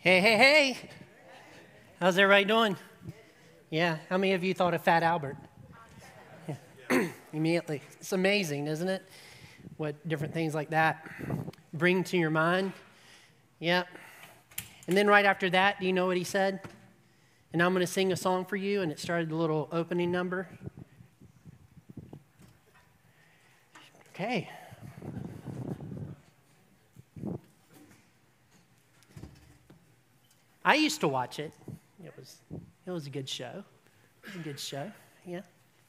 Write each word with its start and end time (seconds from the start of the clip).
Hey, 0.00 0.20
hey, 0.20 0.36
hey. 0.36 0.90
How's 1.98 2.16
everybody 2.18 2.44
doing? 2.44 2.76
Yeah. 3.68 3.98
How 4.08 4.16
many 4.16 4.32
of 4.32 4.44
you 4.44 4.54
thought 4.54 4.72
of 4.72 4.80
Fat 4.80 5.02
Albert? 5.02 5.36
Yeah. 6.46 7.08
Immediately. 7.32 7.82
It's 7.98 8.12
amazing, 8.12 8.68
isn't 8.68 8.88
it? 8.88 9.02
What 9.76 10.08
different 10.08 10.32
things 10.32 10.54
like 10.54 10.70
that 10.70 11.04
bring 11.72 12.04
to 12.04 12.16
your 12.16 12.30
mind. 12.30 12.74
Yeah. 13.58 13.82
And 14.86 14.96
then 14.96 15.08
right 15.08 15.26
after 15.26 15.50
that, 15.50 15.80
do 15.80 15.86
you 15.86 15.92
know 15.92 16.06
what 16.06 16.16
he 16.16 16.22
said? 16.22 16.60
And 17.52 17.60
I'm 17.60 17.72
going 17.72 17.84
to 17.84 17.92
sing 17.92 18.12
a 18.12 18.16
song 18.16 18.44
for 18.44 18.54
you, 18.54 18.82
and 18.82 18.92
it 18.92 19.00
started 19.00 19.32
a 19.32 19.34
little 19.34 19.68
opening 19.72 20.12
number. 20.12 20.48
Okay. 24.10 24.48
I 30.68 30.74
used 30.74 31.00
to 31.00 31.08
watch 31.08 31.38
it. 31.38 31.50
It 32.04 32.12
was, 32.14 32.36
it 32.86 32.90
was 32.90 33.06
a 33.06 33.10
good 33.10 33.26
show. 33.26 33.64
It 34.22 34.26
was 34.26 34.34
a 34.34 34.44
good 34.44 34.60
show. 34.60 34.92
Yeah, 35.24 35.40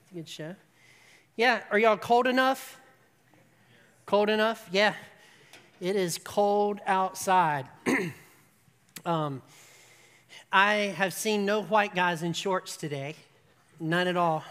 it's 0.02 0.12
a 0.12 0.14
good 0.14 0.30
show. 0.30 0.56
Yeah, 1.36 1.64
are 1.70 1.78
y'all 1.78 1.98
cold 1.98 2.28
enough? 2.28 2.80
Cold 4.06 4.30
enough? 4.30 4.70
Yeah. 4.72 4.94
It 5.82 5.98
is 5.98 6.18
cold 6.24 6.80
outside. 6.88 7.68
um, 9.06 9.42
I 10.50 10.74
have 10.96 11.14
seen 11.14 11.46
no 11.46 11.62
white 11.62 11.94
guys 11.94 12.24
in 12.24 12.32
shorts 12.32 12.78
today. 12.78 13.16
None 13.82 14.08
at 14.08 14.16
all. 14.16 14.46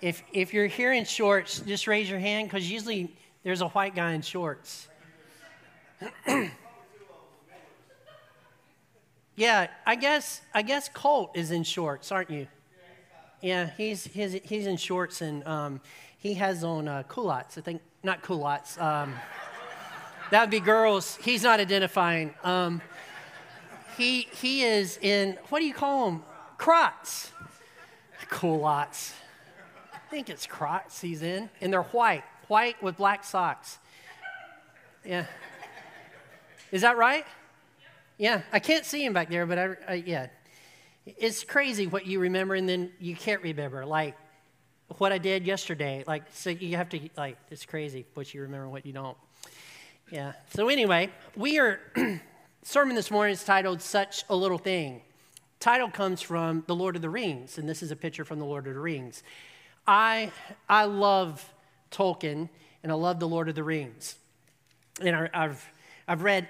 If, 0.00 0.22
if 0.32 0.54
you're 0.54 0.68
here 0.68 0.92
in 0.92 1.04
shorts, 1.04 1.58
just 1.58 1.88
raise 1.88 2.08
your 2.08 2.20
hand 2.20 2.48
because 2.48 2.70
usually 2.70 3.12
there's 3.42 3.62
a 3.62 3.68
white 3.70 3.96
guy 3.96 4.12
in 4.12 4.22
shorts. 4.22 4.86
Yeah, 9.36 9.66
I 9.84 9.96
guess 9.96 10.40
I 10.54 10.62
guess 10.62 10.88
Colt 10.88 11.32
is 11.34 11.50
in 11.50 11.62
shorts, 11.62 12.10
aren't 12.10 12.30
you? 12.30 12.46
Yeah, 13.42 13.70
he's 13.76 14.04
he's, 14.04 14.32
he's 14.32 14.66
in 14.66 14.78
shorts 14.78 15.20
and 15.20 15.46
um, 15.46 15.80
he 16.18 16.34
has 16.34 16.64
on 16.64 16.88
uh, 16.88 17.02
culottes. 17.02 17.58
I 17.58 17.60
think 17.60 17.82
not 18.02 18.22
culottes. 18.22 18.80
Um, 18.80 19.14
that 20.30 20.40
would 20.40 20.50
be 20.50 20.60
girls. 20.60 21.16
He's 21.16 21.42
not 21.42 21.60
identifying. 21.60 22.34
Um, 22.44 22.80
he 23.98 24.22
he 24.32 24.64
is 24.64 24.98
in 25.02 25.36
what 25.50 25.60
do 25.60 25.66
you 25.66 25.74
call 25.74 26.10
them? 26.10 26.22
Crocs. 26.56 27.30
Culottes. 28.30 29.12
I 29.94 29.98
think 30.10 30.30
it's 30.30 30.46
Crocs 30.46 31.00
he's 31.00 31.22
in, 31.22 31.50
and 31.60 31.70
they're 31.70 31.82
white, 31.82 32.24
white 32.48 32.82
with 32.82 32.96
black 32.96 33.22
socks. 33.22 33.78
Yeah. 35.04 35.26
Is 36.72 36.80
that 36.80 36.96
right? 36.96 37.26
Yeah, 38.18 38.42
I 38.52 38.60
can't 38.60 38.84
see 38.84 39.04
him 39.04 39.12
back 39.12 39.28
there, 39.28 39.46
but 39.46 39.58
I, 39.58 39.76
I, 39.88 39.94
yeah. 39.94 40.28
It's 41.04 41.44
crazy 41.44 41.86
what 41.86 42.06
you 42.06 42.20
remember 42.20 42.54
and 42.54 42.68
then 42.68 42.90
you 42.98 43.14
can't 43.14 43.42
remember. 43.42 43.86
Like 43.86 44.16
what 44.98 45.12
I 45.12 45.18
did 45.18 45.46
yesterday. 45.46 46.04
Like, 46.06 46.24
so 46.32 46.50
you 46.50 46.76
have 46.76 46.88
to, 46.90 47.00
like, 47.16 47.36
it's 47.50 47.64
crazy 47.64 48.06
what 48.14 48.32
you 48.32 48.42
remember 48.42 48.68
what 48.68 48.86
you 48.86 48.92
don't. 48.92 49.16
Yeah. 50.10 50.32
So, 50.54 50.68
anyway, 50.68 51.10
we 51.36 51.58
are, 51.58 51.80
sermon 52.62 52.94
this 52.94 53.10
morning 53.10 53.32
is 53.32 53.44
titled 53.44 53.82
Such 53.82 54.24
a 54.28 54.36
Little 54.36 54.58
Thing. 54.58 55.02
Title 55.58 55.90
comes 55.90 56.22
from 56.22 56.62
The 56.66 56.74
Lord 56.74 56.96
of 56.96 57.02
the 57.02 57.10
Rings, 57.10 57.58
and 57.58 57.68
this 57.68 57.82
is 57.82 57.90
a 57.90 57.96
picture 57.96 58.24
from 58.24 58.38
The 58.38 58.44
Lord 58.44 58.66
of 58.66 58.74
the 58.74 58.80
Rings. 58.80 59.22
I, 59.86 60.30
I 60.68 60.84
love 60.84 61.52
Tolkien, 61.90 62.48
and 62.82 62.92
I 62.92 62.94
love 62.94 63.18
The 63.18 63.28
Lord 63.28 63.48
of 63.48 63.54
the 63.54 63.64
Rings. 63.64 64.16
And 65.00 65.16
I, 65.16 65.28
I've, 65.34 65.68
I've 66.06 66.22
read 66.22 66.48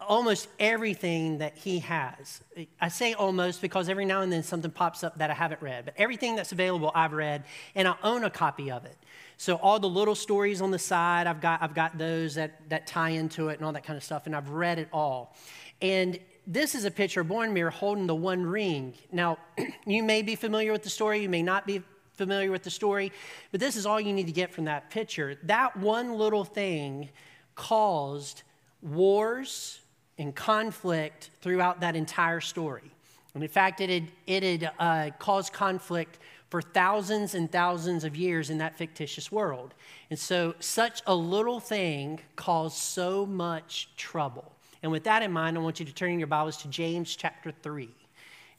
almost 0.00 0.48
everything 0.58 1.38
that 1.38 1.56
he 1.56 1.78
has. 1.80 2.40
I 2.80 2.88
say 2.88 3.14
almost 3.14 3.62
because 3.62 3.88
every 3.88 4.04
now 4.04 4.20
and 4.20 4.32
then 4.32 4.42
something 4.42 4.70
pops 4.70 5.02
up 5.02 5.18
that 5.18 5.30
I 5.30 5.34
haven't 5.34 5.62
read, 5.62 5.84
but 5.86 5.94
everything 5.96 6.36
that's 6.36 6.52
available 6.52 6.92
I've 6.94 7.12
read, 7.12 7.44
and 7.74 7.88
I 7.88 7.94
own 8.02 8.24
a 8.24 8.30
copy 8.30 8.70
of 8.70 8.84
it. 8.84 8.96
So 9.38 9.56
all 9.56 9.78
the 9.78 9.88
little 9.88 10.14
stories 10.14 10.60
on 10.60 10.70
the 10.70 10.78
side, 10.78 11.26
I've 11.26 11.40
got, 11.40 11.62
I've 11.62 11.74
got 11.74 11.98
those 11.98 12.34
that, 12.34 12.68
that 12.68 12.86
tie 12.86 13.10
into 13.10 13.48
it 13.48 13.58
and 13.58 13.64
all 13.64 13.72
that 13.72 13.84
kind 13.84 13.96
of 13.96 14.04
stuff, 14.04 14.26
and 14.26 14.36
I've 14.36 14.50
read 14.50 14.78
it 14.78 14.88
all. 14.92 15.34
And 15.82 16.18
this 16.46 16.74
is 16.74 16.84
a 16.84 16.90
picture 16.90 17.22
of 17.22 17.26
Boromir 17.26 17.70
holding 17.70 18.06
the 18.06 18.14
One 18.14 18.44
Ring. 18.44 18.94
Now, 19.12 19.38
you 19.86 20.02
may 20.02 20.22
be 20.22 20.36
familiar 20.36 20.72
with 20.72 20.82
the 20.82 20.90
story, 20.90 21.20
you 21.22 21.28
may 21.28 21.42
not 21.42 21.66
be 21.66 21.82
familiar 22.14 22.50
with 22.50 22.62
the 22.62 22.70
story, 22.70 23.12
but 23.50 23.60
this 23.60 23.76
is 23.76 23.84
all 23.84 24.00
you 24.00 24.12
need 24.12 24.26
to 24.26 24.32
get 24.32 24.52
from 24.52 24.64
that 24.64 24.90
picture. 24.90 25.36
That 25.42 25.76
one 25.76 26.14
little 26.14 26.44
thing 26.44 27.10
caused 27.54 28.42
wars, 28.80 29.80
and 30.18 30.34
conflict 30.34 31.30
throughout 31.40 31.80
that 31.80 31.96
entire 31.96 32.40
story. 32.40 32.90
And 33.34 33.42
in 33.42 33.50
fact, 33.50 33.80
it 33.80 33.90
had, 33.90 34.12
it 34.26 34.42
had 34.42 34.72
uh, 34.78 35.10
caused 35.18 35.52
conflict 35.52 36.18
for 36.48 36.62
thousands 36.62 37.34
and 37.34 37.50
thousands 37.50 38.04
of 38.04 38.16
years 38.16 38.50
in 38.50 38.58
that 38.58 38.76
fictitious 38.76 39.30
world. 39.30 39.74
And 40.10 40.18
so, 40.18 40.54
such 40.60 41.02
a 41.06 41.14
little 41.14 41.60
thing 41.60 42.20
caused 42.36 42.76
so 42.76 43.26
much 43.26 43.90
trouble. 43.96 44.52
And 44.82 44.92
with 44.92 45.04
that 45.04 45.22
in 45.22 45.32
mind, 45.32 45.58
I 45.58 45.60
want 45.60 45.80
you 45.80 45.86
to 45.86 45.92
turn 45.92 46.18
your 46.18 46.28
Bibles 46.28 46.56
to 46.58 46.68
James 46.68 47.14
chapter 47.14 47.52
3. 47.62 47.90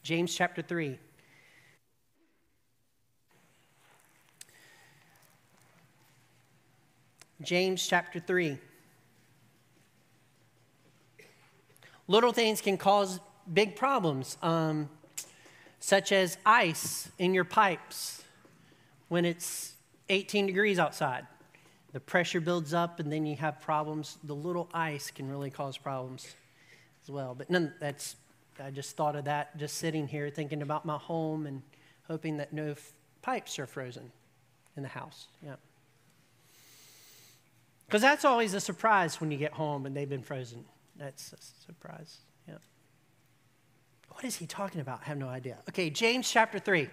James 0.02 0.34
chapter 0.34 0.62
3. 0.62 0.98
James 7.42 7.86
chapter 7.86 8.20
3. 8.20 8.58
Little 12.08 12.32
things 12.32 12.62
can 12.62 12.78
cause 12.78 13.20
big 13.52 13.76
problems, 13.76 14.38
um, 14.42 14.88
such 15.78 16.10
as 16.10 16.38
ice 16.44 17.10
in 17.18 17.34
your 17.34 17.44
pipes 17.44 18.24
when 19.08 19.26
it's 19.26 19.74
18 20.08 20.46
degrees 20.46 20.78
outside. 20.78 21.26
The 21.92 22.00
pressure 22.00 22.40
builds 22.40 22.72
up, 22.72 22.98
and 22.98 23.12
then 23.12 23.26
you 23.26 23.36
have 23.36 23.60
problems. 23.60 24.16
The 24.24 24.34
little 24.34 24.68
ice 24.72 25.10
can 25.10 25.28
really 25.28 25.50
cause 25.50 25.76
problems 25.76 26.34
as 27.04 27.10
well. 27.10 27.34
But 27.34 27.50
none, 27.50 27.74
that's, 27.78 28.16
I 28.62 28.70
just 28.70 28.96
thought 28.96 29.14
of 29.14 29.24
that 29.24 29.56
just 29.58 29.76
sitting 29.76 30.08
here 30.08 30.30
thinking 30.30 30.62
about 30.62 30.86
my 30.86 30.96
home 30.96 31.46
and 31.46 31.62
hoping 32.06 32.38
that 32.38 32.52
no 32.52 32.70
f- 32.70 32.92
pipes 33.20 33.58
are 33.58 33.66
frozen 33.66 34.10
in 34.76 34.82
the 34.82 34.88
house. 34.88 35.28
Yeah. 35.44 35.56
Because 37.86 38.02
that's 38.02 38.24
always 38.24 38.54
a 38.54 38.60
surprise 38.60 39.20
when 39.20 39.30
you 39.30 39.38
get 39.38 39.52
home 39.52 39.86
and 39.86 39.96
they've 39.96 40.08
been 40.08 40.22
frozen. 40.22 40.64
That's 40.98 41.32
a 41.32 41.36
surprise. 41.64 42.18
Yeah. 42.48 42.54
What 44.10 44.24
is 44.24 44.36
he 44.36 44.46
talking 44.46 44.80
about? 44.80 45.00
I 45.02 45.04
have 45.04 45.18
no 45.18 45.28
idea. 45.28 45.58
Okay, 45.68 45.90
James 45.90 46.30
chapter 46.30 46.58
3, 46.58 46.88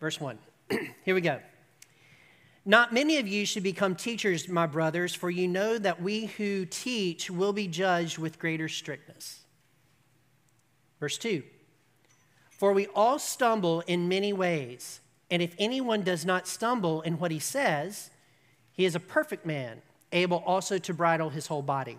verse 0.00 0.20
1. 0.20 0.38
Here 1.04 1.14
we 1.14 1.20
go. 1.20 1.40
Not 2.64 2.92
many 2.92 3.18
of 3.18 3.26
you 3.26 3.44
should 3.44 3.64
become 3.64 3.96
teachers, 3.96 4.48
my 4.48 4.66
brothers, 4.66 5.14
for 5.14 5.30
you 5.30 5.48
know 5.48 5.78
that 5.78 6.00
we 6.00 6.26
who 6.26 6.64
teach 6.64 7.28
will 7.28 7.52
be 7.52 7.66
judged 7.66 8.18
with 8.18 8.38
greater 8.38 8.68
strictness. 8.68 9.40
Verse 11.00 11.18
2 11.18 11.42
For 12.50 12.72
we 12.72 12.86
all 12.94 13.18
stumble 13.18 13.80
in 13.88 14.08
many 14.08 14.32
ways, 14.32 15.00
and 15.28 15.42
if 15.42 15.56
anyone 15.58 16.02
does 16.02 16.24
not 16.24 16.46
stumble 16.46 17.02
in 17.02 17.18
what 17.18 17.32
he 17.32 17.40
says, 17.40 18.10
he 18.70 18.84
is 18.84 18.94
a 18.94 19.00
perfect 19.00 19.44
man, 19.44 19.82
able 20.12 20.38
also 20.46 20.78
to 20.78 20.94
bridle 20.94 21.30
his 21.30 21.48
whole 21.48 21.62
body. 21.62 21.98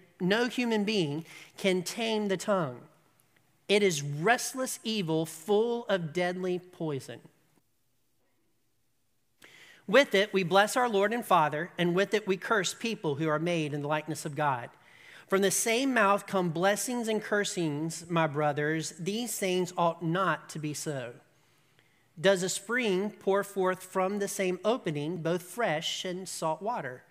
no 0.21 0.47
human 0.47 0.83
being 0.83 1.25
can 1.57 1.83
tame 1.83 2.27
the 2.27 2.37
tongue. 2.37 2.81
It 3.67 3.83
is 3.83 4.01
restless 4.01 4.79
evil 4.83 5.25
full 5.25 5.85
of 5.85 6.13
deadly 6.13 6.59
poison. 6.59 7.19
With 9.87 10.13
it, 10.15 10.33
we 10.33 10.43
bless 10.43 10.77
our 10.77 10.87
Lord 10.87 11.11
and 11.11 11.25
Father, 11.25 11.71
and 11.77 11.95
with 11.95 12.13
it, 12.13 12.27
we 12.27 12.37
curse 12.37 12.73
people 12.73 13.15
who 13.15 13.27
are 13.27 13.39
made 13.39 13.73
in 13.73 13.81
the 13.81 13.87
likeness 13.87 14.25
of 14.25 14.35
God. 14.35 14.69
From 15.27 15.41
the 15.41 15.51
same 15.51 15.93
mouth 15.93 16.27
come 16.27 16.49
blessings 16.49 17.07
and 17.07 17.21
cursings, 17.21 18.09
my 18.09 18.27
brothers. 18.27 18.93
These 18.99 19.37
things 19.37 19.73
ought 19.77 20.03
not 20.03 20.49
to 20.49 20.59
be 20.59 20.73
so. 20.73 21.13
Does 22.19 22.43
a 22.43 22.49
spring 22.49 23.09
pour 23.09 23.43
forth 23.43 23.81
from 23.81 24.19
the 24.19 24.27
same 24.27 24.59
opening 24.63 25.21
both 25.21 25.43
fresh 25.43 26.05
and 26.05 26.27
salt 26.27 26.61
water? 26.61 27.03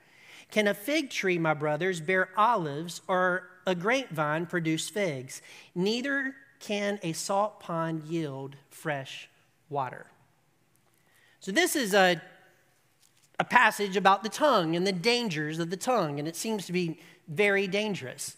Can 0.51 0.67
a 0.67 0.75
fig 0.75 1.11
tree, 1.11 1.39
my 1.39 1.55
brothers, 1.55 2.01
bear 2.01 2.31
olives, 2.37 3.03
or 3.07 3.49
a 3.67 3.75
grapevine 3.75 4.47
produce 4.47 4.89
figs? 4.89 5.43
Neither 5.75 6.35
can 6.59 6.99
a 7.03 7.13
salt 7.13 7.61
pond 7.61 8.05
yield 8.05 8.57
fresh 8.69 9.29
water. 9.69 10.07
So, 11.41 11.53
this 11.53 11.77
is 11.77 11.95
a 11.95 12.21
a 13.41 13.45
passage 13.45 13.97
about 13.97 14.23
the 14.23 14.29
tongue 14.29 14.77
and 14.77 14.87
the 14.87 14.93
dangers 14.93 15.59
of 15.59 15.71
the 15.71 15.77
tongue, 15.77 16.19
and 16.19 16.29
it 16.29 16.37
seems 16.37 16.67
to 16.67 16.73
be 16.73 17.01
very 17.27 17.67
dangerous. 17.67 18.37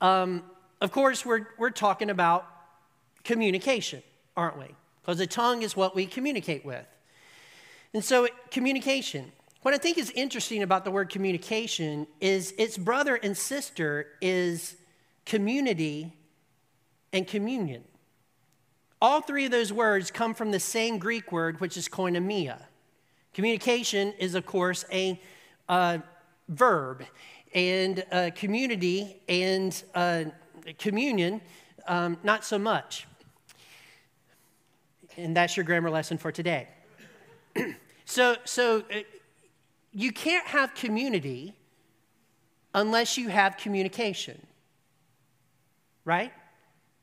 Um, 0.00 0.42
of 0.80 0.90
course, 0.90 1.24
we're, 1.24 1.46
we're 1.56 1.70
talking 1.70 2.10
about 2.10 2.48
communication, 3.22 4.02
aren't 4.36 4.58
we? 4.58 4.66
Because 5.00 5.18
the 5.18 5.26
tongue 5.28 5.62
is 5.62 5.76
what 5.76 5.94
we 5.94 6.04
communicate 6.04 6.64
with. 6.64 6.84
And 7.94 8.04
so, 8.04 8.26
communication. 8.50 9.30
What 9.62 9.74
I 9.74 9.78
think 9.78 9.98
is 9.98 10.10
interesting 10.12 10.62
about 10.62 10.84
the 10.84 10.90
word 10.90 11.10
communication 11.10 12.06
is 12.18 12.54
its 12.56 12.78
brother 12.78 13.16
and 13.16 13.36
sister 13.36 14.06
is 14.22 14.76
community 15.26 16.14
and 17.12 17.26
communion. 17.26 17.84
All 19.02 19.20
three 19.20 19.44
of 19.44 19.50
those 19.50 19.72
words 19.72 20.10
come 20.10 20.32
from 20.32 20.50
the 20.50 20.60
same 20.60 20.98
Greek 20.98 21.30
word, 21.30 21.60
which 21.60 21.76
is 21.76 21.88
koinonia. 21.88 22.58
Communication 23.34 24.14
is, 24.18 24.34
of 24.34 24.46
course, 24.46 24.84
a 24.90 25.20
uh, 25.68 25.98
verb, 26.48 27.04
and 27.54 28.04
uh, 28.12 28.30
community 28.34 29.20
and 29.28 29.82
uh, 29.94 30.24
communion, 30.78 31.40
um, 31.86 32.16
not 32.22 32.44
so 32.44 32.58
much. 32.58 33.06
And 35.16 35.36
that's 35.36 35.56
your 35.56 35.64
grammar 35.64 35.90
lesson 35.90 36.16
for 36.16 36.32
today. 36.32 36.68
so, 38.04 38.36
so 38.44 38.84
uh, 38.94 39.00
you 39.92 40.12
can't 40.12 40.46
have 40.46 40.74
community 40.74 41.54
unless 42.74 43.18
you 43.18 43.28
have 43.28 43.56
communication, 43.56 44.46
right? 46.04 46.32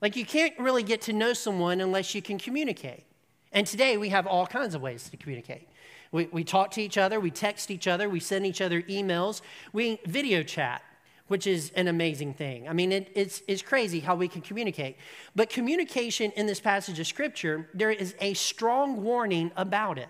Like, 0.01 0.15
you 0.15 0.25
can't 0.25 0.57
really 0.59 0.83
get 0.83 1.01
to 1.03 1.13
know 1.13 1.33
someone 1.33 1.81
unless 1.81 2.15
you 2.15 2.21
can 2.21 2.37
communicate. 2.37 3.03
And 3.51 3.65
today 3.65 3.97
we 3.97 4.09
have 4.09 4.27
all 4.27 4.45
kinds 4.45 4.75
of 4.75 4.81
ways 4.81 5.09
to 5.09 5.17
communicate. 5.17 5.67
We, 6.11 6.27
we 6.31 6.43
talk 6.43 6.71
to 6.71 6.81
each 6.81 6.97
other, 6.97 7.19
we 7.19 7.31
text 7.31 7.69
each 7.71 7.87
other, 7.87 8.07
we 8.07 8.19
send 8.19 8.45
each 8.45 8.61
other 8.61 8.81
emails, 8.83 9.41
we 9.73 9.99
video 10.05 10.43
chat, 10.43 10.81
which 11.27 11.47
is 11.47 11.71
an 11.75 11.87
amazing 11.87 12.33
thing. 12.33 12.69
I 12.69 12.73
mean, 12.73 12.93
it, 12.93 13.11
it's, 13.13 13.41
it's 13.47 13.61
crazy 13.61 13.99
how 13.99 14.15
we 14.15 14.29
can 14.29 14.41
communicate. 14.41 14.97
But 15.35 15.49
communication 15.49 16.31
in 16.31 16.45
this 16.45 16.61
passage 16.61 16.99
of 16.99 17.07
Scripture, 17.07 17.69
there 17.73 17.91
is 17.91 18.15
a 18.21 18.33
strong 18.35 19.03
warning 19.03 19.51
about 19.57 19.97
it. 19.97 20.07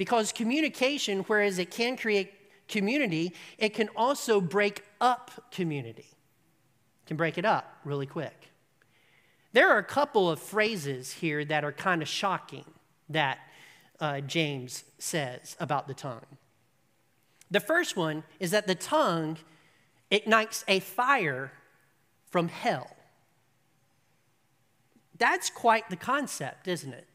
Because 0.00 0.32
communication, 0.32 1.24
whereas 1.26 1.58
it 1.58 1.70
can 1.70 1.94
create 1.94 2.32
community, 2.68 3.34
it 3.58 3.74
can 3.74 3.90
also 3.94 4.40
break 4.40 4.82
up 4.98 5.30
community. 5.50 6.06
It 7.02 7.06
can 7.06 7.18
break 7.18 7.36
it 7.36 7.44
up 7.44 7.76
really 7.84 8.06
quick. 8.06 8.48
There 9.52 9.68
are 9.68 9.76
a 9.76 9.84
couple 9.84 10.30
of 10.30 10.40
phrases 10.40 11.12
here 11.12 11.44
that 11.44 11.64
are 11.64 11.72
kind 11.72 12.00
of 12.00 12.08
shocking 12.08 12.64
that 13.10 13.40
uh, 14.00 14.22
James 14.22 14.84
says 14.98 15.54
about 15.60 15.86
the 15.86 15.92
tongue. 15.92 16.24
The 17.50 17.60
first 17.60 17.94
one 17.94 18.22
is 18.38 18.52
that 18.52 18.66
the 18.66 18.74
tongue 18.74 19.36
ignites 20.10 20.64
a 20.66 20.80
fire 20.80 21.52
from 22.30 22.48
hell. 22.48 22.96
That's 25.18 25.50
quite 25.50 25.90
the 25.90 25.96
concept, 25.96 26.68
isn't 26.68 26.94
it? 26.94 27.06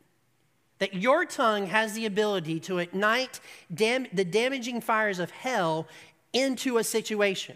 That 0.79 0.93
your 0.93 1.25
tongue 1.25 1.67
has 1.67 1.93
the 1.93 2.05
ability 2.05 2.59
to 2.61 2.79
ignite 2.79 3.39
dam- 3.73 4.07
the 4.11 4.25
damaging 4.25 4.81
fires 4.81 5.19
of 5.19 5.31
hell 5.31 5.87
into 6.33 6.77
a 6.77 6.83
situation. 6.83 7.55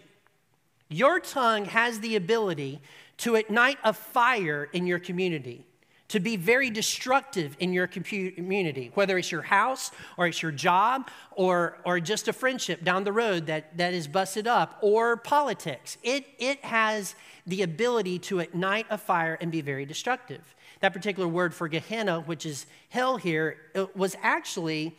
Your 0.88 1.20
tongue 1.20 1.66
has 1.66 2.00
the 2.00 2.16
ability 2.16 2.80
to 3.18 3.34
ignite 3.34 3.78
a 3.84 3.92
fire 3.92 4.68
in 4.72 4.86
your 4.86 4.98
community 4.98 5.66
to 6.10 6.18
be 6.18 6.36
very 6.36 6.70
destructive 6.70 7.56
in 7.60 7.72
your 7.72 7.86
community, 7.86 8.90
whether 8.94 9.16
it's 9.16 9.30
your 9.30 9.42
house 9.42 9.92
or 10.16 10.26
it's 10.26 10.42
your 10.42 10.50
job 10.50 11.08
or, 11.30 11.78
or 11.84 12.00
just 12.00 12.26
a 12.26 12.32
friendship 12.32 12.82
down 12.82 13.04
the 13.04 13.12
road 13.12 13.46
that, 13.46 13.76
that 13.78 13.94
is 13.94 14.08
busted 14.08 14.48
up 14.48 14.76
or 14.82 15.16
politics. 15.16 15.98
It, 16.02 16.26
it 16.40 16.64
has 16.64 17.14
the 17.46 17.62
ability 17.62 18.18
to 18.18 18.40
ignite 18.40 18.86
a 18.90 18.98
fire 18.98 19.38
and 19.40 19.52
be 19.52 19.60
very 19.60 19.86
destructive. 19.86 20.56
That 20.80 20.92
particular 20.92 21.28
word 21.28 21.54
for 21.54 21.68
Gehenna, 21.68 22.20
which 22.20 22.46
is 22.46 22.66
hell 22.88 23.16
here, 23.16 23.56
was 23.94 24.16
actually 24.22 24.96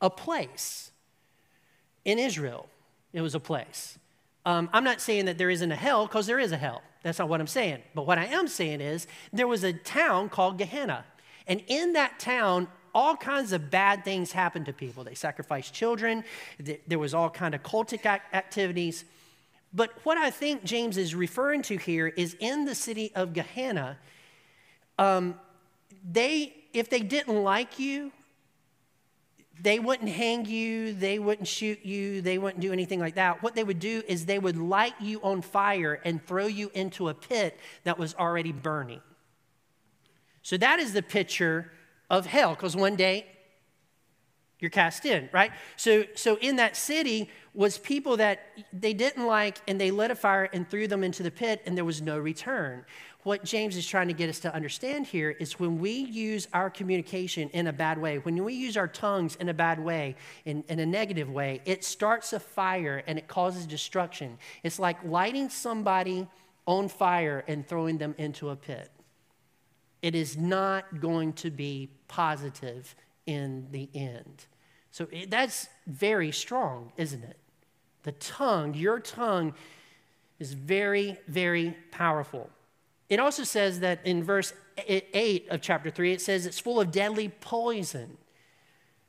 a 0.00 0.10
place 0.10 0.90
in 2.04 2.18
Israel. 2.18 2.68
It 3.12 3.20
was 3.20 3.34
a 3.34 3.40
place. 3.40 3.98
Um, 4.44 4.70
I'm 4.72 4.84
not 4.84 5.00
saying 5.00 5.26
that 5.26 5.38
there 5.38 5.50
isn't 5.50 5.70
a 5.70 5.76
hell 5.76 6.06
because 6.06 6.26
there 6.26 6.38
is 6.38 6.52
a 6.52 6.56
hell. 6.56 6.82
That's 7.02 7.18
not 7.18 7.28
what 7.28 7.40
I'm 7.40 7.46
saying. 7.46 7.82
But 7.94 8.06
what 8.06 8.18
I 8.18 8.26
am 8.26 8.48
saying 8.48 8.80
is 8.80 9.06
there 9.32 9.46
was 9.46 9.64
a 9.64 9.72
town 9.72 10.28
called 10.28 10.58
Gehenna. 10.58 11.04
And 11.46 11.62
in 11.66 11.94
that 11.94 12.18
town, 12.18 12.68
all 12.94 13.16
kinds 13.16 13.52
of 13.52 13.70
bad 13.70 14.04
things 14.04 14.32
happened 14.32 14.66
to 14.66 14.72
people. 14.72 15.04
They 15.04 15.14
sacrificed 15.14 15.72
children. 15.74 16.24
There 16.86 16.98
was 16.98 17.14
all 17.14 17.30
kind 17.30 17.54
of 17.54 17.62
cultic 17.62 18.04
activities. 18.32 19.04
But 19.72 19.92
what 20.02 20.18
I 20.18 20.30
think 20.30 20.64
James 20.64 20.96
is 20.96 21.14
referring 21.14 21.62
to 21.62 21.76
here 21.76 22.08
is 22.08 22.36
in 22.40 22.64
the 22.64 22.74
city 22.74 23.12
of 23.14 23.32
Gehenna, 23.32 23.98
um, 25.00 25.34
they, 26.08 26.54
if 26.74 26.90
they 26.90 27.00
didn't 27.00 27.42
like 27.42 27.78
you, 27.78 28.12
they 29.62 29.78
wouldn't 29.78 30.10
hang 30.10 30.46
you, 30.46 30.92
they 30.92 31.18
wouldn't 31.18 31.48
shoot 31.48 31.84
you, 31.84 32.22
they 32.22 32.38
wouldn't 32.38 32.60
do 32.60 32.72
anything 32.72 33.00
like 33.00 33.14
that. 33.14 33.42
What 33.42 33.54
they 33.54 33.64
would 33.64 33.78
do 33.78 34.02
is 34.06 34.26
they 34.26 34.38
would 34.38 34.56
light 34.56 34.94
you 35.00 35.20
on 35.22 35.42
fire 35.42 36.00
and 36.04 36.24
throw 36.24 36.46
you 36.46 36.70
into 36.74 37.08
a 37.08 37.14
pit 37.14 37.58
that 37.84 37.98
was 37.98 38.14
already 38.14 38.52
burning. 38.52 39.00
So 40.42 40.56
that 40.56 40.78
is 40.78 40.92
the 40.92 41.02
picture 41.02 41.72
of 42.08 42.26
hell, 42.26 42.50
because 42.54 42.76
one 42.76 42.96
day 42.96 43.26
you're 44.60 44.70
cast 44.70 45.04
in, 45.04 45.28
right? 45.32 45.50
So, 45.76 46.04
so 46.14 46.36
in 46.36 46.56
that 46.56 46.76
city 46.76 47.30
was 47.54 47.78
people 47.78 48.16
that 48.18 48.46
they 48.72 48.92
didn't 48.94 49.26
like, 49.26 49.58
and 49.66 49.80
they 49.80 49.90
lit 49.90 50.10
a 50.10 50.14
fire 50.14 50.48
and 50.52 50.68
threw 50.68 50.86
them 50.86 51.02
into 51.02 51.22
the 51.22 51.30
pit, 51.30 51.62
and 51.66 51.76
there 51.76 51.84
was 51.84 52.00
no 52.00 52.18
return 52.18 52.84
what 53.22 53.44
James 53.44 53.76
is 53.76 53.86
trying 53.86 54.08
to 54.08 54.14
get 54.14 54.30
us 54.30 54.40
to 54.40 54.54
understand 54.54 55.06
here 55.06 55.30
is 55.30 55.58
when 55.58 55.78
we 55.78 55.90
use 55.90 56.48
our 56.54 56.70
communication 56.70 57.50
in 57.50 57.66
a 57.66 57.72
bad 57.72 57.98
way, 57.98 58.18
when 58.18 58.42
we 58.42 58.54
use 58.54 58.76
our 58.76 58.88
tongues 58.88 59.36
in 59.36 59.48
a 59.50 59.54
bad 59.54 59.78
way, 59.78 60.16
in, 60.46 60.64
in 60.68 60.78
a 60.78 60.86
negative 60.86 61.30
way, 61.30 61.60
it 61.66 61.84
starts 61.84 62.32
a 62.32 62.40
fire 62.40 63.02
and 63.06 63.18
it 63.18 63.28
causes 63.28 63.66
destruction. 63.66 64.38
It's 64.62 64.78
like 64.78 65.04
lighting 65.04 65.50
somebody 65.50 66.26
on 66.66 66.88
fire 66.88 67.44
and 67.46 67.66
throwing 67.66 67.98
them 67.98 68.14
into 68.16 68.48
a 68.50 68.56
pit. 68.56 68.90
It 70.00 70.14
is 70.14 70.38
not 70.38 71.00
going 71.00 71.34
to 71.34 71.50
be 71.50 71.90
positive 72.08 72.94
in 73.26 73.66
the 73.70 73.90
end. 73.94 74.46
So 74.90 75.06
that's 75.28 75.68
very 75.86 76.32
strong, 76.32 76.92
isn't 76.96 77.22
it? 77.22 77.36
The 78.02 78.12
tongue, 78.12 78.74
your 78.74 78.98
tongue, 78.98 79.54
is 80.38 80.52
very, 80.54 81.18
very 81.28 81.76
powerful. 81.90 82.50
It 83.08 83.20
also 83.20 83.44
says 83.44 83.80
that 83.80 84.00
in 84.04 84.24
verse 84.24 84.52
8 84.78 85.48
of 85.50 85.60
chapter 85.60 85.90
3, 85.90 86.12
it 86.12 86.20
says 86.20 86.46
it's 86.46 86.58
full 86.58 86.80
of 86.80 86.90
deadly 86.90 87.28
poison. 87.28 88.16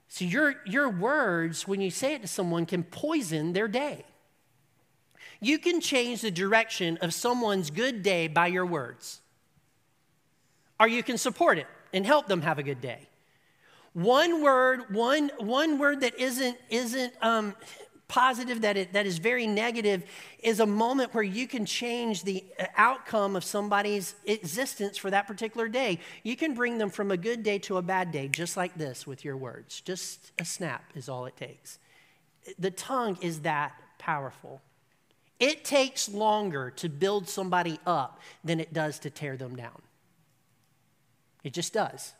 So 0.07 0.25
your, 0.25 0.55
your 0.65 0.89
words, 0.89 1.67
when 1.67 1.79
you 1.79 1.89
say 1.89 2.15
it 2.15 2.21
to 2.21 2.27
someone, 2.27 2.65
can 2.65 2.83
poison 2.83 3.53
their 3.53 3.67
day. 3.67 4.03
You 5.39 5.57
can 5.57 5.79
change 5.79 6.21
the 6.21 6.31
direction 6.31 6.97
of 6.97 7.13
someone's 7.13 7.69
good 7.69 8.03
day 8.03 8.27
by 8.27 8.47
your 8.47 8.65
words. 8.65 9.21
Or 10.79 10.87
you 10.87 11.01
can 11.01 11.17
support 11.17 11.57
it 11.57 11.67
and 11.93 12.05
help 12.05 12.27
them 12.27 12.41
have 12.41 12.59
a 12.59 12.63
good 12.63 12.81
day. 12.81 13.07
One 13.93 14.41
word, 14.41 14.93
one, 14.95 15.31
one 15.37 15.77
word 15.77 16.01
that 16.01 16.17
isn't, 16.17 16.57
isn't 16.69 17.13
um, 17.21 17.55
positive, 18.07 18.61
that, 18.61 18.77
it, 18.77 18.93
that 18.93 19.05
is 19.05 19.17
very 19.17 19.47
negative, 19.47 20.03
is 20.39 20.59
a 20.59 20.65
moment 20.65 21.13
where 21.13 21.23
you 21.23 21.47
can 21.47 21.65
change 21.65 22.23
the 22.23 22.43
uh, 22.59 22.65
outcome 22.77 23.35
of 23.35 23.43
somebody's 23.43 24.15
existence 24.25 24.97
for 24.97 25.09
that 25.09 25.27
particular 25.27 25.67
day. 25.67 25.99
You 26.23 26.35
can 26.35 26.53
bring 26.53 26.77
them 26.77 26.89
from 26.89 27.11
a 27.11 27.17
good 27.17 27.43
day 27.43 27.59
to 27.59 27.77
a 27.77 27.81
bad 27.81 28.11
day, 28.11 28.27
just 28.27 28.55
like 28.55 28.77
this 28.77 29.05
with 29.05 29.25
your 29.25 29.35
words. 29.35 29.81
Just 29.81 30.31
a 30.39 30.45
snap 30.45 30.83
is 30.95 31.09
all 31.09 31.25
it 31.25 31.35
takes. 31.35 31.77
The 32.59 32.71
tongue 32.71 33.17
is 33.21 33.41
that 33.41 33.73
powerful. 33.97 34.61
It 35.39 35.65
takes 35.65 36.07
longer 36.07 36.69
to 36.77 36.87
build 36.87 37.27
somebody 37.27 37.79
up 37.85 38.19
than 38.43 38.59
it 38.59 38.73
does 38.73 38.99
to 38.99 39.09
tear 39.09 39.37
them 39.37 39.55
down. 39.55 39.81
It 41.43 41.53
just 41.53 41.73
does. 41.73 42.13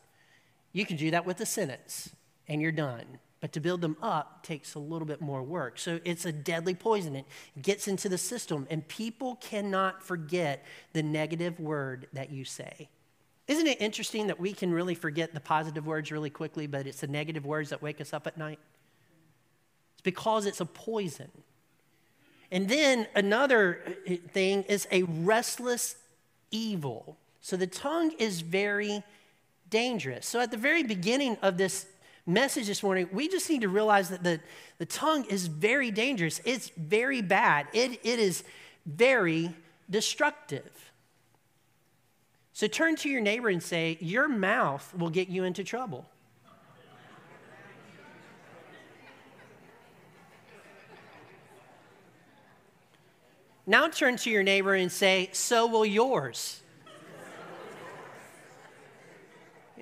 You 0.72 0.86
can 0.86 0.96
do 0.96 1.10
that 1.10 1.26
with 1.26 1.40
a 1.40 1.46
sentence 1.46 2.10
and 2.48 2.60
you're 2.60 2.72
done. 2.72 3.18
But 3.40 3.52
to 3.54 3.60
build 3.60 3.80
them 3.80 3.96
up 4.00 4.44
takes 4.44 4.74
a 4.74 4.78
little 4.78 5.06
bit 5.06 5.20
more 5.20 5.42
work. 5.42 5.76
So 5.78 5.98
it's 6.04 6.24
a 6.24 6.32
deadly 6.32 6.74
poison. 6.74 7.16
It 7.16 7.26
gets 7.60 7.88
into 7.88 8.08
the 8.08 8.16
system, 8.16 8.68
and 8.70 8.86
people 8.86 9.34
cannot 9.40 10.00
forget 10.00 10.64
the 10.92 11.02
negative 11.02 11.58
word 11.58 12.06
that 12.12 12.30
you 12.30 12.44
say. 12.44 12.88
Isn't 13.48 13.66
it 13.66 13.80
interesting 13.80 14.28
that 14.28 14.38
we 14.38 14.52
can 14.52 14.72
really 14.72 14.94
forget 14.94 15.34
the 15.34 15.40
positive 15.40 15.86
words 15.86 16.12
really 16.12 16.30
quickly, 16.30 16.68
but 16.68 16.86
it's 16.86 17.00
the 17.00 17.08
negative 17.08 17.44
words 17.44 17.70
that 17.70 17.82
wake 17.82 18.00
us 18.00 18.12
up 18.12 18.28
at 18.28 18.38
night? 18.38 18.60
It's 19.94 20.02
because 20.02 20.46
it's 20.46 20.60
a 20.60 20.66
poison. 20.66 21.30
And 22.52 22.68
then 22.68 23.08
another 23.16 23.82
uh, 24.08 24.14
thing 24.30 24.62
is 24.64 24.86
a 24.92 25.02
restless 25.02 25.96
evil. 26.52 27.18
So 27.40 27.56
the 27.56 27.66
tongue 27.66 28.12
is 28.20 28.40
very 28.40 29.02
dangerous. 29.72 30.26
So 30.26 30.38
at 30.38 30.50
the 30.52 30.56
very 30.56 30.84
beginning 30.84 31.38
of 31.42 31.56
this 31.56 31.86
message 32.26 32.66
this 32.68 32.82
morning, 32.82 33.08
we 33.10 33.26
just 33.26 33.48
need 33.50 33.62
to 33.62 33.68
realize 33.68 34.10
that 34.10 34.22
the, 34.22 34.38
the 34.78 34.86
tongue 34.86 35.24
is 35.24 35.48
very 35.48 35.90
dangerous. 35.90 36.40
It's 36.44 36.68
very 36.76 37.22
bad. 37.22 37.66
It, 37.72 37.92
it 38.04 38.18
is 38.20 38.44
very 38.86 39.52
destructive. 39.90 40.92
So 42.52 42.66
turn 42.68 42.96
to 42.96 43.08
your 43.08 43.22
neighbor 43.22 43.48
and 43.48 43.62
say, 43.62 43.96
Your 44.00 44.28
mouth 44.28 44.94
will 44.96 45.10
get 45.10 45.28
you 45.28 45.44
into 45.44 45.64
trouble. 45.64 46.06
Now 53.66 53.88
turn 53.88 54.16
to 54.18 54.30
your 54.30 54.42
neighbor 54.42 54.74
and 54.74 54.92
say, 54.92 55.30
So 55.32 55.66
will 55.66 55.86
yours. 55.86 56.61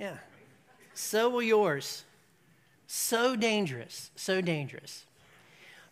Yeah. 0.00 0.16
So 0.95 1.28
will 1.28 1.42
yours. 1.42 2.04
So 2.87 3.37
dangerous, 3.37 4.11
so 4.16 4.40
dangerous. 4.40 5.04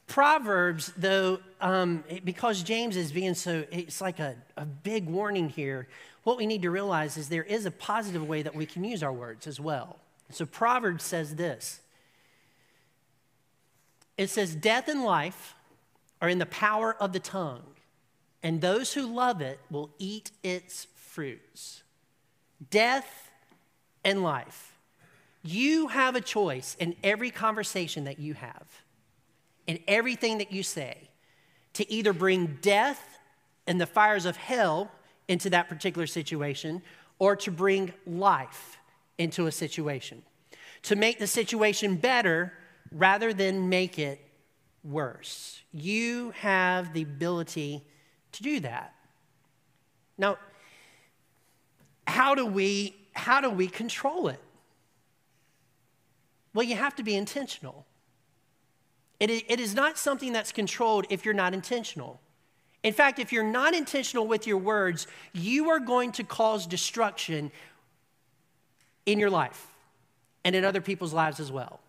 Proverbs, 0.07 0.95
though, 0.97 1.41
um, 1.61 2.03
because 2.25 2.62
James 2.62 2.97
is 2.97 3.12
being 3.12 3.35
so, 3.35 3.67
it's 3.71 4.00
like 4.00 4.19
a, 4.19 4.35
a 4.57 4.65
big 4.65 5.07
warning 5.07 5.50
here. 5.50 5.88
What 6.25 6.38
we 6.38 6.47
need 6.47 6.62
to 6.62 6.71
realize 6.71 7.19
is 7.19 7.29
there 7.29 7.43
is 7.43 7.67
a 7.67 7.71
positive 7.71 8.27
way 8.27 8.41
that 8.41 8.55
we 8.55 8.65
can 8.65 8.83
use 8.83 9.03
our 9.03 9.12
words 9.12 9.47
as 9.47 9.61
well. 9.61 9.99
So 10.31 10.47
Proverbs 10.47 11.05
says 11.05 11.37
this 11.37 11.81
it 14.17 14.31
says, 14.31 14.55
Death 14.55 14.88
and 14.88 15.05
life 15.05 15.55
are 16.23 16.31
in 16.31 16.38
the 16.38 16.47
power 16.47 16.97
of 16.99 17.12
the 17.12 17.21
tongue, 17.21 17.75
and 18.43 18.62
those 18.62 18.95
who 18.95 19.03
love 19.07 19.43
it 19.43 19.61
will 19.71 19.91
eat 19.99 20.31
its 20.43 20.87
fruits. 20.97 21.83
Death 22.71 23.27
and 24.05 24.23
life. 24.23 24.78
You 25.43 25.88
have 25.88 26.17
a 26.17 26.21
choice 26.21 26.76
in 26.78 26.97
every 27.02 27.31
conversation 27.31 28.05
that 28.05 28.19
you 28.19 28.35
have, 28.35 28.83
in 29.67 29.78
everything 29.87 30.38
that 30.38 30.52
you 30.52 30.62
say, 30.62 31.11
to 31.75 31.90
either 31.90 32.12
bring 32.12 32.59
death 32.61 33.19
and 33.67 33.81
the 33.81 33.87
fires 33.87 34.26
of 34.26 34.37
hell 34.37 34.90
into 35.28 35.50
that 35.50 35.69
particular 35.69 36.07
situation 36.07 36.83
or 37.19 37.37
to 37.37 37.50
bring 37.50 37.93
life 38.07 38.78
into 39.19 39.47
a 39.47 39.52
situation, 39.52 40.23
to 40.83 40.97
make 40.97 41.19
the 41.19 41.26
situation 41.26 41.97
better 41.97 42.52
rather 42.90 43.33
than 43.33 43.69
make 43.69 43.99
it 43.99 44.25
worse. 44.83 45.61
You 45.73 46.33
have 46.37 46.95
the 46.95 47.02
ability 47.02 47.85
to 48.33 48.43
do 48.43 48.61
that. 48.61 48.95
Now, 50.17 50.38
how 52.07 52.35
do 52.35 52.47
we 52.47 52.97
how 53.19 53.41
do 53.41 53.51
we 53.51 53.67
control 53.67 54.29
it? 54.29 54.41
Well, 56.55 56.65
you 56.65 56.77
have 56.77 56.97
to 56.97 57.03
be 57.03 57.15
intentional. 57.15 57.85
It, 59.21 59.31
it 59.31 59.61
is 59.61 59.75
not 59.75 59.99
something 59.99 60.33
that's 60.33 60.53
controlled 60.53 61.07
if 61.11 61.25
you're 61.25 61.35
not 61.35 61.53
intentional. 61.53 62.21
In 62.83 62.93
fact, 62.93 63.19
if 63.19 63.33
you're 63.33 63.43
not 63.43 63.75
intentional 63.75 64.27
with 64.27 64.47
your 64.47 64.59
words, 64.59 65.07
you 65.33 65.71
are 65.71 65.81
going 65.81 66.13
to 66.13 66.25
cause 66.25 66.67
destruction 66.67 67.51
in 69.05 69.19
your 69.19 69.31
life 69.31 69.67
and 70.45 70.55
in 70.55 70.65
other 70.65 70.81
people's 70.81 71.13
lives 71.13 71.41
as 71.41 71.51
well. 71.51 71.81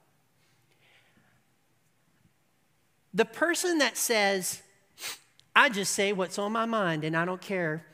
The 3.13 3.25
person 3.25 3.79
that 3.79 3.97
says, 3.97 4.61
I 5.55 5.69
just 5.69 5.93
say 5.93 6.11
what's 6.11 6.39
on 6.39 6.51
my 6.51 6.65
mind 6.65 7.03
and 7.03 7.15
I 7.15 7.25
don't 7.25 7.41
care 7.41 7.85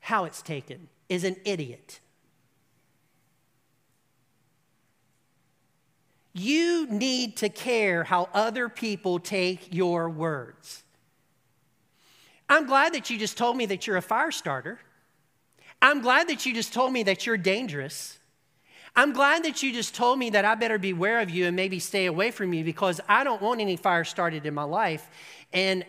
how 0.00 0.24
it's 0.24 0.42
taken, 0.42 0.88
is 1.08 1.24
an 1.24 1.36
idiot. 1.44 2.00
You 6.38 6.86
need 6.88 7.38
to 7.38 7.48
care 7.48 8.04
how 8.04 8.28
other 8.34 8.68
people 8.68 9.18
take 9.18 9.72
your 9.74 10.10
words. 10.10 10.82
I'm 12.46 12.66
glad 12.66 12.92
that 12.92 13.08
you 13.08 13.18
just 13.18 13.38
told 13.38 13.56
me 13.56 13.64
that 13.66 13.86
you're 13.86 13.96
a 13.96 14.02
fire 14.02 14.30
starter. 14.30 14.78
I'm 15.80 16.02
glad 16.02 16.28
that 16.28 16.44
you 16.44 16.52
just 16.52 16.74
told 16.74 16.92
me 16.92 17.04
that 17.04 17.24
you're 17.24 17.38
dangerous. 17.38 18.18
I'm 18.94 19.14
glad 19.14 19.44
that 19.44 19.62
you 19.62 19.72
just 19.72 19.94
told 19.94 20.18
me 20.18 20.28
that 20.28 20.44
I 20.44 20.54
better 20.56 20.78
beware 20.78 21.20
of 21.20 21.30
you 21.30 21.46
and 21.46 21.56
maybe 21.56 21.78
stay 21.78 22.04
away 22.04 22.30
from 22.30 22.52
you 22.52 22.64
because 22.64 23.00
I 23.08 23.24
don't 23.24 23.40
want 23.40 23.62
any 23.62 23.76
fire 23.76 24.04
started 24.04 24.44
in 24.44 24.52
my 24.52 24.64
life. 24.64 25.08
And 25.54 25.86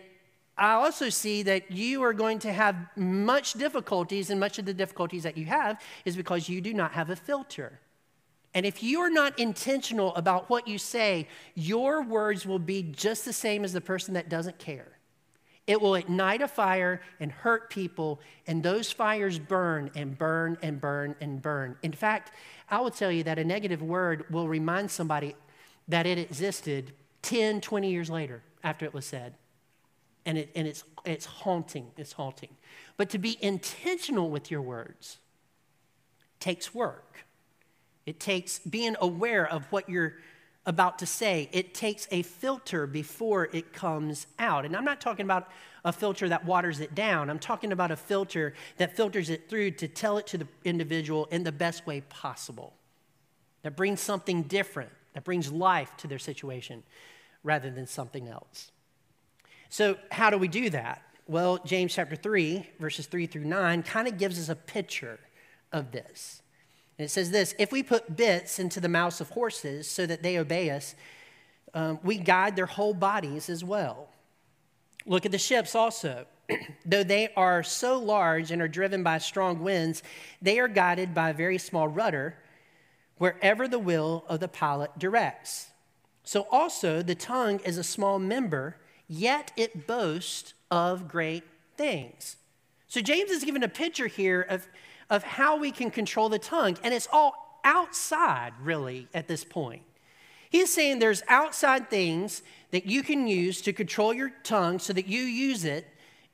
I 0.56 0.72
also 0.72 1.10
see 1.10 1.42
that 1.42 1.70
you 1.70 2.02
are 2.02 2.14
going 2.14 2.38
to 2.40 2.52
have 2.54 2.74
much 2.96 3.52
difficulties, 3.52 4.30
and 4.30 4.40
much 4.40 4.58
of 4.58 4.64
the 4.64 4.74
difficulties 4.74 5.24
that 5.24 5.36
you 5.36 5.44
have 5.44 5.78
is 6.06 6.16
because 6.16 6.48
you 6.48 6.62
do 6.62 6.72
not 6.72 6.92
have 6.92 7.10
a 7.10 7.16
filter. 7.16 7.80
And 8.58 8.66
if 8.66 8.82
you 8.82 8.98
are 9.02 9.08
not 9.08 9.38
intentional 9.38 10.12
about 10.16 10.50
what 10.50 10.66
you 10.66 10.78
say, 10.78 11.28
your 11.54 12.02
words 12.02 12.44
will 12.44 12.58
be 12.58 12.82
just 12.82 13.24
the 13.24 13.32
same 13.32 13.62
as 13.62 13.72
the 13.72 13.80
person 13.80 14.14
that 14.14 14.28
doesn't 14.28 14.58
care. 14.58 14.98
It 15.68 15.80
will 15.80 15.94
ignite 15.94 16.42
a 16.42 16.48
fire 16.48 17.00
and 17.20 17.30
hurt 17.30 17.70
people, 17.70 18.20
and 18.48 18.60
those 18.60 18.90
fires 18.90 19.38
burn 19.38 19.92
and 19.94 20.18
burn 20.18 20.58
and 20.60 20.80
burn 20.80 21.14
and 21.20 21.40
burn. 21.40 21.76
In 21.84 21.92
fact, 21.92 22.32
I 22.68 22.80
will 22.80 22.90
tell 22.90 23.12
you 23.12 23.22
that 23.22 23.38
a 23.38 23.44
negative 23.44 23.80
word 23.80 24.24
will 24.28 24.48
remind 24.48 24.90
somebody 24.90 25.36
that 25.86 26.04
it 26.04 26.18
existed 26.18 26.94
10, 27.22 27.60
20 27.60 27.88
years 27.88 28.10
later 28.10 28.42
after 28.64 28.84
it 28.84 28.92
was 28.92 29.06
said. 29.06 29.34
And, 30.26 30.36
it, 30.36 30.50
and 30.56 30.66
it's, 30.66 30.82
it's 31.04 31.26
haunting, 31.26 31.92
it's 31.96 32.14
haunting. 32.14 32.56
But 32.96 33.08
to 33.10 33.18
be 33.18 33.38
intentional 33.40 34.30
with 34.30 34.50
your 34.50 34.62
words 34.62 35.18
takes 36.40 36.74
work. 36.74 37.24
It 38.08 38.18
takes 38.18 38.58
being 38.60 38.96
aware 39.02 39.46
of 39.46 39.70
what 39.70 39.86
you're 39.86 40.14
about 40.64 40.98
to 41.00 41.04
say. 41.04 41.50
It 41.52 41.74
takes 41.74 42.08
a 42.10 42.22
filter 42.22 42.86
before 42.86 43.50
it 43.52 43.74
comes 43.74 44.26
out. 44.38 44.64
And 44.64 44.74
I'm 44.74 44.86
not 44.86 44.98
talking 44.98 45.26
about 45.26 45.50
a 45.84 45.92
filter 45.92 46.26
that 46.30 46.46
waters 46.46 46.80
it 46.80 46.94
down. 46.94 47.28
I'm 47.28 47.38
talking 47.38 47.70
about 47.70 47.90
a 47.90 47.96
filter 47.96 48.54
that 48.78 48.96
filters 48.96 49.28
it 49.28 49.50
through 49.50 49.72
to 49.72 49.88
tell 49.88 50.16
it 50.16 50.26
to 50.28 50.38
the 50.38 50.48
individual 50.64 51.26
in 51.26 51.44
the 51.44 51.52
best 51.52 51.86
way 51.86 52.00
possible, 52.00 52.72
that 53.60 53.76
brings 53.76 54.00
something 54.00 54.44
different, 54.44 54.90
that 55.12 55.24
brings 55.24 55.52
life 55.52 55.94
to 55.98 56.06
their 56.06 56.18
situation 56.18 56.84
rather 57.42 57.70
than 57.70 57.86
something 57.86 58.26
else. 58.26 58.70
So, 59.68 59.98
how 60.10 60.30
do 60.30 60.38
we 60.38 60.48
do 60.48 60.70
that? 60.70 61.02
Well, 61.26 61.58
James 61.58 61.94
chapter 61.94 62.16
3, 62.16 62.70
verses 62.80 63.04
3 63.04 63.26
through 63.26 63.44
9, 63.44 63.82
kind 63.82 64.08
of 64.08 64.16
gives 64.16 64.38
us 64.38 64.48
a 64.48 64.56
picture 64.56 65.20
of 65.72 65.92
this. 65.92 66.40
And 66.98 67.06
it 67.06 67.10
says 67.10 67.30
this 67.30 67.54
If 67.58 67.72
we 67.72 67.82
put 67.82 68.16
bits 68.16 68.58
into 68.58 68.80
the 68.80 68.88
mouths 68.88 69.20
of 69.20 69.30
horses 69.30 69.88
so 69.88 70.04
that 70.06 70.22
they 70.22 70.38
obey 70.38 70.70
us, 70.70 70.94
um, 71.74 71.98
we 72.02 72.18
guide 72.18 72.56
their 72.56 72.66
whole 72.66 72.94
bodies 72.94 73.48
as 73.48 73.62
well. 73.62 74.08
Look 75.06 75.24
at 75.24 75.32
the 75.32 75.38
ships 75.38 75.74
also. 75.74 76.26
Though 76.84 77.04
they 77.04 77.28
are 77.36 77.62
so 77.62 77.98
large 77.98 78.50
and 78.50 78.60
are 78.60 78.68
driven 78.68 79.02
by 79.02 79.18
strong 79.18 79.62
winds, 79.62 80.02
they 80.42 80.58
are 80.58 80.68
guided 80.68 81.14
by 81.14 81.30
a 81.30 81.34
very 81.34 81.58
small 81.58 81.88
rudder 81.88 82.36
wherever 83.18 83.68
the 83.68 83.78
will 83.78 84.24
of 84.28 84.40
the 84.40 84.48
pilot 84.48 84.98
directs. 84.98 85.70
So 86.24 86.46
also 86.50 87.02
the 87.02 87.14
tongue 87.14 87.60
is 87.60 87.78
a 87.78 87.84
small 87.84 88.18
member, 88.18 88.76
yet 89.08 89.52
it 89.56 89.86
boasts 89.86 90.54
of 90.70 91.08
great 91.08 91.44
things. 91.76 92.36
So 92.86 93.00
James 93.00 93.30
is 93.30 93.44
given 93.44 93.62
a 93.62 93.68
picture 93.68 94.06
here 94.06 94.42
of 94.42 94.66
of 95.10 95.22
how 95.22 95.56
we 95.56 95.70
can 95.70 95.90
control 95.90 96.28
the 96.28 96.38
tongue. 96.38 96.76
And 96.82 96.92
it's 96.92 97.08
all 97.12 97.60
outside, 97.64 98.52
really, 98.62 99.08
at 99.14 99.28
this 99.28 99.44
point. 99.44 99.82
He's 100.50 100.72
saying 100.72 100.98
there's 100.98 101.22
outside 101.28 101.90
things 101.90 102.42
that 102.70 102.86
you 102.86 103.02
can 103.02 103.26
use 103.26 103.60
to 103.62 103.72
control 103.72 104.14
your 104.14 104.32
tongue 104.42 104.78
so 104.78 104.92
that 104.92 105.06
you 105.06 105.20
use 105.20 105.64
it 105.64 105.86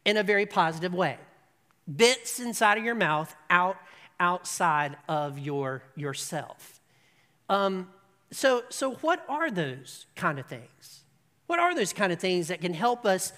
in 0.05 0.17
a 0.17 0.23
very 0.23 0.47
positive 0.47 0.95
way. 0.95 1.19
Bits 1.97 2.41
inside 2.41 2.79
of 2.79 2.85
your 2.85 2.95
mouth, 2.95 3.35
out 3.51 3.77
outside 4.21 4.97
of 5.09 5.39
your 5.39 5.83
yourself. 5.97 6.81
Um, 7.49 7.89
so, 8.31 8.65
so 8.69 8.93
what 8.97 9.25
are 9.29 9.51
those 9.51 10.07
kind 10.17 10.39
of 10.39 10.47
things? 10.47 11.03
What 11.47 11.59
are 11.59 11.75
those 11.75 11.93
kind 11.93 12.13
of 12.13 12.19
things 12.19 12.49
that 12.49 12.61
can 12.61 12.75
help 12.75 13.05
us 13.05 13.33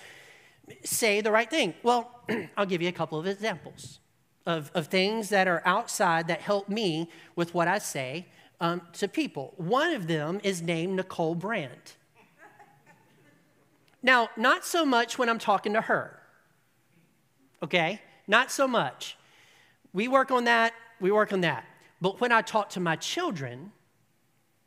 say 0.84 1.20
the 1.20 1.32
right 1.32 1.50
thing? 1.50 1.74
Well, 1.82 2.10
I'll 2.56 2.66
give 2.66 2.82
you 2.82 2.88
a 2.88 2.92
couple 2.92 3.18
of 3.18 3.26
examples. 3.26 4.00
Of, 4.46 4.70
of 4.74 4.86
things 4.86 5.28
that 5.30 5.48
are 5.48 5.62
outside 5.64 6.28
that 6.28 6.40
help 6.40 6.68
me 6.68 7.10
with 7.34 7.52
what 7.52 7.68
I 7.68 7.78
say 7.78 8.26
um, 8.60 8.80
to 8.94 9.08
people. 9.08 9.52
One 9.56 9.92
of 9.92 10.06
them 10.06 10.40
is 10.42 10.62
named 10.62 10.96
Nicole 10.96 11.34
Brandt. 11.34 11.96
Now, 14.02 14.28
not 14.36 14.64
so 14.64 14.86
much 14.86 15.18
when 15.18 15.28
I'm 15.28 15.38
talking 15.38 15.72
to 15.72 15.80
her, 15.80 16.20
okay? 17.62 18.00
Not 18.28 18.52
so 18.52 18.68
much. 18.68 19.16
We 19.92 20.06
work 20.06 20.30
on 20.30 20.44
that, 20.44 20.74
we 21.00 21.10
work 21.10 21.32
on 21.32 21.40
that. 21.40 21.64
But 22.00 22.20
when 22.20 22.30
I 22.30 22.42
talk 22.42 22.68
to 22.70 22.80
my 22.80 22.96
children 22.96 23.72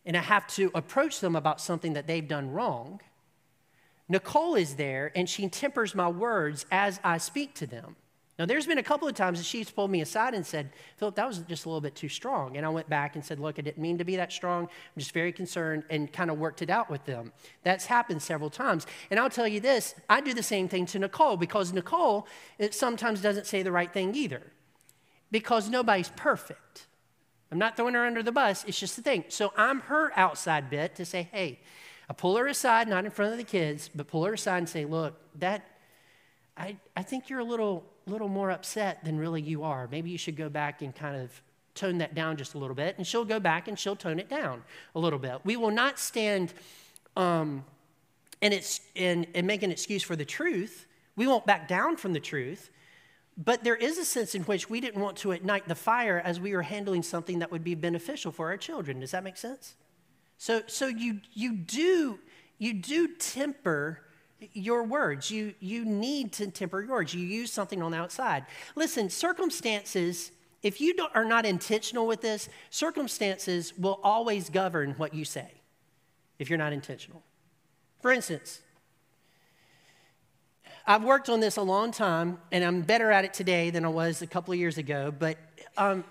and 0.06 0.18
I 0.18 0.22
have 0.22 0.46
to 0.56 0.72
approach 0.74 1.22
them 1.22 1.36
about 1.36 1.62
something 1.62 1.94
that 1.94 2.06
they've 2.06 2.28
done 2.28 2.52
wrong, 2.52 3.00
Nicole 4.10 4.56
is 4.56 4.76
there 4.76 5.12
and 5.16 5.30
she 5.30 5.48
tempers 5.48 5.96
my 5.96 6.10
words 6.10 6.66
as 6.72 7.00
I 7.04 7.18
speak 7.18 7.54
to 7.56 7.68
them. 7.68 7.96
Now, 8.40 8.46
there's 8.46 8.66
been 8.66 8.78
a 8.78 8.84
couple 8.84 9.06
of 9.06 9.16
times 9.16 9.38
that 9.38 9.44
she's 9.44 9.70
pulled 9.70 9.92
me 9.92 10.00
aside 10.00 10.34
and 10.34 10.46
said, 10.46 10.72
Philip, 10.96 11.16
that 11.16 11.28
was 11.28 11.40
just 11.40 11.66
a 11.66 11.68
little 11.68 11.82
bit 11.82 11.94
too 11.94 12.08
strong. 12.08 12.56
And 12.56 12.66
I 12.66 12.70
went 12.70 12.88
back 12.88 13.16
and 13.16 13.26
said, 13.26 13.38
Look, 13.38 13.60
I 13.60 13.62
didn't 13.62 13.80
mean 13.80 13.98
to 13.98 14.06
be 14.06 14.16
that 14.16 14.32
strong. 14.32 14.64
I'm 14.64 15.00
just 15.00 15.12
very 15.12 15.34
concerned 15.34 15.84
and 15.90 16.12
kind 16.12 16.32
of 16.32 16.40
worked 16.40 16.62
it 16.62 16.70
out 16.70 16.90
with 16.90 17.04
them. 17.04 17.34
That's 17.64 17.86
happened 17.88 18.22
several 18.22 18.50
times. 18.50 18.88
And 19.12 19.20
I'll 19.20 19.30
tell 19.30 19.48
you 19.48 19.60
this 19.60 19.94
I 20.10 20.22
do 20.22 20.34
the 20.34 20.42
same 20.42 20.70
thing 20.70 20.86
to 20.88 21.00
Nicole 21.00 21.36
because 21.36 21.74
Nicole 21.74 22.28
it 22.58 22.74
sometimes 22.74 23.22
doesn't 23.22 23.46
say 23.46 23.62
the 23.62 23.74
right 23.74 23.92
thing 23.92 24.16
either 24.16 24.42
because 25.32 25.70
nobody's 25.70 26.10
perfect. 26.16 26.88
I'm 27.52 27.58
not 27.58 27.76
throwing 27.76 27.96
her 27.96 28.06
under 28.06 28.24
the 28.24 28.32
bus, 28.32 28.64
it's 28.66 28.80
just 28.80 28.96
the 28.96 29.02
thing. 29.02 29.26
So 29.28 29.52
I'm 29.58 29.82
her 29.82 30.18
outside 30.18 30.70
bit 30.70 30.96
to 30.96 31.04
say, 31.04 31.28
Hey, 31.34 31.60
I 32.10 32.14
pull 32.14 32.38
her 32.38 32.48
aside, 32.48 32.88
not 32.88 33.04
in 33.04 33.12
front 33.12 33.34
of 33.34 33.38
the 33.38 33.44
kids, 33.44 33.90
but 33.94 34.08
pull 34.08 34.24
her 34.24 34.34
aside 34.34 34.60
and 34.60 34.70
say, 34.70 34.86
Look, 34.86 35.20
that, 35.40 35.68
I, 36.56 36.78
I 36.96 37.04
think 37.04 37.30
you're 37.30 37.40
a 37.40 37.44
little 37.44 37.84
little 38.10 38.28
more 38.28 38.52
upset 38.52 39.04
than 39.04 39.18
really 39.18 39.42
you 39.42 39.64
are. 39.64 39.88
Maybe 39.90 40.10
you 40.10 40.18
should 40.18 40.36
go 40.36 40.50
back 40.50 40.82
and 40.82 40.96
kind 40.96 41.16
of 41.22 41.42
tone 41.76 42.00
that 42.00 42.14
down 42.16 42.38
just 42.38 42.56
a 42.56 42.58
little 42.58 42.76
bit. 42.76 42.98
And 42.98 43.08
she'll 43.08 43.26
go 43.26 43.40
back 43.40 43.68
and 43.68 43.78
she'll 43.78 43.96
tone 43.96 44.20
it 44.20 44.30
down 44.30 44.64
a 44.96 45.00
little 45.00 45.20
bit. 45.20 45.40
We 45.44 45.56
will 45.56 45.72
not 45.72 46.00
stand 46.00 46.54
um, 47.16 47.64
and, 48.42 48.54
it's, 48.54 48.82
and, 48.96 49.28
and 49.34 49.48
make 49.48 49.64
an 49.64 49.72
excuse 49.72 50.04
for 50.04 50.16
the 50.16 50.26
truth. 50.26 50.86
We 51.16 51.28
won't 51.28 51.46
back 51.46 51.68
down 51.68 51.98
from 51.98 52.14
the 52.14 52.20
truth. 52.20 52.70
But 53.38 53.64
there 53.64 53.76
is 53.76 53.98
a 53.98 54.04
sense 54.04 54.36
in 54.36 54.44
which 54.44 54.70
we 54.70 54.82
didn't 54.82 55.02
want 55.02 55.16
to 55.18 55.32
ignite 55.32 55.68
the 55.68 55.76
fire 55.76 56.22
as 56.24 56.40
we 56.42 56.54
were 56.54 56.62
handling 56.62 57.04
something 57.04 57.40
that 57.40 57.52
would 57.52 57.64
be 57.64 57.74
beneficial 57.74 58.34
for 58.34 58.50
our 58.50 58.58
children. 58.58 59.00
Does 59.00 59.12
that 59.12 59.24
make 59.24 59.38
sense? 59.38 59.76
So, 60.38 60.62
so 60.68 60.88
you, 60.88 61.22
you, 61.34 61.54
do, 61.54 62.20
you 62.58 62.74
do 62.74 63.16
temper 63.16 64.02
your 64.54 64.84
words. 64.84 65.30
You, 65.30 65.54
you 65.60 65.86
need 65.86 66.34
to 66.34 66.48
temper 66.48 66.82
your 66.82 66.92
words. 66.92 67.14
You 67.14 67.26
use 67.26 67.52
something 67.52 67.82
on 67.82 67.92
the 67.92 67.98
outside. 67.98 68.46
Listen, 68.76 69.10
circumstances, 69.10 70.32
if 70.64 70.82
you 70.82 70.96
are 71.14 71.26
not 71.26 71.46
intentional 71.46 72.08
with 72.08 72.22
this, 72.22 72.50
circumstances 72.70 73.74
will 73.78 74.00
always 74.04 74.50
govern 74.50 74.94
what 74.98 75.14
you 75.14 75.26
say 75.26 75.52
if 76.38 76.50
you're 76.50 76.58
not 76.58 76.74
intentional. 76.74 77.22
For 78.02 78.12
instance, 78.12 78.62
I've 80.88 81.04
worked 81.04 81.30
on 81.30 81.40
this 81.40 81.58
a 81.58 81.62
long 81.62 81.92
time, 81.92 82.40
and 82.52 82.64
I'm 82.64 82.82
better 82.82 83.12
at 83.12 83.26
it 83.26 83.34
today 83.34 83.70
than 83.70 83.86
I 83.86 83.90
was 83.90 84.22
a 84.22 84.28
couple 84.28 84.54
of 84.54 84.60
years 84.60 84.78
ago, 84.78 85.14
but 85.18 85.38
um, 85.78 86.04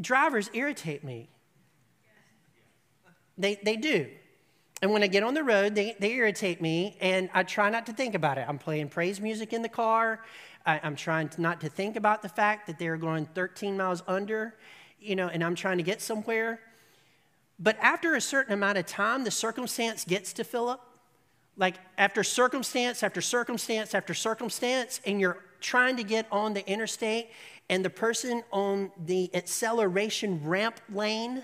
drivers 0.00 0.50
irritate 0.52 1.04
me. 1.04 1.28
They, 3.38 3.58
they 3.62 3.76
do. 3.76 4.08
And 4.80 4.92
when 4.92 5.02
I 5.02 5.08
get 5.08 5.22
on 5.22 5.34
the 5.34 5.42
road, 5.42 5.74
they, 5.74 5.96
they 5.98 6.12
irritate 6.12 6.60
me, 6.60 6.96
and 7.00 7.28
I 7.34 7.42
try 7.42 7.68
not 7.68 7.86
to 7.86 7.92
think 7.92 8.14
about 8.14 8.38
it. 8.38 8.46
I'm 8.48 8.58
playing 8.58 8.88
praise 8.90 9.20
music 9.20 9.52
in 9.52 9.62
the 9.62 9.68
car. 9.68 10.20
I, 10.64 10.78
am 10.86 10.94
trying 10.94 11.28
to 11.30 11.40
not 11.40 11.60
to 11.62 11.68
think 11.68 11.96
about 11.96 12.22
the 12.22 12.28
fact 12.28 12.66
that 12.68 12.78
they're 12.78 12.96
going 12.96 13.26
13 13.26 13.76
miles 13.76 14.02
under, 14.06 14.54
you 15.00 15.16
know, 15.16 15.28
and 15.28 15.42
I'm 15.42 15.54
trying 15.54 15.78
to 15.78 15.82
get 15.82 16.00
somewhere. 16.00 16.60
But 17.58 17.76
after 17.80 18.14
a 18.14 18.20
certain 18.20 18.52
amount 18.52 18.78
of 18.78 18.86
time, 18.86 19.24
the 19.24 19.30
circumstance 19.30 20.04
gets 20.04 20.32
to 20.34 20.44
Philip. 20.44 20.80
Like 21.56 21.74
after 21.96 22.22
circumstance 22.22 23.02
after 23.02 23.20
circumstance 23.20 23.94
after 23.94 24.14
circumstance, 24.14 25.00
and 25.04 25.20
you're 25.20 25.42
trying 25.60 25.96
to 25.96 26.04
get 26.04 26.26
on 26.30 26.54
the 26.54 26.64
interstate, 26.70 27.30
and 27.68 27.84
the 27.84 27.90
person 27.90 28.44
on 28.52 28.92
the 29.06 29.28
acceleration 29.34 30.40
ramp 30.44 30.80
lane 30.88 31.42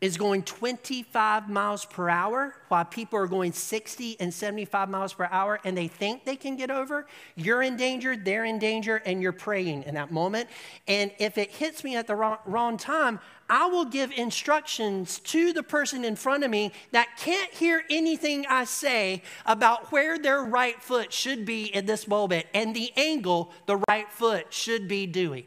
is 0.00 0.16
going 0.16 0.42
25 0.42 1.48
miles 1.48 1.84
per 1.84 2.08
hour 2.08 2.54
while 2.68 2.84
people 2.84 3.18
are 3.18 3.26
going 3.26 3.52
60 3.52 4.20
and 4.20 4.34
75 4.34 4.90
miles 4.90 5.14
per 5.14 5.28
hour 5.30 5.60
and 5.64 5.76
they 5.76 5.88
think 5.88 6.24
they 6.24 6.36
can 6.36 6.56
get 6.56 6.70
over, 6.70 7.06
you're 7.36 7.62
in 7.62 7.76
danger, 7.76 8.16
they're 8.16 8.44
in 8.44 8.58
danger, 8.58 8.96
and 9.06 9.22
you're 9.22 9.32
praying 9.32 9.84
in 9.84 9.94
that 9.94 10.12
moment. 10.12 10.48
And 10.88 11.10
if 11.18 11.38
it 11.38 11.50
hits 11.50 11.84
me 11.84 11.96
at 11.96 12.06
the 12.06 12.16
wrong, 12.16 12.38
wrong 12.44 12.76
time, 12.76 13.20
I 13.48 13.66
will 13.66 13.84
give 13.84 14.10
instructions 14.12 15.20
to 15.20 15.52
the 15.52 15.62
person 15.62 16.04
in 16.04 16.16
front 16.16 16.44
of 16.44 16.50
me 16.50 16.72
that 16.92 17.08
can't 17.16 17.52
hear 17.52 17.82
anything 17.90 18.46
I 18.48 18.64
say 18.64 19.22
about 19.46 19.92
where 19.92 20.18
their 20.18 20.42
right 20.42 20.82
foot 20.82 21.12
should 21.12 21.44
be 21.44 21.66
in 21.66 21.86
this 21.86 22.08
moment 22.08 22.46
and 22.54 22.74
the 22.74 22.92
angle 22.96 23.52
the 23.66 23.82
right 23.88 24.10
foot 24.10 24.52
should 24.52 24.88
be 24.88 25.06
doing. 25.06 25.44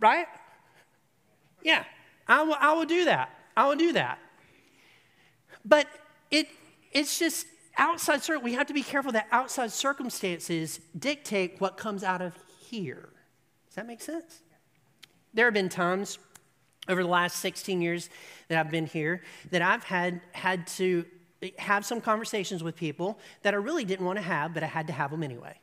Right? 0.00 0.26
Yeah, 1.62 1.84
I 2.26 2.42
will, 2.42 2.56
I 2.58 2.72
will 2.74 2.84
do 2.84 3.04
that. 3.06 3.30
I 3.56 3.66
will 3.66 3.76
do 3.76 3.92
that. 3.92 4.18
But 5.64 5.86
it, 6.30 6.48
it's 6.92 7.18
just 7.18 7.46
outside, 7.76 8.20
we 8.42 8.54
have 8.54 8.66
to 8.66 8.74
be 8.74 8.82
careful 8.82 9.12
that 9.12 9.26
outside 9.32 9.72
circumstances 9.72 10.80
dictate 10.98 11.60
what 11.60 11.76
comes 11.76 12.04
out 12.04 12.22
of 12.22 12.34
here. 12.58 13.10
Does 13.68 13.76
that 13.76 13.86
make 13.86 14.00
sense? 14.00 14.42
There 15.34 15.44
have 15.46 15.54
been 15.54 15.68
times 15.68 16.18
over 16.88 17.02
the 17.02 17.08
last 17.08 17.38
16 17.38 17.82
years 17.82 18.08
that 18.48 18.58
I've 18.58 18.70
been 18.70 18.86
here 18.86 19.22
that 19.50 19.62
I've 19.62 19.84
had, 19.84 20.20
had 20.32 20.66
to 20.68 21.04
have 21.58 21.84
some 21.84 22.00
conversations 22.00 22.62
with 22.64 22.74
people 22.76 23.18
that 23.42 23.54
I 23.54 23.58
really 23.58 23.84
didn't 23.84 24.06
want 24.06 24.16
to 24.18 24.22
have, 24.22 24.54
but 24.54 24.62
I 24.62 24.66
had 24.66 24.86
to 24.88 24.92
have 24.92 25.10
them 25.10 25.22
anyway. 25.22 25.54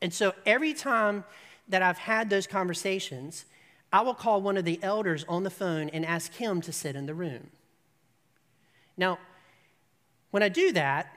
And 0.00 0.12
so 0.12 0.32
every 0.46 0.74
time 0.74 1.24
that 1.68 1.82
I've 1.82 1.98
had 1.98 2.30
those 2.30 2.46
conversations, 2.46 3.44
I 3.92 4.02
will 4.02 4.14
call 4.14 4.42
one 4.42 4.56
of 4.56 4.64
the 4.64 4.78
elders 4.82 5.24
on 5.28 5.44
the 5.44 5.50
phone 5.50 5.88
and 5.90 6.04
ask 6.04 6.34
him 6.34 6.60
to 6.62 6.72
sit 6.72 6.94
in 6.94 7.06
the 7.06 7.14
room. 7.14 7.50
Now, 8.96 9.18
when 10.30 10.42
I 10.42 10.48
do 10.48 10.72
that, 10.72 11.14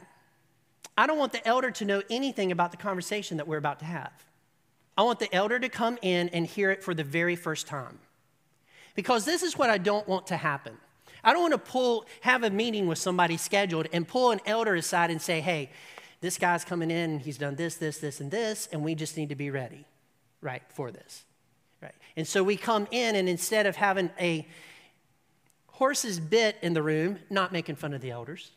I 0.98 1.08
don't 1.08 1.18
want 1.18 1.34
the 1.34 1.46
elder 1.48 1.72
to 1.72 1.86
know 1.86 2.02
anything 2.10 2.52
about 2.52 2.72
the 2.72 2.78
conversation 2.78 3.38
that 3.38 3.48
we're 3.48 3.58
about 3.58 3.80
to 3.80 3.86
have. 3.86 4.14
I 4.98 5.04
want 5.04 5.20
the 5.20 5.34
elder 5.34 5.60
to 5.60 5.70
come 5.70 5.98
in 6.02 6.30
and 6.30 6.46
hear 6.46 6.72
it 6.72 6.84
for 6.84 6.94
the 6.94 7.04
very 7.04 7.36
first 7.36 7.68
time. 7.68 8.00
Because 8.96 9.26
this 9.26 9.42
is 9.42 9.58
what 9.58 9.70
I 9.70 9.78
don't 9.78 10.08
want 10.08 10.28
to 10.28 10.38
happen. 10.38 10.78
I 11.24 11.34
don't 11.34 11.42
want 11.42 11.54
to 11.54 11.72
pull, 11.72 12.06
have 12.22 12.44
a 12.44 12.50
meeting 12.50 12.88
with 12.88 12.98
somebody 12.98 13.38
scheduled 13.38 13.88
and 13.94 14.08
pull 14.08 14.32
an 14.32 14.42
elder 14.46 14.76
aside 14.76 15.12
and 15.12 15.22
say, 15.22 15.40
hey, 15.40 15.72
this 16.20 16.38
guy's 16.38 16.64
coming 16.64 16.92
in, 16.92 17.20
he's 17.20 17.38
done 17.38 17.56
this, 17.56 17.76
this, 17.76 18.00
this, 18.00 18.20
and 18.20 18.30
this, 18.30 18.68
and 18.72 18.84
we 18.84 18.96
just 18.96 19.18
need 19.18 19.30
to 19.30 19.36
be 19.36 19.50
ready, 19.50 19.86
right, 20.42 20.62
for 20.70 20.92
this. 20.92 21.24
Right. 21.82 21.96
And 22.16 22.28
so 22.28 22.44
we 22.44 22.58
come 22.58 22.88
in, 22.92 23.16
and 23.16 23.28
instead 23.28 23.66
of 23.66 23.76
having 23.76 24.12
a 24.20 24.48
horse's 25.68 26.20
bit 26.20 26.58
in 26.62 26.74
the 26.74 26.84
room, 26.84 27.18
not 27.30 27.52
making 27.52 27.76
fun 27.76 27.94
of 27.94 28.02
the 28.02 28.12
elders, 28.12 28.52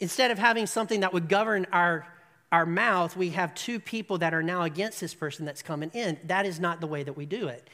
instead 0.00 0.30
of 0.30 0.38
having 0.38 0.66
something 0.66 1.00
that 1.00 1.12
would 1.12 1.28
govern 1.28 1.66
our, 1.72 2.06
our 2.52 2.66
mouth, 2.66 3.16
we 3.16 3.30
have 3.30 3.54
two 3.54 3.80
people 3.80 4.18
that 4.18 4.34
are 4.34 4.42
now 4.42 4.62
against 4.62 5.00
this 5.00 5.14
person 5.14 5.46
that's 5.46 5.62
coming 5.62 5.90
in. 5.94 6.18
That 6.24 6.44
is 6.44 6.60
not 6.60 6.80
the 6.80 6.86
way 6.86 7.02
that 7.02 7.16
we 7.16 7.24
do 7.24 7.48
it. 7.48 7.70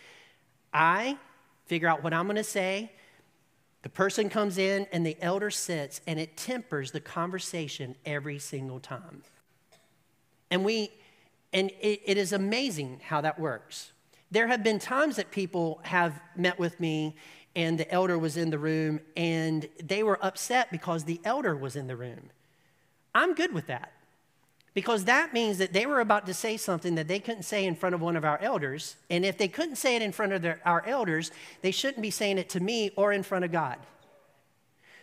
I 0.73 1.19
figure 1.67 1.89
out 1.89 2.05
what 2.05 2.15
I'm 2.15 2.27
going 2.27 2.37
to 2.37 2.45
say. 2.45 2.93
The 3.83 3.89
person 3.89 4.29
comes 4.29 4.59
in 4.59 4.87
and 4.93 5.05
the 5.05 5.17
elder 5.21 5.51
sits, 5.51 6.01
and 6.07 6.21
it 6.21 6.37
tempers 6.37 6.93
the 6.93 7.01
conversation 7.01 7.97
every 8.05 8.39
single 8.39 8.79
time. 8.79 9.23
And 10.51 10.65
we, 10.65 10.93
and 11.53 11.71
it, 11.81 12.03
it 12.05 12.19
is 12.19 12.33
amazing 12.33 13.01
how 13.03 13.23
that 13.23 13.41
works. 13.41 13.93
There 14.31 14.47
have 14.47 14.63
been 14.63 14.79
times 14.79 15.17
that 15.17 15.31
people 15.31 15.81
have 15.85 16.21
met 16.37 16.59
with 16.59 16.79
me 16.79 17.17
and 17.57 17.79
the 17.79 17.91
elder 17.91 18.19
was 18.19 18.37
in 18.37 18.51
the 18.51 18.59
room 18.59 19.01
and 19.17 19.69
they 19.83 20.03
were 20.03 20.25
upset 20.25 20.71
because 20.71 21.05
the 21.05 21.21
elder 21.25 21.57
was 21.57 21.77
in 21.77 21.87
the 21.87 21.97
room. 21.97 22.31
I'm 23.15 23.35
good 23.35 23.53
with 23.53 23.67
that 23.67 23.93
because 24.73 25.05
that 25.05 25.33
means 25.33 25.59
that 25.59 25.73
they 25.73 25.85
were 25.85 26.01
about 26.01 26.27
to 26.27 26.35
say 26.35 26.57
something 26.57 26.95
that 26.95 27.09
they 27.09 27.19
couldn't 27.19 27.43
say 27.43 27.65
in 27.65 27.75
front 27.75 27.95
of 27.95 28.01
one 28.01 28.17
of 28.17 28.25
our 28.25 28.39
elders. 28.41 28.97
And 29.09 29.25
if 29.25 29.37
they 29.37 29.49
couldn't 29.49 29.77
say 29.77 29.97
it 29.97 30.03
in 30.03 30.13
front 30.13 30.33
of 30.33 30.43
their, 30.43 30.61
our 30.65 30.85
elders, 30.87 31.33
they 31.63 31.73
shouldn't 31.73 32.03
be 32.03 32.11
saying 32.11 32.39
it 32.39 32.49
to 32.51 32.61
me 32.61 32.91
or 32.97 33.13
in 33.13 33.23
front 33.23 33.45
of 33.45 33.51
God. 33.51 33.79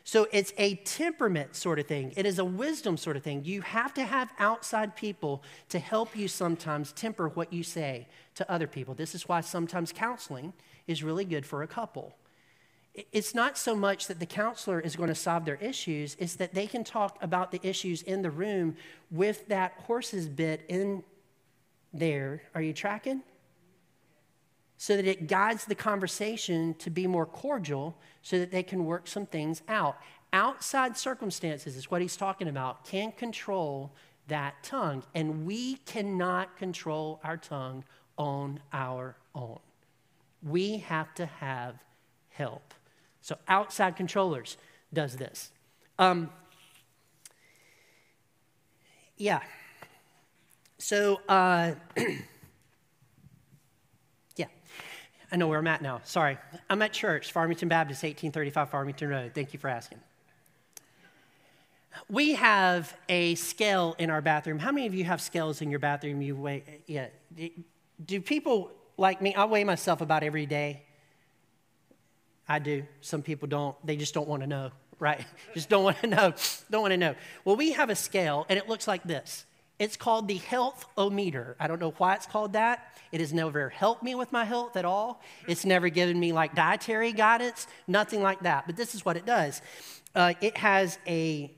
So 0.08 0.26
it's 0.32 0.54
a 0.58 0.76
temperament 0.76 1.54
sort 1.54 1.80
of 1.80 1.86
thing. 1.86 2.14
It 2.16 2.26
is 2.26 2.40
a 2.40 2.46
wisdom 2.46 2.96
sort 2.96 3.18
of 3.18 3.24
thing. 3.24 3.44
You 3.44 3.60
have 3.60 3.94
to 3.96 4.06
have 4.06 4.32
outside 4.40 4.96
people 4.96 5.44
to 5.68 5.80
help 5.80 6.16
you 6.16 6.30
sometimes 6.30 6.94
temper 6.94 7.28
what 7.28 7.52
you 7.52 7.62
say 7.62 8.08
to 8.36 8.50
other 8.50 8.68
people. 8.68 8.94
This 8.94 9.14
is 9.14 9.28
why 9.28 9.42
sometimes 9.42 9.92
counseling 9.92 10.54
is 10.88 11.04
really 11.04 11.26
good 11.26 11.46
for 11.46 11.62
a 11.62 11.68
couple. 11.68 12.16
it's 13.12 13.36
not 13.36 13.58
so 13.58 13.76
much 13.76 14.08
that 14.08 14.20
the 14.20 14.26
counselor 14.26 14.80
is 14.80 14.96
going 14.96 15.10
to 15.10 15.16
solve 15.16 15.44
their 15.44 15.56
issues, 15.56 16.16
it's 16.20 16.36
that 16.36 16.54
they 16.54 16.68
can 16.68 16.86
talk 16.86 17.18
about 17.22 17.52
the 17.52 17.60
issues 17.62 18.02
in 18.02 18.22
the 18.22 18.32
room 18.32 18.78
with 19.12 19.46
that 19.50 19.74
horse's 19.88 20.30
bit 20.30 20.62
in 20.70 21.04
there. 21.94 22.44
Are 22.56 22.62
you 22.62 22.72
tracking? 22.72 23.24
So 24.78 24.96
that 24.96 25.06
it 25.06 25.28
guides 25.28 25.66
the 25.66 25.76
conversation 25.76 26.76
to 26.76 26.90
be 26.90 27.08
more 27.08 27.26
cordial 27.26 27.98
so 28.22 28.38
that 28.38 28.52
they 28.52 28.64
can 28.64 28.86
work 28.86 29.08
some 29.08 29.26
things 29.26 29.64
out. 29.68 29.98
Outside 30.34 30.98
circumstances 30.98 31.76
is 31.76 31.90
what 31.90 32.02
he's 32.02 32.16
talking 32.16 32.48
about, 32.48 32.86
can 32.86 33.12
control 33.12 33.92
that 34.28 34.62
tongue. 34.62 35.04
And 35.16 35.46
we 35.46 35.78
cannot 35.78 36.58
control 36.58 37.20
our 37.24 37.38
tongue 37.38 37.84
on 38.18 38.60
our 38.74 39.16
own. 39.34 39.60
We 40.44 40.78
have 40.78 41.14
to 41.16 41.26
have 41.26 41.76
help. 42.30 42.74
So 43.22 43.38
outside 43.48 43.96
controllers 43.96 44.58
does 44.94 45.18
this. 45.18 45.52
Um, 46.00 46.30
yeah. 49.18 49.42
So, 50.78 51.20
uh, 51.28 51.74
I 55.32 55.36
know 55.36 55.48
where 55.48 55.60
I'm 55.60 55.68
at 55.68 55.82
now. 55.82 56.02
Sorry. 56.04 56.38
I'm 56.70 56.82
at 56.82 56.94
church, 56.94 57.32
Farmington 57.32 57.68
Baptist, 57.68 58.04
1835 58.04 58.70
Farmington 58.70 59.10
Road. 59.10 59.32
Thank 59.34 59.54
you 59.54 59.60
for 59.60 59.68
asking. 59.68 60.00
We 62.10 62.36
have 62.36 62.96
a 63.10 63.36
scale 63.36 63.96
in 63.98 64.10
our 64.10 64.22
bathroom. 64.22 64.60
How 64.60 64.72
many 64.72 64.88
of 64.88 64.94
you 64.94 65.04
have 65.04 65.20
scales 65.20 65.62
in 65.62 65.70
your 65.70 65.80
bathroom? 65.80 66.22
You 66.22 66.36
weigh, 66.36 66.82
yeah. 66.86 67.08
Do 68.06 68.22
people 68.22 68.72
like 68.98 69.22
me? 69.22 69.34
I 69.36 69.46
weigh 69.46 69.64
myself 69.64 70.02
about 70.02 70.24
every 70.24 70.46
day. 70.46 70.84
I 72.48 72.60
do. 72.60 72.86
Some 73.02 73.22
people 73.22 73.48
don't. 73.48 73.76
They 73.86 73.98
just 73.98 74.14
don't 74.14 74.28
want 74.28 74.44
to 74.44 74.48
know, 74.48 74.72
right? 75.00 75.26
just 75.54 75.70
don't 75.70 75.84
want 75.84 76.00
to 76.02 76.08
know. 76.08 76.34
Don't 76.70 76.82
want 76.82 76.92
to 76.92 76.98
know. 76.98 77.16
Well, 77.44 77.58
we 77.58 77.74
have 77.74 77.90
a 77.90 77.96
scale, 77.96 78.46
and 78.48 78.58
it 78.58 78.70
looks 78.70 78.88
like 78.88 79.04
this. 79.04 79.46
It's 79.80 79.96
called 79.96 80.28
the 80.28 80.38
health-o-meter. 80.38 81.56
I 81.60 81.68
don't 81.68 81.80
know 81.80 81.94
why 81.98 82.16
it's 82.16 82.26
called 82.26 82.54
that. 82.54 82.94
It 83.12 83.20
has 83.20 83.32
never 83.32 83.70
helped 83.70 84.02
me 84.02 84.16
with 84.16 84.32
my 84.32 84.44
health 84.44 84.76
at 84.76 84.86
all. 84.86 85.22
It's 85.48 85.66
never 85.66 85.90
given 85.90 86.20
me 86.20 86.34
like 86.34 86.56
dietary 86.56 87.14
guidance, 87.14 87.68
nothing 87.88 88.24
like 88.24 88.40
that. 88.42 88.66
But 88.66 88.76
this 88.76 88.96
is 88.96 89.06
what 89.06 89.18
it 89.18 89.26
does. 89.26 89.62
Uh, 90.16 90.34
it 90.42 90.58
has 90.58 90.98
a, 91.06 91.52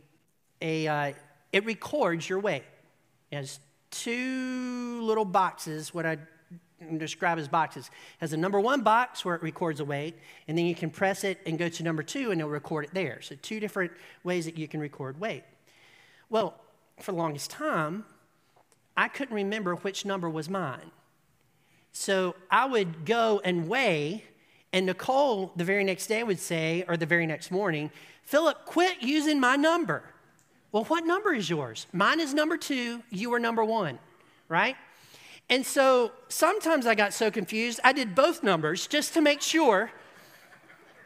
a 0.61 0.87
uh, 0.87 1.13
it 1.53 1.65
records 1.65 2.27
your 2.27 2.39
weight. 2.39 2.63
It 3.31 3.37
has 3.37 3.59
two 3.89 5.01
little 5.01 5.25
boxes, 5.25 5.93
what 5.93 6.05
I 6.05 6.17
describe 6.97 7.39
as 7.39 7.47
boxes. 7.47 7.87
It 7.87 7.91
has 8.19 8.33
a 8.33 8.37
number 8.37 8.59
one 8.59 8.81
box 8.81 9.23
where 9.23 9.35
it 9.35 9.43
records 9.43 9.79
a 9.79 9.85
weight, 9.85 10.15
and 10.47 10.57
then 10.57 10.65
you 10.65 10.75
can 10.75 10.89
press 10.89 11.23
it 11.23 11.39
and 11.45 11.57
go 11.57 11.69
to 11.69 11.83
number 11.83 12.03
two, 12.03 12.31
and 12.31 12.41
it'll 12.41 12.51
record 12.51 12.85
it 12.85 12.93
there. 12.93 13.21
So, 13.21 13.35
two 13.41 13.59
different 13.59 13.91
ways 14.23 14.45
that 14.45 14.57
you 14.57 14.67
can 14.67 14.79
record 14.79 15.19
weight. 15.19 15.43
Well, 16.29 16.55
for 17.01 17.11
the 17.11 17.17
longest 17.17 17.49
time, 17.49 18.05
I 18.95 19.07
couldn't 19.07 19.35
remember 19.35 19.75
which 19.75 20.05
number 20.05 20.29
was 20.29 20.49
mine. 20.49 20.91
So, 21.91 22.35
I 22.51 22.65
would 22.65 23.05
go 23.05 23.41
and 23.43 23.67
weigh, 23.67 24.23
and 24.71 24.85
Nicole 24.85 25.51
the 25.55 25.63
very 25.63 25.83
next 25.83 26.07
day 26.07 26.23
would 26.23 26.39
say, 26.39 26.85
or 26.87 26.97
the 26.97 27.05
very 27.05 27.25
next 27.25 27.49
morning, 27.49 27.91
Philip, 28.23 28.65
quit 28.65 29.01
using 29.01 29.39
my 29.39 29.55
number. 29.55 30.03
Well, 30.71 30.83
what 30.83 31.05
number 31.05 31.33
is 31.33 31.49
yours? 31.49 31.87
Mine 31.91 32.19
is 32.19 32.33
number 32.33 32.57
two, 32.57 33.01
you 33.09 33.33
are 33.33 33.39
number 33.39 33.65
one, 33.65 33.97
right? 34.47 34.75
And 35.49 35.65
so 35.65 36.11
sometimes 36.27 36.85
I 36.85 36.93
got 36.93 37.11
so 37.11 37.31
confused, 37.31 37.79
I 37.83 37.91
did 37.91 38.13
both 38.13 38.43
numbers 38.43 38.85
just 38.85 39.15
to 39.15 39.21
make 39.21 39.41
sure 39.41 39.91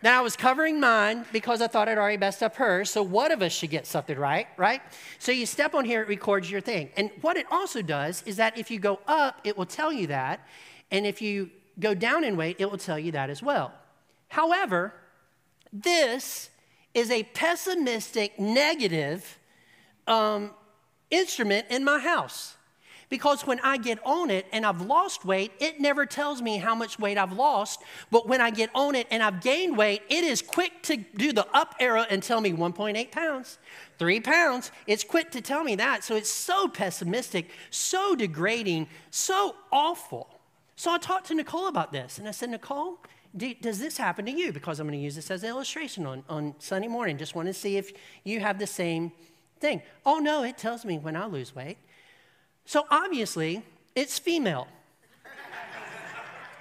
that 0.03 0.17
I 0.17 0.21
was 0.21 0.35
covering 0.35 0.81
mine 0.81 1.23
because 1.31 1.61
I 1.61 1.67
thought 1.67 1.87
I'd 1.87 1.97
already 1.97 2.17
messed 2.17 2.43
up 2.43 2.57
hers. 2.57 2.89
So 2.89 3.01
one 3.01 3.31
of 3.31 3.41
us 3.41 3.53
should 3.53 3.69
get 3.69 3.87
something 3.87 4.17
right, 4.17 4.47
right? 4.57 4.81
So 5.17 5.31
you 5.31 5.45
step 5.45 5.73
on 5.73 5.85
here, 5.85 6.01
it 6.01 6.09
records 6.09 6.51
your 6.51 6.59
thing. 6.59 6.89
And 6.97 7.09
what 7.21 7.37
it 7.37 7.45
also 7.49 7.81
does 7.81 8.21
is 8.25 8.35
that 8.35 8.57
if 8.57 8.69
you 8.69 8.79
go 8.79 8.99
up, 9.07 9.39
it 9.45 9.57
will 9.57 9.65
tell 9.65 9.93
you 9.93 10.07
that. 10.07 10.45
And 10.91 11.05
if 11.05 11.21
you 11.21 11.49
go 11.79 11.93
down 11.93 12.25
in 12.25 12.35
weight, 12.35 12.57
it 12.59 12.69
will 12.69 12.77
tell 12.77 12.99
you 12.99 13.13
that 13.13 13.29
as 13.29 13.41
well. 13.41 13.73
However, 14.27 14.93
this 15.71 16.49
is 16.93 17.09
a 17.09 17.23
pessimistic, 17.23 18.37
negative 18.37 19.39
um, 20.05 20.51
instrument 21.09 21.67
in 21.69 21.85
my 21.85 21.99
house. 21.99 22.57
Because 23.09 23.45
when 23.45 23.59
I 23.61 23.77
get 23.77 23.99
on 24.05 24.29
it 24.29 24.45
and 24.51 24.65
I've 24.65 24.81
lost 24.81 25.25
weight, 25.25 25.51
it 25.59 25.79
never 25.79 26.05
tells 26.05 26.41
me 26.41 26.57
how 26.57 26.75
much 26.75 26.99
weight 26.99 27.17
I've 27.17 27.33
lost. 27.33 27.81
But 28.11 28.27
when 28.27 28.41
I 28.41 28.49
get 28.49 28.69
on 28.73 28.95
it 28.95 29.07
and 29.11 29.21
I've 29.21 29.41
gained 29.41 29.77
weight, 29.77 30.01
it 30.09 30.23
is 30.23 30.41
quick 30.41 30.81
to 30.83 30.97
do 30.97 31.33
the 31.33 31.47
up 31.53 31.75
arrow 31.79 32.05
and 32.09 32.23
tell 32.23 32.41
me 32.41 32.51
1.8 32.51 33.11
pounds, 33.11 33.57
three 33.99 34.19
pounds. 34.19 34.71
It's 34.87 35.03
quick 35.03 35.31
to 35.31 35.41
tell 35.41 35.63
me 35.63 35.75
that. 35.75 36.03
So 36.03 36.15
it's 36.15 36.31
so 36.31 36.67
pessimistic, 36.67 37.51
so 37.69 38.15
degrading, 38.15 38.87
so 39.11 39.55
awful. 39.71 40.39
So 40.75 40.91
I 40.91 40.97
talked 40.97 41.27
to 41.27 41.35
Nicole 41.35 41.67
about 41.67 41.91
this 41.91 42.17
and 42.17 42.27
I 42.27 42.31
said, 42.31 42.49
Nicole, 42.49 42.99
does 43.35 43.79
this 43.79 43.97
happen 43.97 44.25
to 44.25 44.31
you? 44.31 44.51
Because 44.51 44.79
I'm 44.79 44.87
going 44.87 44.97
to 44.97 45.03
use 45.03 45.15
this 45.15 45.31
as 45.31 45.43
an 45.43 45.49
illustration 45.49 46.05
on, 46.05 46.23
on 46.29 46.53
Sunday 46.59 46.87
morning. 46.87 47.17
Just 47.17 47.35
want 47.35 47.47
to 47.47 47.53
see 47.53 47.77
if 47.77 47.91
you 48.23 48.39
have 48.39 48.59
the 48.59 48.67
same 48.67 49.11
thing. 49.59 49.81
Oh, 50.05 50.19
no, 50.19 50.43
it 50.43 50.57
tells 50.57 50.85
me 50.85 50.99
when 50.99 51.15
I 51.15 51.25
lose 51.25 51.55
weight. 51.55 51.77
So 52.65 52.85
obviously, 52.89 53.63
it's 53.95 54.19
female. 54.19 54.67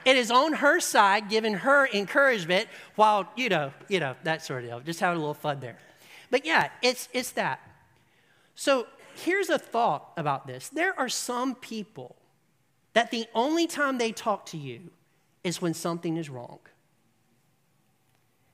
it 0.05 0.17
is 0.17 0.31
on 0.31 0.55
her 0.55 0.81
side, 0.81 1.29
giving 1.29 1.55
her 1.55 1.89
encouragement 1.89 2.69
while, 2.97 3.29
you 3.37 3.49
know, 3.49 3.73
you 3.89 4.01
know, 4.01 4.15
that 4.25 4.45
sort 4.45 4.65
of 4.65 4.71
deal. 4.71 4.81
Just 4.81 5.01
having 5.01 5.17
a 5.17 5.21
little 5.21 5.35
fun 5.35 5.61
there. 5.61 5.79
But 6.31 6.45
yeah, 6.45 6.71
it's, 6.83 7.09
it's 7.13 7.33
that. 7.33 7.61
So 8.55 8.87
here's 9.15 9.51
a 9.51 9.59
thought 9.59 10.13
about 10.17 10.47
this 10.47 10.69
there 10.69 10.99
are 10.99 11.09
some 11.09 11.55
people 11.55 12.17
that 12.95 13.11
the 13.11 13.27
only 13.35 13.67
time 13.67 13.99
they 13.99 14.13
talk 14.13 14.47
to 14.47 14.59
you 14.59 14.91
is 15.45 15.61
when 15.61 15.75
something 15.75 16.17
is 16.17 16.29
wrong. 16.29 16.59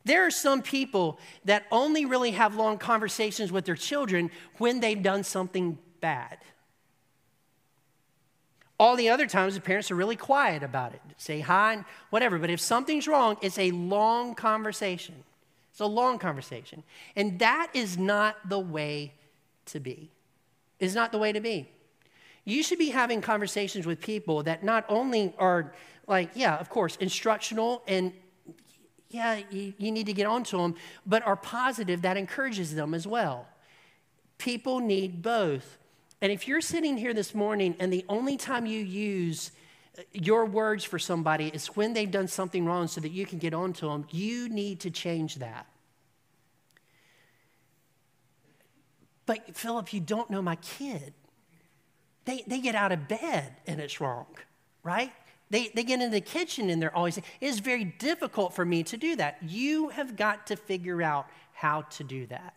There 0.04 0.24
are 0.26 0.30
some 0.30 0.62
people 0.62 1.18
that 1.44 1.66
only 1.70 2.04
really 2.06 2.30
have 2.30 2.54
long 2.54 2.78
conversations 2.78 3.52
with 3.52 3.66
their 3.66 3.76
children 3.76 4.30
when 4.56 4.80
they've 4.80 5.02
done 5.02 5.22
something 5.22 5.76
bad. 6.00 6.38
All 8.78 8.94
the 8.94 9.08
other 9.08 9.26
times, 9.26 9.54
the 9.54 9.60
parents 9.60 9.90
are 9.90 9.96
really 9.96 10.16
quiet 10.16 10.62
about 10.62 10.94
it, 10.94 11.00
say 11.16 11.40
hi 11.40 11.74
and 11.74 11.84
whatever. 12.10 12.38
But 12.38 12.50
if 12.50 12.60
something's 12.60 13.08
wrong, 13.08 13.36
it's 13.42 13.58
a 13.58 13.72
long 13.72 14.34
conversation. 14.34 15.16
It's 15.72 15.80
a 15.80 15.86
long 15.86 16.18
conversation. 16.18 16.84
And 17.16 17.38
that 17.40 17.70
is 17.74 17.98
not 17.98 18.48
the 18.48 18.58
way 18.58 19.14
to 19.66 19.80
be. 19.80 20.10
Is 20.78 20.94
not 20.94 21.10
the 21.10 21.18
way 21.18 21.32
to 21.32 21.40
be. 21.40 21.68
You 22.44 22.62
should 22.62 22.78
be 22.78 22.90
having 22.90 23.20
conversations 23.20 23.84
with 23.84 24.00
people 24.00 24.44
that 24.44 24.62
not 24.62 24.84
only 24.88 25.34
are 25.38 25.72
like, 26.06 26.30
yeah, 26.34 26.56
of 26.56 26.70
course, 26.70 26.96
instructional 26.96 27.82
and 27.86 28.12
yeah, 29.10 29.40
you, 29.50 29.72
you 29.78 29.90
need 29.90 30.06
to 30.06 30.12
get 30.12 30.26
onto 30.26 30.58
them, 30.58 30.74
but 31.06 31.26
are 31.26 31.36
positive 31.36 32.02
that 32.02 32.16
encourages 32.16 32.74
them 32.74 32.92
as 32.94 33.06
well. 33.06 33.46
People 34.36 34.80
need 34.80 35.22
both. 35.22 35.77
And 36.20 36.32
if 36.32 36.48
you're 36.48 36.60
sitting 36.60 36.96
here 36.96 37.14
this 37.14 37.34
morning 37.34 37.76
and 37.78 37.92
the 37.92 38.04
only 38.08 38.36
time 38.36 38.66
you 38.66 38.80
use 38.80 39.52
uh, 39.96 40.02
your 40.12 40.44
words 40.44 40.84
for 40.84 40.98
somebody 40.98 41.48
is 41.48 41.68
when 41.68 41.92
they've 41.92 42.10
done 42.10 42.28
something 42.28 42.64
wrong 42.64 42.88
so 42.88 43.00
that 43.00 43.10
you 43.10 43.24
can 43.24 43.38
get 43.38 43.54
on 43.54 43.72
to 43.74 43.86
them, 43.86 44.06
you 44.10 44.48
need 44.48 44.80
to 44.80 44.90
change 44.90 45.36
that. 45.36 45.66
But 49.26 49.54
Philip, 49.54 49.92
you 49.92 50.00
don't 50.00 50.30
know 50.30 50.42
my 50.42 50.56
kid. 50.56 51.12
They, 52.24 52.42
they 52.46 52.60
get 52.60 52.74
out 52.74 52.92
of 52.92 53.08
bed 53.08 53.56
and 53.66 53.80
it's 53.80 54.00
wrong, 54.00 54.26
right? 54.82 55.12
They, 55.50 55.68
they 55.74 55.82
get 55.82 56.00
in 56.00 56.10
the 56.10 56.20
kitchen 56.20 56.68
and 56.68 56.80
they're 56.80 56.94
always, 56.94 57.18
it 57.18 57.24
is 57.40 57.60
very 57.60 57.84
difficult 57.84 58.54
for 58.54 58.64
me 58.64 58.82
to 58.84 58.96
do 58.96 59.16
that. 59.16 59.38
You 59.42 59.90
have 59.90 60.16
got 60.16 60.46
to 60.48 60.56
figure 60.56 61.02
out 61.02 61.26
how 61.52 61.82
to 61.82 62.04
do 62.04 62.26
that. 62.26 62.54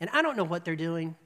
And 0.00 0.10
I 0.12 0.22
don't 0.22 0.36
know 0.36 0.44
what 0.44 0.64
they're 0.64 0.76
doing. 0.76 1.16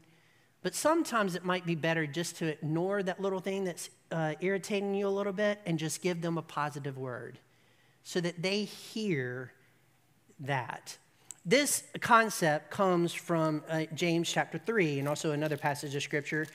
But 0.63 0.75
sometimes 0.75 1.35
it 1.35 1.45
might 1.45 1.67
be 1.67 1.75
better 1.75 2.07
just 2.07 2.37
to 2.37 2.47
ignore 2.47 3.03
that 3.03 3.21
little 3.21 3.41
thing 3.41 3.65
that's 3.65 3.91
uh, 4.11 4.35
irritating 4.41 4.95
you 4.95 5.07
a 5.07 5.11
little 5.11 5.33
bit 5.33 5.61
and 5.67 5.79
just 5.79 6.03
give 6.03 6.21
them 6.21 6.37
a 6.37 6.43
positive 6.43 6.99
word 6.99 7.39
so 8.03 8.21
that 8.21 8.43
they 8.43 8.65
hear 8.65 9.53
that. 10.41 10.97
This 11.45 11.85
concept 12.01 12.71
comes 12.71 13.13
from 13.13 13.63
uh, 13.69 13.85
James 13.95 14.31
chapter 14.31 14.59
3 14.59 14.99
and 14.99 15.09
also 15.09 15.31
another 15.31 15.57
passage 15.57 15.95
of 15.95 16.03
scripture 16.03 16.47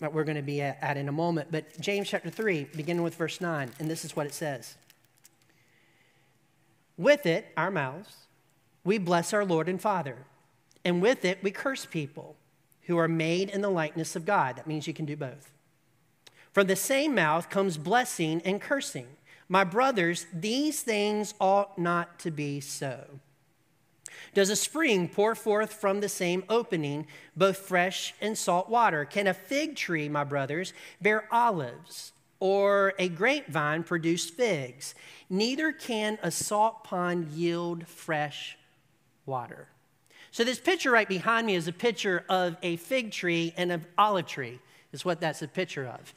that 0.00 0.12
we're 0.12 0.24
going 0.24 0.36
to 0.36 0.42
be 0.42 0.60
at, 0.60 0.78
at 0.82 0.96
in 0.96 1.08
a 1.08 1.12
moment. 1.12 1.48
But 1.50 1.80
James 1.80 2.08
chapter 2.08 2.28
3, 2.28 2.68
beginning 2.76 3.02
with 3.02 3.14
verse 3.14 3.40
9, 3.40 3.70
and 3.78 3.90
this 3.90 4.04
is 4.04 4.14
what 4.14 4.26
it 4.26 4.34
says 4.34 4.76
With 6.98 7.24
it, 7.24 7.46
our 7.56 7.70
mouths, 7.70 8.16
we 8.84 8.98
bless 8.98 9.32
our 9.32 9.44
Lord 9.44 9.68
and 9.68 9.80
Father, 9.80 10.18
and 10.84 11.00
with 11.00 11.24
it, 11.24 11.38
we 11.42 11.50
curse 11.50 11.86
people 11.86 12.36
who 12.84 12.98
are 12.98 13.08
made 13.08 13.50
in 13.50 13.60
the 13.60 13.70
likeness 13.70 14.16
of 14.16 14.24
God. 14.24 14.56
That 14.56 14.66
means 14.66 14.86
you 14.86 14.94
can 14.94 15.06
do 15.06 15.16
both. 15.16 15.52
From 16.52 16.66
the 16.66 16.76
same 16.76 17.14
mouth 17.14 17.48
comes 17.48 17.78
blessing 17.78 18.42
and 18.44 18.60
cursing. 18.60 19.06
My 19.48 19.64
brothers, 19.64 20.26
these 20.32 20.82
things 20.82 21.34
ought 21.40 21.78
not 21.78 22.18
to 22.20 22.30
be 22.30 22.60
so. 22.60 23.04
Does 24.34 24.50
a 24.50 24.56
spring 24.56 25.08
pour 25.08 25.34
forth 25.34 25.72
from 25.72 26.00
the 26.00 26.08
same 26.08 26.44
opening 26.48 27.06
both 27.36 27.58
fresh 27.58 28.14
and 28.20 28.36
salt 28.36 28.68
water? 28.68 29.04
Can 29.04 29.26
a 29.26 29.34
fig 29.34 29.76
tree, 29.76 30.08
my 30.08 30.24
brothers, 30.24 30.72
bear 31.00 31.26
olives, 31.30 32.12
or 32.40 32.94
a 32.98 33.08
grapevine 33.08 33.82
produce 33.82 34.30
figs? 34.30 34.94
Neither 35.28 35.70
can 35.70 36.18
a 36.22 36.30
salt 36.30 36.84
pond 36.84 37.28
yield 37.28 37.86
fresh 37.86 38.56
water. 39.26 39.68
So, 40.32 40.44
this 40.44 40.58
picture 40.58 40.90
right 40.90 41.08
behind 41.08 41.46
me 41.46 41.54
is 41.54 41.68
a 41.68 41.72
picture 41.72 42.24
of 42.28 42.56
a 42.62 42.76
fig 42.76 43.12
tree 43.12 43.52
and 43.56 43.70
an 43.70 43.84
olive 43.98 44.26
tree, 44.26 44.60
is 44.90 45.04
what 45.04 45.20
that's 45.20 45.42
a 45.42 45.48
picture 45.48 45.86
of. 45.86 46.14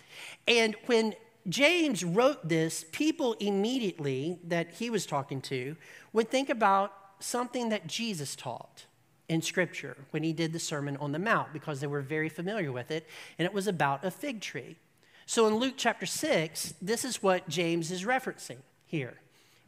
And 0.48 0.74
when 0.86 1.16
James 1.50 2.04
wrote 2.04 2.48
this, 2.48 2.86
people 2.94 3.34
immediately 3.42 4.40
that 4.46 4.72
he 4.72 4.90
was 4.90 5.06
talking 5.06 5.42
to 5.42 5.76
would 6.14 6.30
think 6.32 6.50
about 6.50 6.94
something 7.20 7.70
that 7.70 7.88
Jesus 7.88 8.38
taught 8.38 8.86
in 9.28 9.42
Scripture 9.42 9.98
when 10.12 10.24
he 10.24 10.32
did 10.32 10.54
the 10.54 10.60
Sermon 10.60 10.96
on 10.98 11.12
the 11.12 11.20
Mount 11.20 11.52
because 11.52 11.82
they 11.82 11.88
were 11.88 12.02
very 12.02 12.30
familiar 12.30 12.72
with 12.72 12.92
it, 12.92 13.08
and 13.38 13.46
it 13.46 13.54
was 13.54 13.68
about 13.68 14.06
a 14.06 14.12
fig 14.12 14.40
tree. 14.40 14.78
So 15.26 15.46
in 15.48 15.56
Luke 15.56 15.74
chapter 15.76 16.06
6, 16.06 16.76
this 16.82 17.04
is 17.04 17.22
what 17.22 17.50
James 17.50 17.92
is 17.92 18.06
referencing 18.06 18.60
here. 18.86 19.16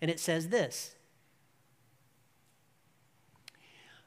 And 0.01 0.10
it 0.10 0.21
says 0.21 0.47
this 0.47 0.95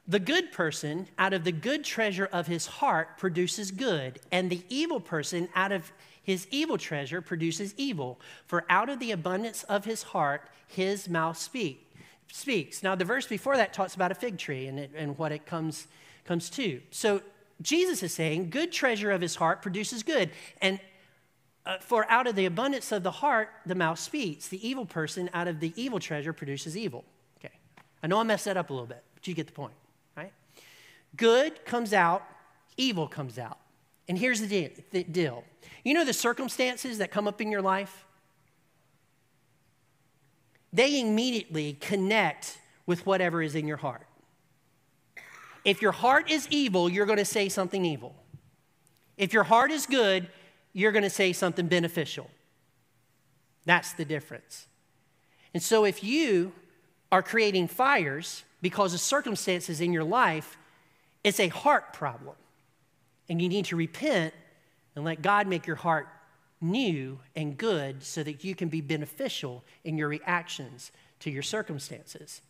The 0.07 0.19
good 0.19 0.51
person 0.51 1.07
out 1.17 1.33
of 1.33 1.43
the 1.43 1.51
good 1.51 1.83
treasure 1.83 2.27
of 2.31 2.47
his 2.47 2.65
heart 2.65 3.17
produces 3.17 3.71
good, 3.71 4.19
and 4.31 4.49
the 4.49 4.63
evil 4.67 4.99
person 4.99 5.47
out 5.55 5.71
of 5.71 5.91
his 6.23 6.47
evil 6.51 6.77
treasure 6.77 7.21
produces 7.21 7.73
evil. 7.77 8.19
For 8.45 8.65
out 8.69 8.89
of 8.89 8.99
the 8.99 9.11
abundance 9.11 9.63
of 9.63 9.85
his 9.85 10.03
heart, 10.03 10.49
his 10.67 11.07
mouth 11.07 11.37
speak, 11.37 11.93
speaks. 12.31 12.83
Now, 12.83 12.95
the 12.95 13.05
verse 13.05 13.27
before 13.27 13.57
that 13.57 13.73
talks 13.73 13.95
about 13.95 14.11
a 14.11 14.15
fig 14.15 14.37
tree 14.37 14.67
and, 14.67 14.79
it, 14.79 14.91
and 14.95 15.17
what 15.17 15.31
it 15.31 15.45
comes, 15.45 15.87
comes 16.25 16.49
to. 16.51 16.81
So, 16.91 17.21
Jesus 17.61 18.01
is 18.01 18.13
saying, 18.13 18.49
good 18.49 18.71
treasure 18.71 19.11
of 19.11 19.21
his 19.21 19.35
heart 19.35 19.61
produces 19.61 20.01
good. 20.01 20.31
And 20.61 20.79
uh, 21.65 21.77
for 21.79 22.09
out 22.09 22.25
of 22.25 22.35
the 22.35 22.45
abundance 22.45 22.91
of 22.91 23.03
the 23.03 23.11
heart, 23.11 23.49
the 23.65 23.75
mouth 23.75 23.99
speaks. 23.99 24.47
The 24.47 24.67
evil 24.67 24.85
person 24.85 25.29
out 25.33 25.47
of 25.47 25.59
the 25.59 25.71
evil 25.75 25.99
treasure 25.99 26.33
produces 26.33 26.75
evil. 26.75 27.05
Okay. 27.39 27.53
I 28.01 28.07
know 28.07 28.19
I 28.19 28.23
messed 28.23 28.45
that 28.45 28.57
up 28.57 28.71
a 28.71 28.73
little 28.73 28.87
bit, 28.87 29.03
but 29.13 29.27
you 29.27 29.35
get 29.35 29.45
the 29.45 29.53
point. 29.53 29.73
Good 31.15 31.65
comes 31.65 31.93
out, 31.93 32.23
evil 32.77 33.07
comes 33.07 33.37
out. 33.37 33.57
And 34.07 34.17
here's 34.17 34.41
the 34.41 34.69
deal 35.11 35.43
you 35.83 35.93
know 35.93 36.05
the 36.05 36.13
circumstances 36.13 36.99
that 36.99 37.11
come 37.11 37.27
up 37.27 37.41
in 37.41 37.51
your 37.51 37.61
life? 37.61 38.05
They 40.73 41.01
immediately 41.01 41.73
connect 41.73 42.59
with 42.85 43.05
whatever 43.05 43.41
is 43.41 43.55
in 43.55 43.67
your 43.67 43.77
heart. 43.77 44.07
If 45.63 45.81
your 45.81 45.91
heart 45.91 46.31
is 46.31 46.47
evil, 46.49 46.89
you're 46.89 47.05
going 47.05 47.19
to 47.19 47.25
say 47.25 47.49
something 47.49 47.85
evil. 47.85 48.15
If 49.17 49.33
your 49.33 49.43
heart 49.43 49.71
is 49.71 49.85
good, 49.85 50.29
you're 50.73 50.91
going 50.91 51.03
to 51.03 51.09
say 51.09 51.33
something 51.33 51.67
beneficial. 51.67 52.29
That's 53.65 53.93
the 53.93 54.05
difference. 54.05 54.67
And 55.53 55.61
so 55.61 55.85
if 55.85 56.03
you 56.03 56.53
are 57.11 57.21
creating 57.21 57.67
fires 57.67 58.43
because 58.61 58.93
of 58.93 58.99
circumstances 58.99 59.81
in 59.81 59.93
your 59.93 60.03
life, 60.03 60.57
it's 61.23 61.39
a 61.39 61.49
heart 61.49 61.93
problem. 61.93 62.35
And 63.29 63.41
you 63.41 63.49
need 63.49 63.65
to 63.65 63.75
repent 63.75 64.33
and 64.95 65.05
let 65.05 65.21
God 65.21 65.47
make 65.47 65.67
your 65.67 65.75
heart 65.77 66.07
new 66.59 67.19
and 67.35 67.57
good 67.57 68.03
so 68.03 68.23
that 68.23 68.43
you 68.43 68.55
can 68.55 68.69
be 68.69 68.81
beneficial 68.81 69.63
in 69.83 69.97
your 69.97 70.07
reactions 70.07 70.91
to 71.21 71.31
your 71.31 71.43
circumstances. 71.43 72.41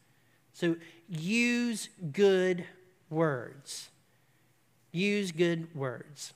So 0.54 0.76
use 1.08 1.90
good 2.12 2.66
words. 3.10 3.90
Use 4.92 5.32
good 5.32 5.74
words. 5.76 6.34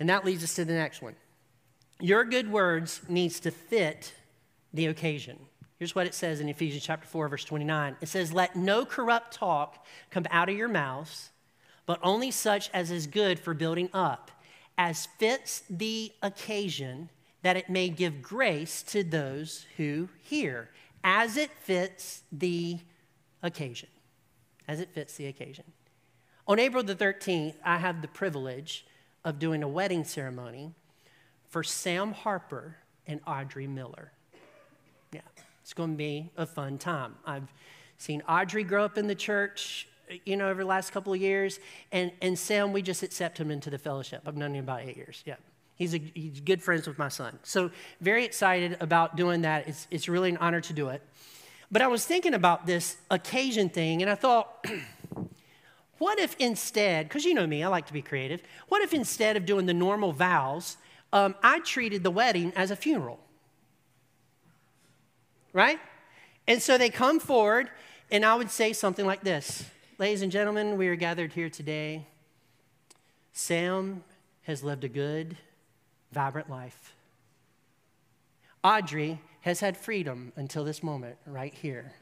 And 0.00 0.08
that 0.08 0.24
leads 0.24 0.44
us 0.44 0.54
to 0.54 0.64
the 0.64 0.72
next 0.72 1.02
one. 1.02 1.16
Your 2.00 2.24
good 2.24 2.50
words 2.50 3.00
needs 3.08 3.40
to 3.40 3.50
fit 3.50 4.14
the 4.72 4.86
occasion. 4.86 5.38
Here's 5.78 5.94
what 5.94 6.06
it 6.06 6.14
says 6.14 6.40
in 6.40 6.48
Ephesians 6.48 6.82
chapter 6.82 7.06
4, 7.06 7.28
verse 7.28 7.44
29. 7.44 7.96
It 8.00 8.08
says, 8.08 8.32
Let 8.32 8.56
no 8.56 8.84
corrupt 8.84 9.32
talk 9.32 9.86
come 10.10 10.26
out 10.30 10.48
of 10.48 10.56
your 10.56 10.68
mouths, 10.68 11.30
but 11.86 12.00
only 12.02 12.32
such 12.32 12.68
as 12.74 12.90
is 12.90 13.06
good 13.06 13.38
for 13.38 13.54
building 13.54 13.88
up, 13.94 14.32
as 14.76 15.06
fits 15.18 15.62
the 15.70 16.12
occasion, 16.22 17.10
that 17.42 17.56
it 17.56 17.70
may 17.70 17.88
give 17.88 18.22
grace 18.22 18.82
to 18.82 19.04
those 19.04 19.66
who 19.76 20.08
hear, 20.20 20.68
as 21.04 21.36
it 21.36 21.50
fits 21.62 22.22
the 22.32 22.78
occasion. 23.42 23.88
As 24.66 24.80
it 24.80 24.90
fits 24.92 25.16
the 25.16 25.26
occasion. 25.26 25.64
On 26.48 26.58
April 26.58 26.82
the 26.82 26.96
13th, 26.96 27.54
I 27.64 27.78
had 27.78 28.02
the 28.02 28.08
privilege 28.08 28.84
of 29.24 29.38
doing 29.38 29.62
a 29.62 29.68
wedding 29.68 30.02
ceremony 30.04 30.72
for 31.48 31.62
Sam 31.62 32.12
Harper 32.12 32.76
and 33.06 33.20
Audrey 33.26 33.66
Miller. 33.66 34.12
Yeah. 35.12 35.20
It's 35.68 35.74
going 35.74 35.90
to 35.90 35.96
be 35.98 36.30
a 36.38 36.46
fun 36.46 36.78
time. 36.78 37.16
I've 37.26 37.52
seen 37.98 38.22
Audrey 38.26 38.64
grow 38.64 38.86
up 38.86 38.96
in 38.96 39.06
the 39.06 39.14
church, 39.14 39.86
you 40.24 40.34
know, 40.34 40.48
over 40.48 40.62
the 40.62 40.66
last 40.66 40.92
couple 40.92 41.12
of 41.12 41.20
years. 41.20 41.60
And, 41.92 42.10
and 42.22 42.38
Sam, 42.38 42.72
we 42.72 42.80
just 42.80 43.02
accept 43.02 43.36
him 43.36 43.50
into 43.50 43.68
the 43.68 43.76
fellowship. 43.76 44.22
I've 44.24 44.34
known 44.34 44.54
him 44.54 44.64
about 44.64 44.80
eight 44.80 44.96
years. 44.96 45.22
Yeah. 45.26 45.34
He's, 45.74 45.94
a, 45.94 45.98
he's 45.98 46.40
good 46.40 46.62
friends 46.62 46.88
with 46.88 46.96
my 46.96 47.10
son. 47.10 47.38
So, 47.42 47.70
very 48.00 48.24
excited 48.24 48.78
about 48.80 49.14
doing 49.14 49.42
that. 49.42 49.68
It's, 49.68 49.86
it's 49.90 50.08
really 50.08 50.30
an 50.30 50.38
honor 50.38 50.62
to 50.62 50.72
do 50.72 50.88
it. 50.88 51.02
But 51.70 51.82
I 51.82 51.86
was 51.86 52.06
thinking 52.06 52.32
about 52.32 52.64
this 52.64 52.96
occasion 53.10 53.68
thing, 53.68 54.00
and 54.00 54.10
I 54.10 54.14
thought, 54.14 54.66
what 55.98 56.18
if 56.18 56.34
instead, 56.38 57.10
because 57.10 57.26
you 57.26 57.34
know 57.34 57.46
me, 57.46 57.62
I 57.62 57.68
like 57.68 57.84
to 57.88 57.92
be 57.92 58.00
creative, 58.00 58.42
what 58.68 58.80
if 58.80 58.94
instead 58.94 59.36
of 59.36 59.44
doing 59.44 59.66
the 59.66 59.74
normal 59.74 60.14
vows, 60.14 60.78
um, 61.12 61.34
I 61.42 61.60
treated 61.60 62.04
the 62.04 62.10
wedding 62.10 62.54
as 62.56 62.70
a 62.70 62.76
funeral? 62.76 63.20
Right? 65.58 65.80
And 66.46 66.62
so 66.62 66.78
they 66.78 66.88
come 66.88 67.18
forward, 67.18 67.68
and 68.12 68.24
I 68.24 68.36
would 68.36 68.48
say 68.48 68.72
something 68.72 69.04
like 69.04 69.22
this 69.22 69.64
Ladies 69.98 70.22
and 70.22 70.30
gentlemen, 70.30 70.78
we 70.78 70.86
are 70.86 70.94
gathered 70.94 71.32
here 71.32 71.50
today. 71.50 72.06
Sam 73.32 74.04
has 74.42 74.62
lived 74.62 74.84
a 74.84 74.88
good, 74.88 75.36
vibrant 76.12 76.48
life. 76.48 76.94
Audrey 78.62 79.20
has 79.40 79.58
had 79.58 79.76
freedom 79.76 80.32
until 80.36 80.64
this 80.64 80.80
moment, 80.80 81.16
right 81.26 81.52
here. 81.52 81.92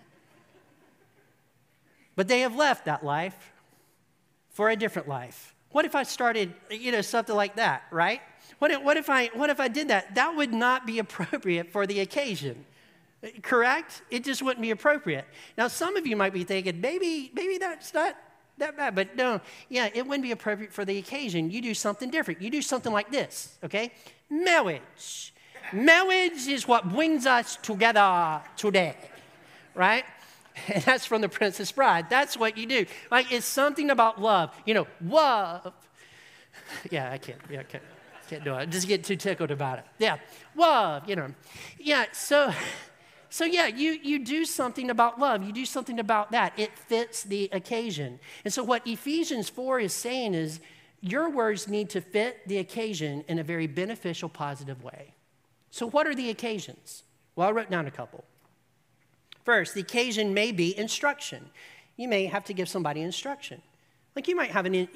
But 2.15 2.29
they 2.29 2.41
have 2.41 2.57
left 2.57 2.85
that 2.85 3.03
life 3.05 3.53
for 4.51 4.69
a 4.69 4.77
different 4.77 5.09
life. 5.09 5.55
What 5.71 5.87
if 5.87 5.95
I 5.95 6.03
started, 6.03 6.53
you 6.71 6.93
know, 6.93 7.01
something 7.01 7.35
like 7.35 7.57
that, 7.57 7.85
right? 7.91 8.21
What 8.59 8.71
if, 8.71 8.83
what 8.83 8.99
if, 8.99 9.09
I, 9.09 9.27
what 9.29 9.49
if 9.49 9.61
I 9.61 9.69
did 9.69 9.89
that? 9.89 10.15
That 10.15 10.37
would 10.37 10.53
not 10.53 10.87
be 10.87 10.99
appropriate 11.05 11.71
for 11.73 11.87
the 11.87 12.01
occasion. 12.01 12.67
Correct? 13.43 14.03
It 14.11 14.25
just 14.25 14.43
wouldn't 14.43 14.63
be 14.63 14.71
appropriate. 14.71 15.25
Now, 15.57 15.69
some 15.69 15.97
of 15.97 16.07
you 16.07 16.17
might 16.17 16.33
be 16.33 16.45
thinking, 16.45 16.81
maybe, 16.81 17.31
maybe 17.35 17.59
that's 17.59 17.93
not 17.95 18.17
that 18.59 18.77
bad, 18.77 18.95
but 18.95 19.17
no, 19.17 19.41
yeah, 19.69 19.89
it 19.93 20.07
wouldn't 20.07 20.23
be 20.23 20.33
appropriate 20.33 20.73
for 20.73 20.85
the 20.85 20.99
occasion. 20.99 21.51
You 21.51 21.61
do 21.61 21.75
something 21.75 22.11
different. 22.11 22.41
You 22.41 22.51
do 22.51 22.63
something 22.63 22.93
like 22.93 23.11
this, 23.11 23.59
okay? 23.65 23.93
Marriage. 24.31 25.35
Marriage 25.73 26.47
is 26.47 26.69
what 26.69 26.89
brings 26.89 27.27
us 27.27 27.57
together 27.57 28.41
today, 28.57 28.97
right? 29.75 30.05
And 30.69 30.83
that's 30.85 31.05
from 31.05 31.21
the 31.21 31.29
Princess 31.29 31.73
Bride. 31.73 32.09
That's 32.09 32.37
what 32.37 32.57
you 32.57 32.67
do. 32.67 32.87
Like, 33.11 33.33
it's 33.33 33.47
something 33.47 33.91
about 33.91 34.21
love. 34.21 34.55
You 34.65 34.75
know, 34.75 34.87
love. 35.05 35.73
Yeah, 36.91 37.13
I 37.13 37.19
can't. 37.19 37.39
Yeah, 37.51 37.61
I 37.61 37.65
can't. 37.65 37.85
Can't 38.29 38.43
do 38.43 38.55
it. 38.55 38.57
I 38.57 38.67
just 38.67 38.89
get 38.89 39.05
too 39.05 39.15
tickled 39.15 39.53
about 39.53 39.79
it. 39.79 39.85
Yeah, 39.99 40.17
love, 40.57 41.09
you 41.09 41.15
know. 41.15 41.33
Yeah, 41.79 42.07
so 42.13 42.53
so, 43.37 43.45
yeah, 43.45 43.67
you, 43.67 43.99
you 44.03 44.19
do 44.19 44.47
something 44.47 44.89
about 44.89 45.19
love. 45.19 45.43
You 45.43 45.53
do 45.53 45.67
something 45.67 45.99
about 45.99 46.31
that. 46.31 46.55
It 46.57 46.79
fits 46.79 47.23
the 47.23 47.51
occasion. 47.53 48.19
And 48.47 48.55
so, 48.55 48.65
what 48.65 48.87
Ephesians 48.87 49.51
4 49.51 49.79
is 49.79 49.93
saying 49.93 50.33
is 50.33 50.59
your 51.03 51.29
words 51.29 51.69
need 51.69 51.91
to 51.91 52.01
fit 52.01 52.49
the 52.49 52.57
occasion 52.57 53.27
in 53.29 53.39
a 53.39 53.45
very 53.45 53.67
beneficial, 53.67 54.31
positive 54.31 54.83
way. 54.83 55.13
So, 55.71 55.87
what 55.87 56.07
are 56.07 56.15
the 56.15 56.31
occasions? 56.31 57.03
Well, 57.35 57.47
I 57.47 57.51
wrote 57.51 57.69
down 57.69 57.87
a 57.87 57.91
couple. 57.91 58.25
First, 59.45 59.75
the 59.75 59.83
occasion 59.83 60.33
may 60.33 60.51
be 60.51 60.75
instruction. 60.79 61.51
You 61.99 62.09
may 62.09 62.25
have 62.25 62.45
to 62.45 62.55
give 62.55 62.71
somebody 62.71 63.03
instruction. 63.03 63.61
Like 64.15 64.29
you 64.29 64.35
might 64.35 64.53
have 64.53 64.65
an, 64.65 64.89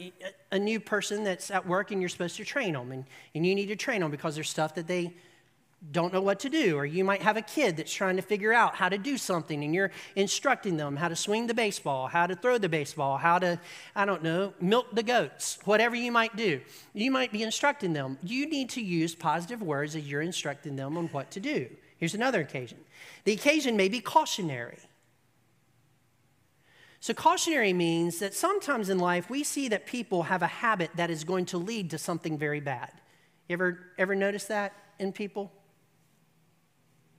a 0.51 0.59
new 0.59 0.81
person 0.81 1.25
that's 1.25 1.51
at 1.51 1.67
work 1.67 1.91
and 1.91 2.01
you're 2.01 2.09
supposed 2.09 2.39
to 2.39 2.45
train 2.47 2.73
them, 2.73 2.91
and, 2.91 3.05
and 3.35 3.45
you 3.45 3.55
need 3.55 3.67
to 3.67 3.77
train 3.77 4.01
them 4.01 4.11
because 4.11 4.35
there's 4.35 4.49
stuff 4.49 4.75
that 4.77 4.87
they 4.87 5.13
don't 5.93 6.13
know 6.13 6.21
what 6.21 6.41
to 6.41 6.51
do, 6.51 6.77
or 6.77 6.85
you 6.85 7.05
might 7.05 7.23
have 7.23 7.39
a 7.39 7.43
kid 7.43 7.79
that's 7.79 7.93
trying 7.93 8.17
to 8.17 8.23
figure 8.23 8.53
out 8.53 8.75
how 8.75 8.89
to 8.91 8.99
do 8.99 9.17
something 9.17 9.65
and 9.65 9.75
you're 9.75 9.91
instructing 10.15 10.77
them 10.77 10.95
how 10.95 11.09
to 11.09 11.17
swing 11.17 11.47
the 11.47 11.55
baseball, 11.55 12.07
how 12.07 12.27
to 12.27 12.37
throw 12.37 12.59
the 12.59 12.69
baseball, 12.69 13.17
how 13.17 13.39
to, 13.39 13.59
I 13.97 14.05
don't 14.05 14.23
know, 14.23 14.53
milk 14.61 14.95
the 14.95 15.03
goats, 15.03 15.59
whatever 15.65 15.97
you 15.97 16.13
might 16.13 16.37
do. 16.37 16.61
You 16.93 17.11
might 17.11 17.33
be 17.33 17.43
instructing 17.43 17.95
them. 17.95 18.19
You 18.23 18.47
need 18.47 18.69
to 18.71 18.83
use 18.83 19.15
positive 19.15 19.63
words 19.63 19.97
as 19.97 20.07
you're 20.07 20.21
instructing 20.21 20.77
them 20.77 20.99
on 20.99 21.07
what 21.09 21.31
to 21.31 21.41
do. 21.41 21.69
Here's 21.97 22.15
another 22.15 22.43
occasion. 22.43 22.79
The 23.25 23.33
occasion 23.33 23.77
may 23.77 23.89
be 23.89 24.01
cautionary. 24.01 24.79
So, 27.03 27.15
cautionary 27.15 27.73
means 27.73 28.19
that 28.19 28.35
sometimes 28.35 28.91
in 28.91 28.99
life 28.99 29.31
we 29.31 29.43
see 29.43 29.69
that 29.69 29.87
people 29.87 30.25
have 30.25 30.43
a 30.43 30.47
habit 30.47 30.91
that 30.97 31.09
is 31.09 31.25
going 31.25 31.47
to 31.47 31.59
lead 31.59 31.89
to 31.91 31.99
something 31.99 32.37
very 32.37 32.61
bad. 32.61 32.93
You 33.49 33.55
ever, 33.55 33.79
ever 33.97 34.15
notice 34.15 34.45
that 34.45 34.75
in 34.99 35.13
people? 35.13 35.51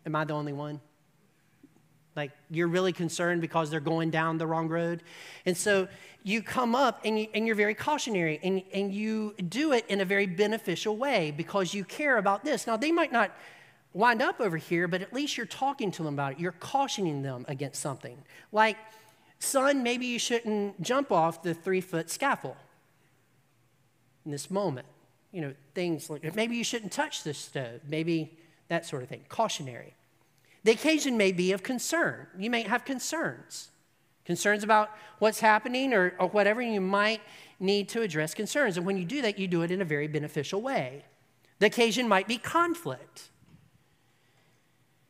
Am 0.06 0.16
I 0.16 0.24
the 0.26 0.34
only 0.34 0.54
one? 0.54 0.80
Like 2.16 2.32
you're 2.50 2.68
really 2.68 2.94
concerned 2.94 3.42
because 3.42 3.70
they're 3.70 3.80
going 3.80 4.10
down 4.10 4.38
the 4.38 4.48
wrong 4.48 4.68
road. 4.68 5.04
And 5.46 5.56
so 5.56 5.88
you 6.24 6.42
come 6.42 6.76
up 6.76 7.02
and, 7.06 7.20
you, 7.20 7.28
and 7.34 7.48
you're 7.48 7.56
very 7.56 7.74
cautionary 7.74 8.40
and, 8.44 8.62
and 8.74 8.94
you 8.94 9.34
do 9.48 9.72
it 9.72 9.86
in 9.88 10.02
a 10.02 10.06
very 10.06 10.28
beneficial 10.28 10.98
way 10.98 11.32
because 11.32 11.74
you 11.74 11.84
care 11.84 12.18
about 12.18 12.44
this. 12.44 12.68
Now, 12.68 12.78
they 12.78 12.92
might 12.92 13.12
not 13.12 13.32
wind 13.94 14.22
up 14.22 14.40
over 14.40 14.58
here, 14.58 14.88
but 14.88 15.02
at 15.02 15.14
least 15.14 15.38
you're 15.38 15.46
talking 15.46 15.92
to 15.92 16.04
them 16.04 16.14
about 16.14 16.34
it. 16.34 16.40
You're 16.40 16.52
cautioning 16.52 17.22
them 17.22 17.46
against 17.48 17.82
something. 17.82 18.18
Like, 18.52 18.78
son, 19.40 19.84
maybe 19.84 20.06
you 20.06 20.20
shouldn't 20.20 20.82
jump 20.82 21.12
off 21.12 21.44
the 21.44 21.54
three 21.54 21.82
foot 21.82 22.10
scaffold 22.10 22.58
in 24.26 24.32
this 24.32 24.52
moment. 24.52 24.88
You 25.32 25.42
know, 25.42 25.54
things 25.74 26.10
like 26.10 26.36
maybe 26.36 26.58
you 26.58 26.64
shouldn't 26.64 26.92
touch 26.92 27.24
this 27.24 27.38
stove, 27.38 27.82
maybe 27.88 28.38
that 28.72 28.86
sort 28.86 29.04
of 29.04 29.10
thing. 29.10 29.26
Cautionary. 29.28 29.94
The 30.64 30.72
occasion 30.72 31.18
may 31.18 31.34
be 31.34 31.52
of 31.52 31.62
concern. 31.62 32.28
You 32.40 32.50
may 32.50 32.62
have 32.64 32.86
concerns, 32.86 33.70
concerns 34.26 34.64
about 34.64 34.92
what's 35.20 35.42
happening 35.42 35.94
or, 35.94 36.16
or 36.18 36.28
whatever, 36.30 36.62
you 36.62 36.80
might 36.80 37.20
need 37.60 37.90
to 37.90 38.02
address 38.02 38.34
concerns. 38.34 38.78
And 38.78 38.86
when 38.86 38.98
you 38.98 39.04
do 39.04 39.22
that, 39.24 39.38
you 39.38 39.48
do 39.48 39.62
it 39.64 39.72
in 39.72 39.82
a 39.82 39.86
very 39.86 40.08
beneficial 40.08 40.62
way. 40.62 41.04
The 41.60 41.66
occasion 41.66 42.08
might 42.08 42.30
be 42.30 42.38
conflict. 42.38 43.30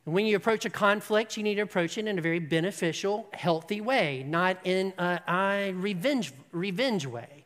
And 0.06 0.15
when 0.15 0.26
you 0.26 0.36
approach 0.36 0.65
a 0.65 0.69
conflict, 0.71 1.38
you 1.38 1.43
need 1.43 1.56
to 1.56 1.62
approach 1.62 2.00
it 2.00 2.08
in 2.08 2.17
a 2.17 2.21
very 2.21 2.39
beneficial, 2.39 3.30
healthy 3.32 3.80
way, 3.80 4.26
not 4.28 4.58
in 4.63 4.91
a 4.97 5.71
revenge, 5.76 6.34
revenge 6.52 7.06
way. 7.06 7.45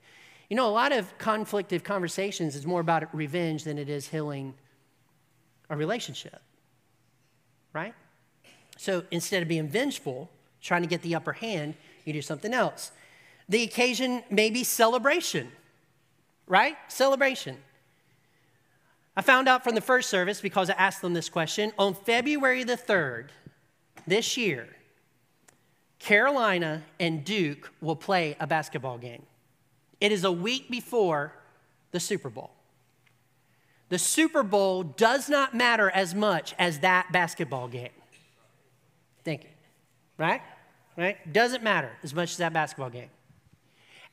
You 0.50 0.56
know, 0.56 0.68
a 0.68 0.72
lot 0.72 0.94
of 0.94 1.18
conflictive 1.18 1.84
conversations 1.84 2.56
is 2.56 2.66
more 2.66 2.80
about 2.80 3.14
revenge 3.14 3.66
than 3.66 3.78
it 3.78 3.90
is 3.90 4.08
healing 4.08 4.54
a 5.70 5.76
relationship 5.76 6.42
right? 7.76 7.94
So 8.78 9.04
instead 9.12 9.44
of 9.44 9.50
being 9.50 9.68
vengeful, 9.68 10.32
trying 10.62 10.82
to 10.82 10.88
get 10.88 11.04
the 11.04 11.14
upper 11.14 11.34
hand, 11.34 11.76
you 12.06 12.14
do 12.14 12.22
something 12.22 12.54
else. 12.54 12.92
The 13.48 13.62
occasion 13.64 14.24
may 14.32 14.50
be 14.50 14.64
celebration, 14.64 15.52
right? 16.48 16.78
Celebration. 16.88 17.58
I 19.16 19.22
found 19.22 19.48
out 19.48 19.64
from 19.64 19.76
the 19.76 19.82
first 19.82 20.10
service 20.10 20.42
because 20.42 20.70
I 20.70 20.74
asked 20.74 21.02
them 21.02 21.14
this 21.14 21.30
question 21.30 21.72
on 21.78 21.94
February 21.94 22.64
the 22.64 22.78
3rd 22.78 23.28
this 24.08 24.38
year, 24.38 24.68
Carolina 26.00 26.84
and 27.00 27.24
Duke 27.24 27.72
will 27.82 27.96
play 27.96 28.36
a 28.40 28.48
basketball 28.48 28.98
game. 28.98 29.24
It 30.00 30.12
is 30.12 30.24
a 30.24 30.32
week 30.32 30.70
before 30.70 31.34
the 31.92 32.00
Super 32.00 32.30
Bowl. 32.30 32.52
The 33.90 34.00
Super 34.00 34.44
Bowl 34.44 34.84
does 34.84 35.30
not 35.30 35.54
matter 35.54 35.90
as 35.90 36.16
much 36.16 36.56
as 36.58 36.80
that 36.80 37.12
basketball 37.12 37.68
game. 37.68 37.90
Thank 39.24 39.44
you. 39.44 39.50
Right? 40.18 40.42
Right? 40.98 41.32
Doesn't 41.32 41.64
matter 41.64 41.92
as 42.04 42.14
much 42.14 42.32
as 42.32 42.38
that 42.38 42.54
basketball 42.54 42.90
game. 42.90 43.10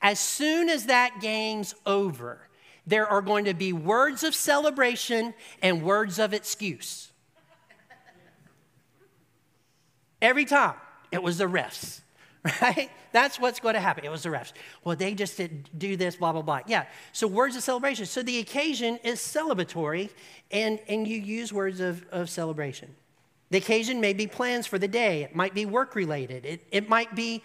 As 0.01 0.19
soon 0.19 0.69
as 0.69 0.85
that 0.87 1.21
game's 1.21 1.73
over, 1.85 2.49
there 2.85 3.07
are 3.07 3.21
going 3.21 3.45
to 3.45 3.53
be 3.53 3.71
words 3.71 4.23
of 4.23 4.35
celebration 4.35 5.33
and 5.61 5.81
words 5.81 6.19
of 6.19 6.33
excuse. 6.33 7.11
Every 10.21 10.45
time 10.45 10.75
it 11.11 11.23
was 11.23 11.37
the 11.37 11.45
refs. 11.45 12.01
right? 12.61 12.89
That's 13.13 13.39
what's 13.39 13.59
going 13.59 13.75
to 13.75 13.79
happen. 13.79 14.03
It 14.03 14.11
was 14.11 14.23
the 14.23 14.29
refs. 14.29 14.51
Well, 14.83 14.95
they 14.95 15.13
just 15.13 15.37
did 15.37 15.69
do 15.77 15.95
this, 15.95 16.17
blah, 16.17 16.33
blah, 16.33 16.41
blah. 16.41 16.59
Yeah. 16.67 16.85
So 17.13 17.25
words 17.27 17.55
of 17.55 17.63
celebration. 17.63 18.05
So 18.05 18.21
the 18.21 18.39
occasion 18.39 18.97
is 19.03 19.19
celebratory, 19.19 20.09
and, 20.51 20.79
and 20.89 21.07
you 21.07 21.17
use 21.17 21.53
words 21.53 21.79
of, 21.79 22.05
of 22.11 22.29
celebration. 22.29 22.93
The 23.49 23.59
occasion 23.59 24.01
may 24.01 24.13
be 24.13 24.27
plans 24.27 24.67
for 24.67 24.77
the 24.77 24.87
day. 24.87 25.23
It 25.23 25.35
might 25.35 25.53
be 25.53 25.65
work 25.65 25.95
related. 25.95 26.45
It, 26.45 26.67
it 26.71 26.89
might 26.89 27.15
be 27.15 27.43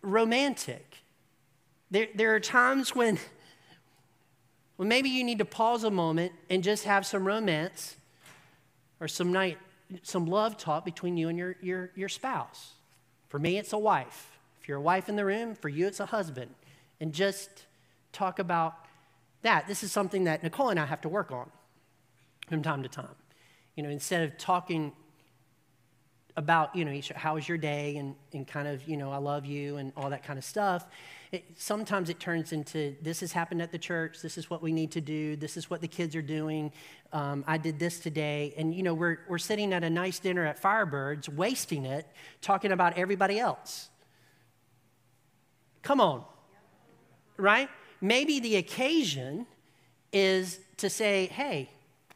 romantic. 0.00 0.96
There, 1.90 2.06
there 2.14 2.34
are 2.34 2.40
times 2.40 2.94
when, 2.94 3.18
when 4.76 4.88
maybe 4.88 5.10
you 5.10 5.24
need 5.24 5.38
to 5.38 5.44
pause 5.44 5.84
a 5.84 5.90
moment 5.90 6.32
and 6.48 6.62
just 6.62 6.84
have 6.84 7.04
some 7.04 7.26
romance 7.26 7.96
or 8.98 9.08
some 9.08 9.30
night, 9.30 9.58
some 10.02 10.24
love 10.24 10.56
talk 10.56 10.86
between 10.86 11.18
you 11.18 11.28
and 11.28 11.36
your, 11.36 11.56
your, 11.60 11.90
your 11.96 12.08
spouse. 12.08 12.72
For 13.28 13.38
me, 13.38 13.58
it's 13.58 13.74
a 13.74 13.78
wife 13.78 14.37
you're 14.68 14.78
a 14.78 14.82
wife 14.82 15.08
in 15.08 15.16
the 15.16 15.24
room, 15.24 15.54
for 15.54 15.68
you 15.68 15.86
it's 15.86 16.00
a 16.00 16.06
husband. 16.06 16.54
And 17.00 17.12
just 17.12 17.66
talk 18.12 18.38
about 18.38 18.74
that. 19.42 19.66
This 19.66 19.82
is 19.82 19.92
something 19.92 20.24
that 20.24 20.42
Nicole 20.42 20.68
and 20.68 20.78
I 20.78 20.86
have 20.86 21.00
to 21.02 21.08
work 21.08 21.32
on 21.32 21.50
from 22.48 22.62
time 22.62 22.82
to 22.82 22.88
time. 22.88 23.14
You 23.76 23.82
know, 23.82 23.90
instead 23.90 24.22
of 24.24 24.36
talking 24.36 24.92
about, 26.36 26.74
you 26.74 26.84
know, 26.84 27.00
how 27.16 27.34
was 27.34 27.48
your 27.48 27.58
day 27.58 27.96
and, 27.96 28.14
and 28.32 28.46
kind 28.46 28.68
of, 28.68 28.86
you 28.88 28.96
know, 28.96 29.10
I 29.10 29.16
love 29.16 29.44
you 29.44 29.76
and 29.76 29.92
all 29.96 30.10
that 30.10 30.22
kind 30.22 30.38
of 30.38 30.44
stuff, 30.44 30.86
it, 31.32 31.44
sometimes 31.56 32.08
it 32.08 32.20
turns 32.20 32.52
into 32.52 32.94
this 33.02 33.20
has 33.20 33.32
happened 33.32 33.60
at 33.60 33.72
the 33.72 33.78
church, 33.78 34.22
this 34.22 34.38
is 34.38 34.48
what 34.48 34.62
we 34.62 34.72
need 34.72 34.92
to 34.92 35.00
do, 35.00 35.36
this 35.36 35.56
is 35.56 35.68
what 35.68 35.80
the 35.80 35.88
kids 35.88 36.14
are 36.14 36.22
doing, 36.22 36.72
um, 37.12 37.44
I 37.46 37.58
did 37.58 37.78
this 37.78 37.98
today. 37.98 38.54
And, 38.56 38.72
you 38.72 38.82
know, 38.82 38.94
we're, 38.94 39.18
we're 39.28 39.38
sitting 39.38 39.72
at 39.72 39.82
a 39.82 39.90
nice 39.90 40.20
dinner 40.20 40.46
at 40.46 40.62
Firebirds, 40.62 41.28
wasting 41.28 41.84
it, 41.84 42.06
talking 42.40 42.70
about 42.72 42.96
everybody 42.96 43.38
else. 43.38 43.90
Come 45.82 46.00
on. 46.00 46.24
Right? 47.36 47.68
Maybe 48.00 48.40
the 48.40 48.56
occasion 48.56 49.46
is 50.12 50.60
to 50.78 50.88
say, 50.88 51.26
hey, 51.26 51.70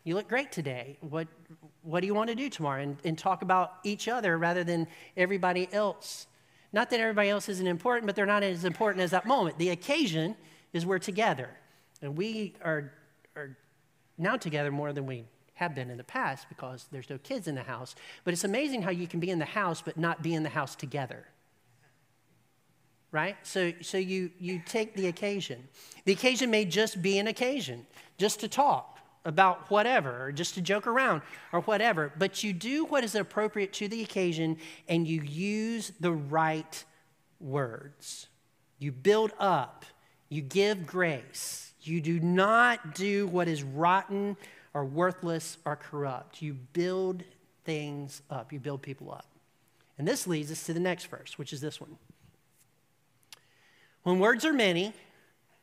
you 0.05 0.15
look 0.15 0.29
great 0.29 0.51
today. 0.53 0.97
What, 1.01 1.29
what 1.83 2.01
do 2.01 2.07
you 2.07 2.15
want 2.15 2.31
to 2.31 2.35
do 2.35 2.49
tomorrow? 2.49 2.83
And, 2.83 2.97
and 3.05 3.17
talk 3.17 3.43
about 3.43 3.75
each 3.85 4.09
other 4.09 4.39
rather 4.39 4.65
than 4.65 4.87
everybody 5.17 5.69
else. 5.73 6.27
Not 6.73 6.91
that 6.91 7.01
everybody 7.01 7.29
else 7.29 7.49
isn't 7.49 7.67
important, 7.67 8.07
but 8.07 8.17
they're 8.17 8.27
not 8.27 8.43
as 8.43 8.65
important 8.65 9.03
as 9.03 9.11
that 9.11 9.27
moment. 9.27 9.59
The 9.59 9.71
occasion 9.71 10.37
is 10.73 10.87
we're 10.87 10.99
together. 10.99 11.51
And 12.01 12.17
we 12.17 12.55
are, 12.65 12.93
are 13.37 13.57
now 14.19 14.37
together 14.37 14.71
more 14.71 14.93
than 14.93 15.07
we 15.07 15.25
have 15.55 15.75
been 15.75 15.91
in 15.91 15.99
the 15.99 16.05
past 16.05 16.49
because 16.49 16.87
there's 16.91 17.11
no 17.11 17.19
kids 17.19 17.47
in 17.47 17.55
the 17.55 17.63
house. 17.63 17.95
But 18.25 18.33
it's 18.33 18.45
amazing 18.45 18.83
how 18.83 18.91
you 18.91 19.07
can 19.07 19.21
be 19.21 19.31
in 19.31 19.39
the 19.39 19.45
house 19.45 19.83
but 19.83 19.97
not 19.97 20.23
be 20.23 20.35
in 20.35 20.43
the 20.43 20.49
house 20.49 20.75
together 20.75 21.27
right? 23.13 23.37
So, 23.43 23.73
so 23.83 23.99
you, 23.99 24.31
you 24.41 24.61
take 24.65 24.97
the 24.97 25.07
occasion. 25.07 25.69
The 26.07 26.13
occasion 26.13 26.51
may 26.51 26.65
just 26.65 27.01
be 27.01 27.19
an 27.19 27.29
occasion, 27.29 27.87
just 28.19 28.41
to 28.41 28.49
talk 28.49 28.99
about 29.25 29.71
whatever, 29.71 30.25
or 30.25 30.33
just 30.33 30.55
to 30.55 30.63
joke 30.63 30.87
around, 30.87 31.23
or 31.53 31.61
whatever. 31.61 32.13
But 32.19 32.43
you 32.43 32.53
do 32.53 32.87
what 32.87 33.05
is 33.05 33.15
appropriate 33.15 33.73
to 33.75 33.87
the 33.87 34.03
occasion 34.03 34.57
and 34.89 35.07
you 35.07 35.23
use 35.23 35.93
the 36.01 36.11
right 36.11 36.85
words. 37.39 38.27
You 38.79 38.91
build 38.91 39.33
up, 39.39 39.85
you 40.29 40.43
give 40.43 40.87
grace. 40.87 41.69
You 41.83 42.01
do 42.01 42.21
not 42.21 42.95
do 42.95 43.27
what 43.27 43.49
is 43.49 43.63
rotten 43.63 44.37
or 44.73 44.85
worthless 44.85 45.59
or 45.65 45.77
corrupt. 45.77 46.41
You 46.41 46.55
build 46.55 47.25
things 47.65 48.23
up, 48.31 48.53
you 48.53 48.59
build 48.59 48.83
people 48.83 49.13
up. 49.13 49.27
And 49.99 50.09
this 50.09 50.27
leads 50.27 50.51
us 50.51 50.65
to 50.65 50.73
the 50.73 50.81
next 50.81 51.07
verse, 51.07 51.39
which 51.39 51.53
is 51.53 51.61
this 51.61 51.81
one. 51.81 51.97
When 54.03 54.19
words 54.19 54.45
are 54.45 54.53
many, 54.53 54.93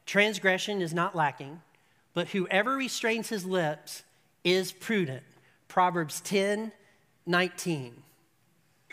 transgression 0.06 0.82
is 0.82 0.93
not 0.93 1.15
lacking, 1.15 1.62
but 2.13 2.30
whoever 2.30 2.75
restrains 2.75 3.30
his 3.30 3.45
lips 3.45 4.04
is 4.43 4.71
prudent. 4.71 5.23
Proverbs 5.67 6.21
10 6.21 6.71
19. 7.25 8.04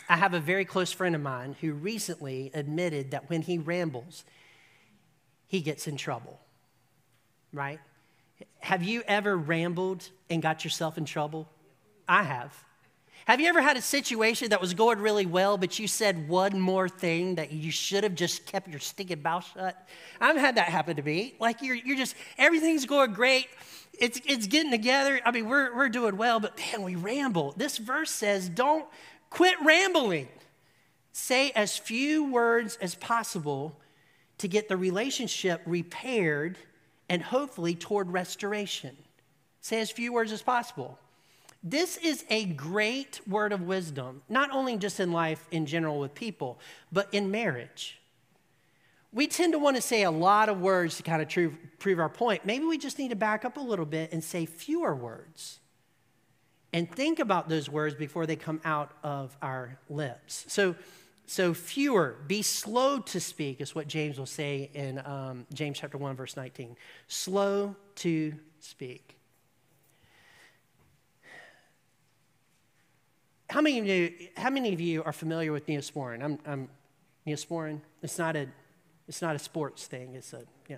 I 0.09 0.17
have 0.17 0.35
a 0.35 0.41
very 0.41 0.65
close 0.65 0.93
friend 0.93 1.15
of 1.15 1.23
mine 1.23 1.57
who 1.61 1.73
recently 1.73 2.51
admitted 2.53 3.13
that 3.13 3.31
when 3.31 3.43
he 3.43 3.57
rambles, 3.57 4.25
he 5.47 5.61
gets 5.61 5.87
in 5.87 5.97
trouble, 5.97 6.39
right? 7.53 7.81
Have 8.59 8.83
you 8.83 9.03
ever 9.07 9.37
rambled 9.37 10.11
and 10.29 10.43
got 10.43 10.65
yourself 10.65 10.99
in 10.99 11.07
trouble? 11.07 11.49
I 12.07 12.25
have. 12.25 12.65
Have 13.25 13.41
you 13.41 13.49
ever 13.49 13.61
had 13.61 13.77
a 13.77 13.83
situation 13.83 14.51
that 14.51 14.61
was 14.61 14.73
going 14.73 15.01
really 15.01 15.27
well, 15.27 15.59
but 15.59 15.81
you 15.81 15.89
said 15.89 16.29
one 16.29 16.61
more 16.61 16.89
thing 16.89 17.35
that 17.37 17.51
you 17.51 17.73
should 17.73 18.05
have 18.05 18.15
just 18.15 18.47
kept 18.47 18.69
your 18.69 18.79
stinking 18.79 19.23
mouth 19.23 19.51
shut? 19.53 19.89
I've 20.21 20.37
had 20.37 20.57
that 20.57 20.69
happen 20.69 20.95
to 20.97 21.03
me. 21.03 21.35
Like 21.41 21.61
you're, 21.61 21.75
you're 21.75 21.97
just, 21.97 22.15
everything's 22.39 22.87
going 22.87 23.15
great. 23.15 23.49
It's, 23.99 24.21
it's 24.27 24.47
getting 24.47 24.71
together. 24.71 25.21
I 25.25 25.33
mean, 25.33 25.49
we're, 25.49 25.75
we're 25.75 25.89
doing 25.89 26.17
well, 26.17 26.39
but 26.39 26.57
man, 26.59 26.83
we 26.83 26.95
ramble. 26.95 27.55
This 27.57 27.79
verse 27.79 28.11
says, 28.11 28.49
don't 28.49 28.87
quit 29.31 29.57
rambling. 29.65 30.29
Say 31.13 31.51
as 31.57 31.77
few 31.77 32.31
words 32.31 32.79
as 32.81 32.95
possible 32.95 33.81
to 34.39 34.47
get 34.47 34.69
the 34.69 34.77
relationship 34.77 35.63
repaired 35.65 36.59
and 37.09 37.23
hopefully 37.23 37.75
toward 37.75 38.13
restoration. 38.13 38.97
Say 39.63 39.81
as 39.81 39.91
few 39.91 40.13
words 40.13 40.31
as 40.31 40.43
possible. 40.43 40.99
This 41.69 41.97
is 41.97 42.25
a 42.31 42.45
great 42.45 43.21
word 43.27 43.53
of 43.53 43.63
wisdom, 43.63 44.23
not 44.29 44.53
only 44.53 44.77
just 44.77 45.01
in 45.01 45.11
life 45.11 45.49
in 45.51 45.67
general 45.67 45.99
with 45.99 46.15
people, 46.15 46.61
but 46.93 47.13
in 47.13 47.33
marriage. 47.33 47.99
We 49.13 49.27
tend 49.27 49.53
to 49.53 49.59
want 49.59 49.75
to 49.75 49.83
say 49.83 50.05
a 50.05 50.11
lot 50.13 50.49
of 50.49 50.61
words 50.61 50.97
to 50.99 51.03
kind 51.03 51.21
of 51.21 51.29
prove, 51.29 51.57
prove 51.81 51.99
our 51.99 52.09
point. 52.09 52.45
Maybe 52.45 52.65
we 52.67 52.79
just 52.79 53.01
need 53.01 53.09
to 53.09 53.17
back 53.17 53.45
up 53.45 53.57
a 53.57 53.61
little 53.61 53.85
bit 53.85 54.13
and 54.13 54.23
say 54.23 54.47
fewer 54.47 54.95
words 54.95 55.59
and 56.73 56.89
think 56.89 57.19
about 57.19 57.49
those 57.49 57.69
words 57.69 57.97
before 57.97 58.27
they 58.27 58.37
come 58.37 58.61
out 58.65 58.93
of 59.03 59.37
our 59.43 59.77
lips. 59.91 60.45
So, 60.47 60.77
so 61.27 61.53
fewer, 61.53 62.15
be 62.29 62.43
slow 62.43 63.01
to 63.01 63.19
speak, 63.19 63.61
is 63.61 63.75
what 63.75 63.89
James 63.89 64.21
will 64.21 64.27
say 64.27 64.71
in 64.73 65.05
um, 65.05 65.47
James 65.53 65.81
chapter 65.81 65.99
1, 65.99 66.15
verse 66.15 66.37
19. 66.37 66.77
Slow 67.09 67.75
to 67.97 68.35
speak. 68.61 69.16
How 73.57 73.63
many 73.63 73.79
of 73.79 73.87
you, 73.87 74.13
how 74.37 74.51
many 74.51 74.75
of 74.75 74.83
you 74.83 75.03
are 75.05 75.15
familiar 75.15 75.51
with 75.51 75.67
Neosporin? 75.67 76.23
I'm, 76.23 76.39
I'm 76.45 76.69
Neosporin. 77.27 77.81
It's 78.03 78.19
not 78.19 78.37
a, 78.37 78.49
it's 79.09 79.23
not 79.23 79.35
a 79.35 79.39
sports 79.39 79.87
thing. 79.87 80.13
It's 80.15 80.35
a, 80.35 80.43
yeah. 80.69 80.77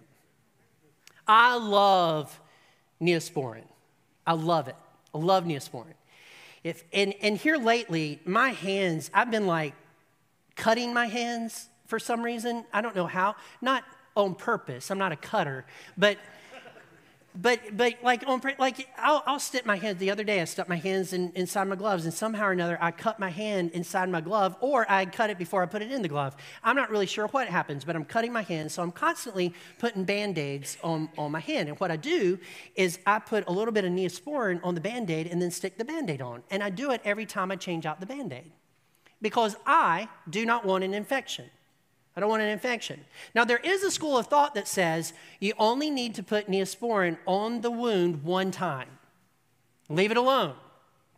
I 1.26 1.56
love 1.56 2.40
Neosporin. 3.02 3.64
I 4.24 4.34
love 4.34 4.68
it. 4.68 4.76
I 5.12 5.18
love 5.18 5.42
Neosporin. 5.42 5.94
If, 6.62 6.84
and, 6.92 7.14
and 7.20 7.36
here 7.36 7.56
lately, 7.56 8.20
my 8.24 8.50
hands, 8.50 9.10
I've 9.12 9.32
been 9.32 9.48
like 9.48 9.74
cutting 10.54 10.94
my 10.94 11.06
hands 11.06 11.70
for 11.86 11.98
some 11.98 12.22
reason. 12.22 12.64
I 12.72 12.80
don't 12.80 12.94
know 12.94 13.08
how. 13.08 13.34
Not 13.60 13.82
on 14.14 14.36
purpose. 14.36 14.92
I'm 14.92 14.98
not 14.98 15.10
a 15.10 15.16
cutter, 15.16 15.66
but 15.96 16.16
but 17.40 17.60
but 17.76 17.94
like 18.02 18.24
on 18.26 18.40
like 18.58 18.88
I'll, 18.98 19.22
I'll 19.24 19.38
stick 19.38 19.64
my 19.64 19.76
hands. 19.76 19.98
The 19.98 20.10
other 20.10 20.24
day, 20.24 20.40
I 20.40 20.44
stuck 20.44 20.68
my 20.68 20.76
hands 20.76 21.12
in, 21.12 21.30
inside 21.36 21.68
my 21.68 21.76
gloves, 21.76 22.04
and 22.04 22.12
somehow 22.12 22.46
or 22.46 22.52
another, 22.52 22.76
I 22.80 22.90
cut 22.90 23.20
my 23.20 23.30
hand 23.30 23.70
inside 23.70 24.08
my 24.10 24.20
glove, 24.20 24.56
or 24.60 24.90
I 24.90 25.06
cut 25.06 25.30
it 25.30 25.38
before 25.38 25.62
I 25.62 25.66
put 25.66 25.80
it 25.80 25.92
in 25.92 26.02
the 26.02 26.08
glove. 26.08 26.34
I'm 26.64 26.74
not 26.74 26.90
really 26.90 27.06
sure 27.06 27.28
what 27.28 27.46
happens, 27.46 27.84
but 27.84 27.94
I'm 27.94 28.04
cutting 28.04 28.32
my 28.32 28.42
hand, 28.42 28.72
so 28.72 28.82
I'm 28.82 28.90
constantly 28.90 29.54
putting 29.78 30.02
band-aids 30.02 30.78
on, 30.82 31.08
on 31.16 31.30
my 31.30 31.40
hand. 31.40 31.68
And 31.68 31.78
what 31.78 31.92
I 31.92 31.96
do 31.96 32.38
is 32.74 32.98
I 33.06 33.20
put 33.20 33.46
a 33.46 33.52
little 33.52 33.72
bit 33.72 33.84
of 33.84 33.92
Neosporin 33.92 34.60
on 34.64 34.74
the 34.74 34.80
band-aid 34.80 35.28
and 35.28 35.40
then 35.40 35.52
stick 35.52 35.78
the 35.78 35.84
band-aid 35.84 36.20
on. 36.20 36.42
And 36.50 36.62
I 36.62 36.70
do 36.70 36.90
it 36.90 37.00
every 37.04 37.26
time 37.26 37.52
I 37.52 37.56
change 37.56 37.86
out 37.86 38.00
the 38.00 38.06
band-aid 38.06 38.50
because 39.22 39.56
I 39.64 40.08
do 40.28 40.44
not 40.44 40.64
want 40.64 40.82
an 40.82 40.92
infection. 40.92 41.50
I 42.18 42.20
don't 42.20 42.30
want 42.30 42.42
an 42.42 42.48
infection. 42.48 43.04
Now, 43.32 43.44
there 43.44 43.58
is 43.58 43.84
a 43.84 43.92
school 43.92 44.18
of 44.18 44.26
thought 44.26 44.56
that 44.56 44.66
says 44.66 45.12
you 45.38 45.52
only 45.56 45.88
need 45.88 46.16
to 46.16 46.22
put 46.24 46.48
neosporin 46.48 47.16
on 47.26 47.60
the 47.60 47.70
wound 47.70 48.24
one 48.24 48.50
time. 48.50 48.88
Leave 49.88 50.10
it 50.10 50.16
alone, 50.16 50.54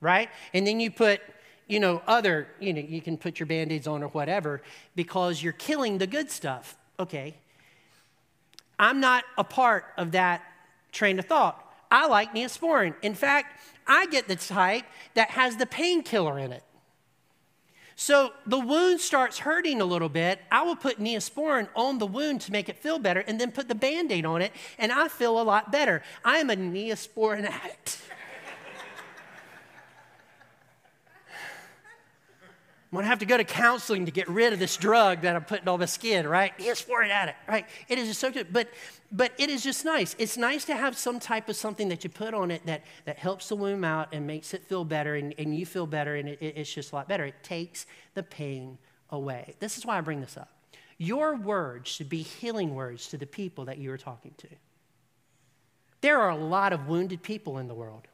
right? 0.03 0.28
And 0.53 0.66
then 0.66 0.78
you 0.78 0.90
put, 0.90 1.22
you 1.66 1.80
know, 1.80 2.03
other, 2.07 2.48
you 2.61 2.74
know, 2.74 2.82
you 2.82 3.01
can 3.01 3.16
put 3.16 3.40
your 3.40 3.46
band 3.46 3.72
aids 3.72 3.86
on 3.86 4.03
or 4.03 4.09
whatever 4.09 4.61
because 4.94 5.42
you're 5.42 5.55
killing 5.55 5.96
the 5.96 6.07
good 6.07 6.30
stuff. 6.30 6.76
Okay. 6.98 7.34
I'm 8.78 9.01
not 9.01 9.24
a 9.38 9.44
part 9.44 9.86
of 9.96 10.12
that 10.12 10.42
train 10.92 11.18
of 11.18 11.24
thought. 11.24 11.66
I 11.90 12.09
like 12.09 12.34
neosporin. 12.34 12.94
In 13.01 13.14
fact, 13.14 13.59
I 13.86 14.05
get 14.05 14.28
the 14.28 14.36
type 14.36 14.84
that 15.14 15.30
has 15.30 15.57
the 15.57 15.64
painkiller 15.64 16.38
in 16.38 16.53
it. 16.53 16.62
So 18.01 18.32
the 18.46 18.59
wound 18.59 18.98
starts 19.03 19.40
hurting 19.40 19.82
a 19.82 19.84
little 19.84 20.09
bit. 20.09 20.40
I 20.51 20.62
will 20.62 20.74
put 20.74 20.98
neosporin 20.98 21.68
on 21.76 21.98
the 21.98 22.07
wound 22.07 22.40
to 22.40 22.51
make 22.51 22.70
it 22.70 22.78
feel 22.78 22.98
better 22.98 23.20
and 23.20 23.38
then 23.38 23.53
put 23.53 23.68
the 23.68 23.74
band 23.74 24.11
aid 24.11 24.24
on 24.24 24.40
it, 24.40 24.53
and 24.78 24.90
I 24.90 25.09
feel 25.09 25.38
a 25.38 25.44
lot 25.44 25.70
better. 25.70 26.03
I 26.24 26.38
am 26.38 26.48
a 26.48 26.57
neosporin 26.57 27.44
addict. 27.44 28.01
I'm 32.91 32.97
gonna 32.97 33.07
have 33.07 33.20
to 33.20 33.26
go 33.26 33.36
to 33.36 33.45
counseling 33.45 34.07
to 34.07 34.11
get 34.11 34.28
rid 34.28 34.53
of 34.53 34.59
this 34.59 34.76
drug 34.76 35.20
that 35.20 35.36
I'm 35.36 35.45
putting 35.45 35.68
on 35.68 35.78
my 35.78 35.86
skin, 35.86 36.26
right? 36.26 36.57
Neosporin 36.59 37.11
addict, 37.11 37.38
right? 37.49 37.64
It 37.88 37.99
is 37.99 38.09
just 38.09 38.18
so 38.18 38.32
good, 38.32 38.53
but 38.53 38.68
but 39.12 39.32
it 39.38 39.49
is 39.49 39.62
just 39.62 39.84
nice. 39.84 40.16
It's 40.18 40.36
nice 40.36 40.64
to 40.64 40.74
have 40.74 40.99
some 40.99 41.20
type 41.20 41.49
of 41.49 41.55
something 41.55 41.88
that 41.88 42.03
you 42.03 42.11
put 42.11 42.34
on 42.34 42.51
it 42.51 42.66
that 42.66 42.82
that 43.05 43.16
helps 43.16 43.49
the 43.49 43.55
womb 43.55 43.84
out 43.84 44.09
and 44.12 44.26
makes 44.26 44.55
it 44.55 44.64
feel 44.64 44.84
better, 44.84 45.14
and, 45.14 45.32
and 45.38 45.57
you 45.57 45.66
feel 45.66 45.86
better, 45.86 46.16
and 46.16 46.30
it, 46.30 46.38
it's 46.41 46.72
just 46.72 46.91
a 46.91 46.97
lot 46.97 47.07
better. 47.09 47.24
It 47.24 47.45
takes 47.45 47.86
the 48.14 48.24
pain 48.24 48.76
away. 49.11 49.55
This 49.61 49.78
is 49.78 49.86
why 49.86 49.97
I 49.97 50.01
bring 50.01 50.20
this 50.20 50.36
up. 50.36 50.49
Your 50.99 51.36
words 51.36 51.88
should 51.88 52.09
be 52.09 52.22
healing 52.22 52.74
words 52.74 53.07
to 53.09 53.16
the 53.16 53.26
people 53.26 53.66
that 53.66 53.78
you 53.78 53.93
are 53.93 53.99
talking 53.99 54.34
to. 54.38 54.49
There 56.01 56.18
are 56.18 56.30
a 56.30 56.36
lot 56.36 56.72
of 56.72 56.88
wounded 56.88 57.22
people 57.22 57.59
in 57.59 57.68
the 57.68 57.74
world. 57.74 58.09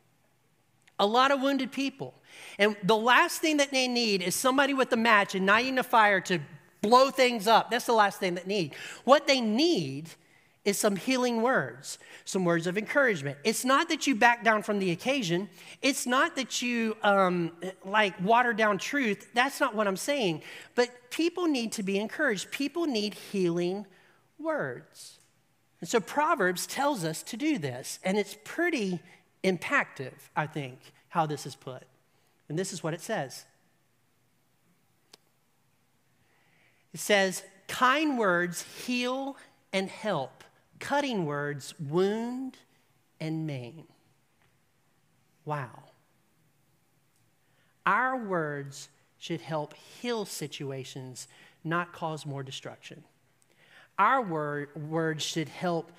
A 0.98 1.06
lot 1.06 1.30
of 1.30 1.40
wounded 1.40 1.72
people. 1.72 2.14
And 2.58 2.76
the 2.82 2.96
last 2.96 3.40
thing 3.40 3.58
that 3.58 3.70
they 3.70 3.88
need 3.88 4.22
is 4.22 4.34
somebody 4.34 4.74
with 4.74 4.92
a 4.92 4.96
match 4.96 5.34
and 5.34 5.44
igniting 5.44 5.78
a 5.78 5.82
fire 5.82 6.20
to 6.22 6.38
blow 6.82 7.10
things 7.10 7.46
up. 7.46 7.70
That's 7.70 7.86
the 7.86 7.92
last 7.92 8.20
thing 8.20 8.34
that 8.34 8.46
need. 8.46 8.74
What 9.04 9.26
they 9.26 9.40
need 9.40 10.10
is 10.64 10.76
some 10.76 10.96
healing 10.96 11.42
words, 11.42 11.98
some 12.24 12.44
words 12.44 12.66
of 12.66 12.76
encouragement. 12.76 13.38
It's 13.44 13.64
not 13.64 13.88
that 13.88 14.06
you 14.06 14.16
back 14.16 14.42
down 14.42 14.62
from 14.62 14.80
the 14.80 14.90
occasion. 14.90 15.48
It's 15.80 16.06
not 16.06 16.34
that 16.36 16.60
you 16.60 16.96
um, 17.04 17.52
like 17.84 18.20
water 18.20 18.52
down 18.52 18.78
truth. 18.78 19.28
That's 19.32 19.60
not 19.60 19.76
what 19.76 19.86
I'm 19.86 19.96
saying. 19.96 20.42
But 20.74 20.90
people 21.10 21.46
need 21.46 21.72
to 21.72 21.84
be 21.84 21.98
encouraged. 21.98 22.50
People 22.50 22.86
need 22.86 23.14
healing 23.14 23.86
words. 24.40 25.18
And 25.80 25.88
so 25.88 26.00
Proverbs 26.00 26.66
tells 26.66 27.04
us 27.04 27.22
to 27.24 27.36
do 27.36 27.58
this, 27.58 28.00
and 28.02 28.18
it's 28.18 28.36
pretty 28.44 29.00
impactful, 29.46 30.12
I 30.34 30.46
think, 30.46 30.78
how 31.08 31.24
this 31.24 31.46
is 31.46 31.54
put. 31.54 31.84
And 32.48 32.58
this 32.58 32.72
is 32.72 32.82
what 32.82 32.92
it 32.92 33.00
says 33.00 33.46
it 36.92 37.00
says, 37.00 37.42
kind 37.68 38.18
words 38.18 38.62
heal 38.62 39.36
and 39.72 39.88
help, 39.88 40.44
cutting 40.78 41.26
words 41.26 41.74
wound 41.78 42.56
and 43.20 43.46
maim. 43.46 43.84
Wow. 45.44 45.84
Our 47.84 48.16
words 48.16 48.88
should 49.18 49.40
help 49.40 49.74
heal 49.74 50.24
situations, 50.24 51.28
not 51.64 51.92
cause 51.92 52.26
more 52.26 52.42
destruction. 52.42 53.04
Our 53.98 54.22
word, 54.22 54.68
words 54.74 55.24
should 55.24 55.48
help 55.48 55.92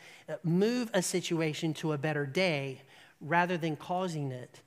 move 0.43 0.91
a 0.93 1.01
situation 1.01 1.73
to 1.75 1.93
a 1.93 1.97
better 1.97 2.25
day 2.25 2.81
rather 3.21 3.57
than 3.57 3.75
causing 3.75 4.31
it 4.31 4.61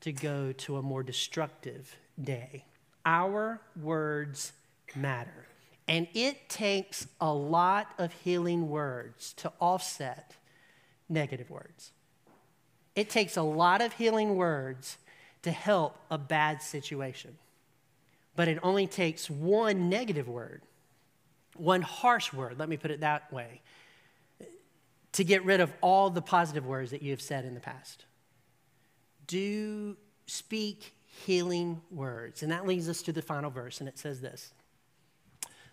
to 0.00 0.12
go 0.12 0.52
to 0.52 0.76
a 0.76 0.82
more 0.82 1.02
destructive 1.02 1.96
day. 2.20 2.64
Our 3.04 3.60
words 3.80 4.52
matter. 4.94 5.46
And 5.88 6.06
it 6.14 6.48
takes 6.48 7.06
a 7.20 7.32
lot 7.32 7.88
of 7.98 8.12
healing 8.12 8.68
words 8.68 9.32
to 9.34 9.52
offset 9.60 10.36
negative 11.08 11.50
words. 11.50 11.92
It 12.94 13.10
takes 13.10 13.36
a 13.36 13.42
lot 13.42 13.80
of 13.80 13.94
healing 13.94 14.36
words 14.36 14.98
to 15.42 15.50
help 15.50 15.96
a 16.10 16.18
bad 16.18 16.62
situation. 16.62 17.36
But 18.36 18.48
it 18.48 18.58
only 18.62 18.86
takes 18.86 19.28
one 19.28 19.88
negative 19.88 20.28
word, 20.28 20.62
one 21.56 21.82
harsh 21.82 22.32
word, 22.32 22.58
let 22.58 22.68
me 22.68 22.76
put 22.76 22.90
it 22.90 23.00
that 23.00 23.32
way, 23.32 23.60
to 25.12 25.24
get 25.24 25.44
rid 25.44 25.60
of 25.60 25.72
all 25.80 26.10
the 26.10 26.22
positive 26.22 26.66
words 26.66 26.90
that 26.90 27.02
you 27.02 27.10
have 27.10 27.20
said 27.20 27.44
in 27.44 27.54
the 27.54 27.60
past. 27.60 28.04
Do 29.26 29.96
speak 30.26 30.94
healing 31.24 31.80
words. 31.90 32.42
And 32.42 32.52
that 32.52 32.66
leads 32.66 32.88
us 32.88 33.02
to 33.02 33.12
the 33.12 33.22
final 33.22 33.50
verse, 33.50 33.80
and 33.80 33.88
it 33.88 33.98
says 33.98 34.20
this 34.20 34.52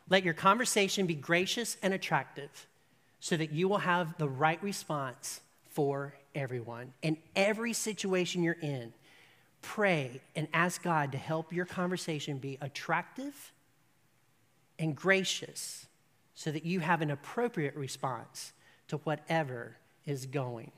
Let 0.10 0.24
your 0.24 0.34
conversation 0.34 1.06
be 1.06 1.16
gracious 1.16 1.78
and 1.82 1.94
attractive 1.94 2.68
so 3.20 3.36
that 3.38 3.52
you 3.52 3.68
will 3.68 3.80
have 3.80 4.18
the 4.18 4.30
right 4.30 4.62
response 4.64 5.42
for 5.70 6.14
everyone. 6.36 6.94
In 7.02 7.18
every 7.36 7.74
situation 7.74 8.44
you're 8.44 8.58
in, 8.62 8.94
pray 9.62 10.22
and 10.36 10.48
ask 10.54 10.82
God 10.82 11.12
to 11.12 11.18
help 11.18 11.52
your 11.52 11.66
conversation 11.66 12.38
be 12.38 12.58
attractive 12.62 13.52
and 14.78 14.96
gracious 14.96 15.86
so 16.34 16.52
that 16.52 16.66
you 16.66 16.80
have 16.80 17.02
an 17.02 17.12
appropriate 17.12 17.76
response 17.76 18.54
to 18.90 18.98
whatever 18.98 19.78
is 20.06 20.26
going 20.26 20.72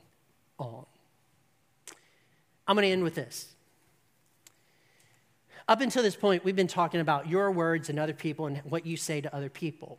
on. 0.58 0.86
I'm 2.66 2.76
going 2.76 2.86
to 2.86 2.92
end 2.92 3.02
with 3.02 3.14
this. 3.14 3.48
Up 5.68 5.80
until 5.80 6.02
this 6.02 6.16
point, 6.16 6.44
we've 6.44 6.56
been 6.56 6.66
talking 6.66 7.00
about 7.00 7.28
your 7.28 7.50
words 7.50 7.88
and 7.88 7.98
other 7.98 8.12
people 8.12 8.46
and 8.46 8.58
what 8.58 8.86
you 8.86 8.96
say 8.96 9.20
to 9.20 9.34
other 9.34 9.48
people. 9.48 9.98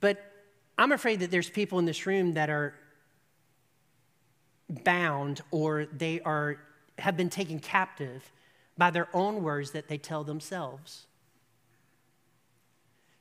But 0.00 0.22
I'm 0.78 0.92
afraid 0.92 1.20
that 1.20 1.30
there's 1.30 1.48
people 1.48 1.78
in 1.78 1.84
this 1.84 2.06
room 2.06 2.34
that 2.34 2.50
are 2.50 2.74
bound 4.68 5.40
or 5.50 5.86
they 5.86 6.20
are 6.20 6.58
have 6.98 7.16
been 7.16 7.30
taken 7.30 7.58
captive 7.58 8.30
by 8.76 8.90
their 8.90 9.08
own 9.14 9.42
words 9.42 9.70
that 9.72 9.88
they 9.88 9.98
tell 9.98 10.24
themselves. 10.24 11.06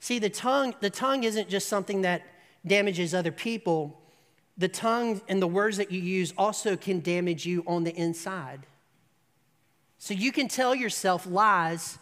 See, 0.01 0.17
the 0.17 0.31
tongue, 0.31 0.73
the 0.79 0.89
tongue 0.89 1.23
isn't 1.25 1.47
just 1.47 1.69
something 1.69 2.01
that 2.01 2.23
damages 2.65 3.13
other 3.13 3.31
people, 3.31 4.01
the 4.57 4.67
tongue 4.67 5.21
and 5.27 5.39
the 5.39 5.47
words 5.47 5.77
that 5.77 5.91
you 5.91 6.01
use 6.01 6.33
also 6.39 6.75
can 6.75 7.01
damage 7.01 7.45
you 7.45 7.63
on 7.67 7.83
the 7.83 7.95
inside. 7.95 8.65
So 9.99 10.15
you 10.15 10.31
can 10.31 10.47
tell 10.47 10.73
yourself 10.73 11.27
lies 11.27 11.99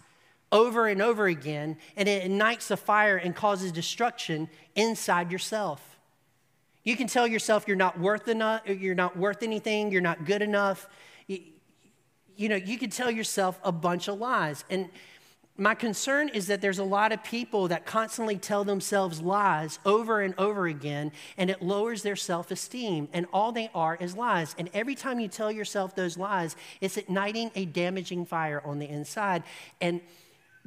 over 0.49 0.87
and 0.87 1.01
over 1.01 1.27
again, 1.27 1.77
and 1.97 2.07
it 2.07 2.23
ignites 2.23 2.71
a 2.71 2.77
fire 2.77 3.17
and 3.17 3.35
causes 3.35 3.73
destruction 3.73 4.49
inside 4.75 5.29
yourself. 5.29 5.99
You 6.83 6.95
can 6.95 7.07
tell 7.07 7.27
yourself 7.27 7.67
you're 7.67 7.75
not 7.75 7.99
worth 7.99 8.29
enough, 8.29 8.61
you're 8.65 8.95
not 8.95 9.17
worth 9.17 9.43
anything, 9.43 9.91
you're 9.91 10.01
not 10.01 10.23
good 10.23 10.41
enough. 10.41 10.87
You, 11.27 11.41
you 12.37 12.47
know, 12.47 12.55
you 12.55 12.77
can 12.77 12.89
tell 12.89 13.11
yourself 13.11 13.59
a 13.61 13.73
bunch 13.73 14.07
of 14.07 14.19
lies. 14.19 14.63
And 14.69 14.89
my 15.59 15.75
concern 15.75 16.29
is 16.29 16.47
that 16.47 16.61
there's 16.61 16.79
a 16.79 16.83
lot 16.83 17.11
of 17.11 17.23
people 17.23 17.67
that 17.67 17.85
constantly 17.85 18.37
tell 18.37 18.63
themselves 18.63 19.21
lies 19.21 19.79
over 19.85 20.21
and 20.21 20.33
over 20.37 20.67
again, 20.67 21.11
and 21.37 21.49
it 21.49 21.61
lowers 21.61 22.01
their 22.01 22.15
self 22.15 22.49
esteem. 22.51 23.09
And 23.13 23.25
all 23.33 23.51
they 23.51 23.69
are 23.75 23.95
is 23.95 24.15
lies. 24.15 24.55
And 24.57 24.69
every 24.73 24.95
time 24.95 25.19
you 25.19 25.27
tell 25.27 25.51
yourself 25.51 25.95
those 25.95 26.17
lies, 26.17 26.55
it's 26.81 26.97
igniting 26.97 27.51
a 27.55 27.65
damaging 27.65 28.25
fire 28.25 28.61
on 28.65 28.79
the 28.79 28.87
inside. 28.87 29.43
And 29.81 30.01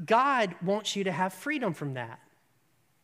God 0.05 0.55
wants 0.63 0.95
you 0.95 1.05
to 1.05 1.13
have 1.13 1.33
freedom 1.33 1.75
from 1.75 1.95
that. 1.95 2.21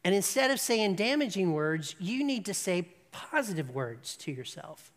And 0.05 0.15
instead 0.15 0.51
of 0.51 0.61
saying 0.61 0.95
damaging 0.95 1.53
words, 1.53 1.97
you 1.99 2.25
need 2.25 2.45
to 2.47 2.55
say 2.55 2.89
positive 3.13 3.71
words 3.71 4.17
to 4.19 4.33
yourself. 4.33 4.93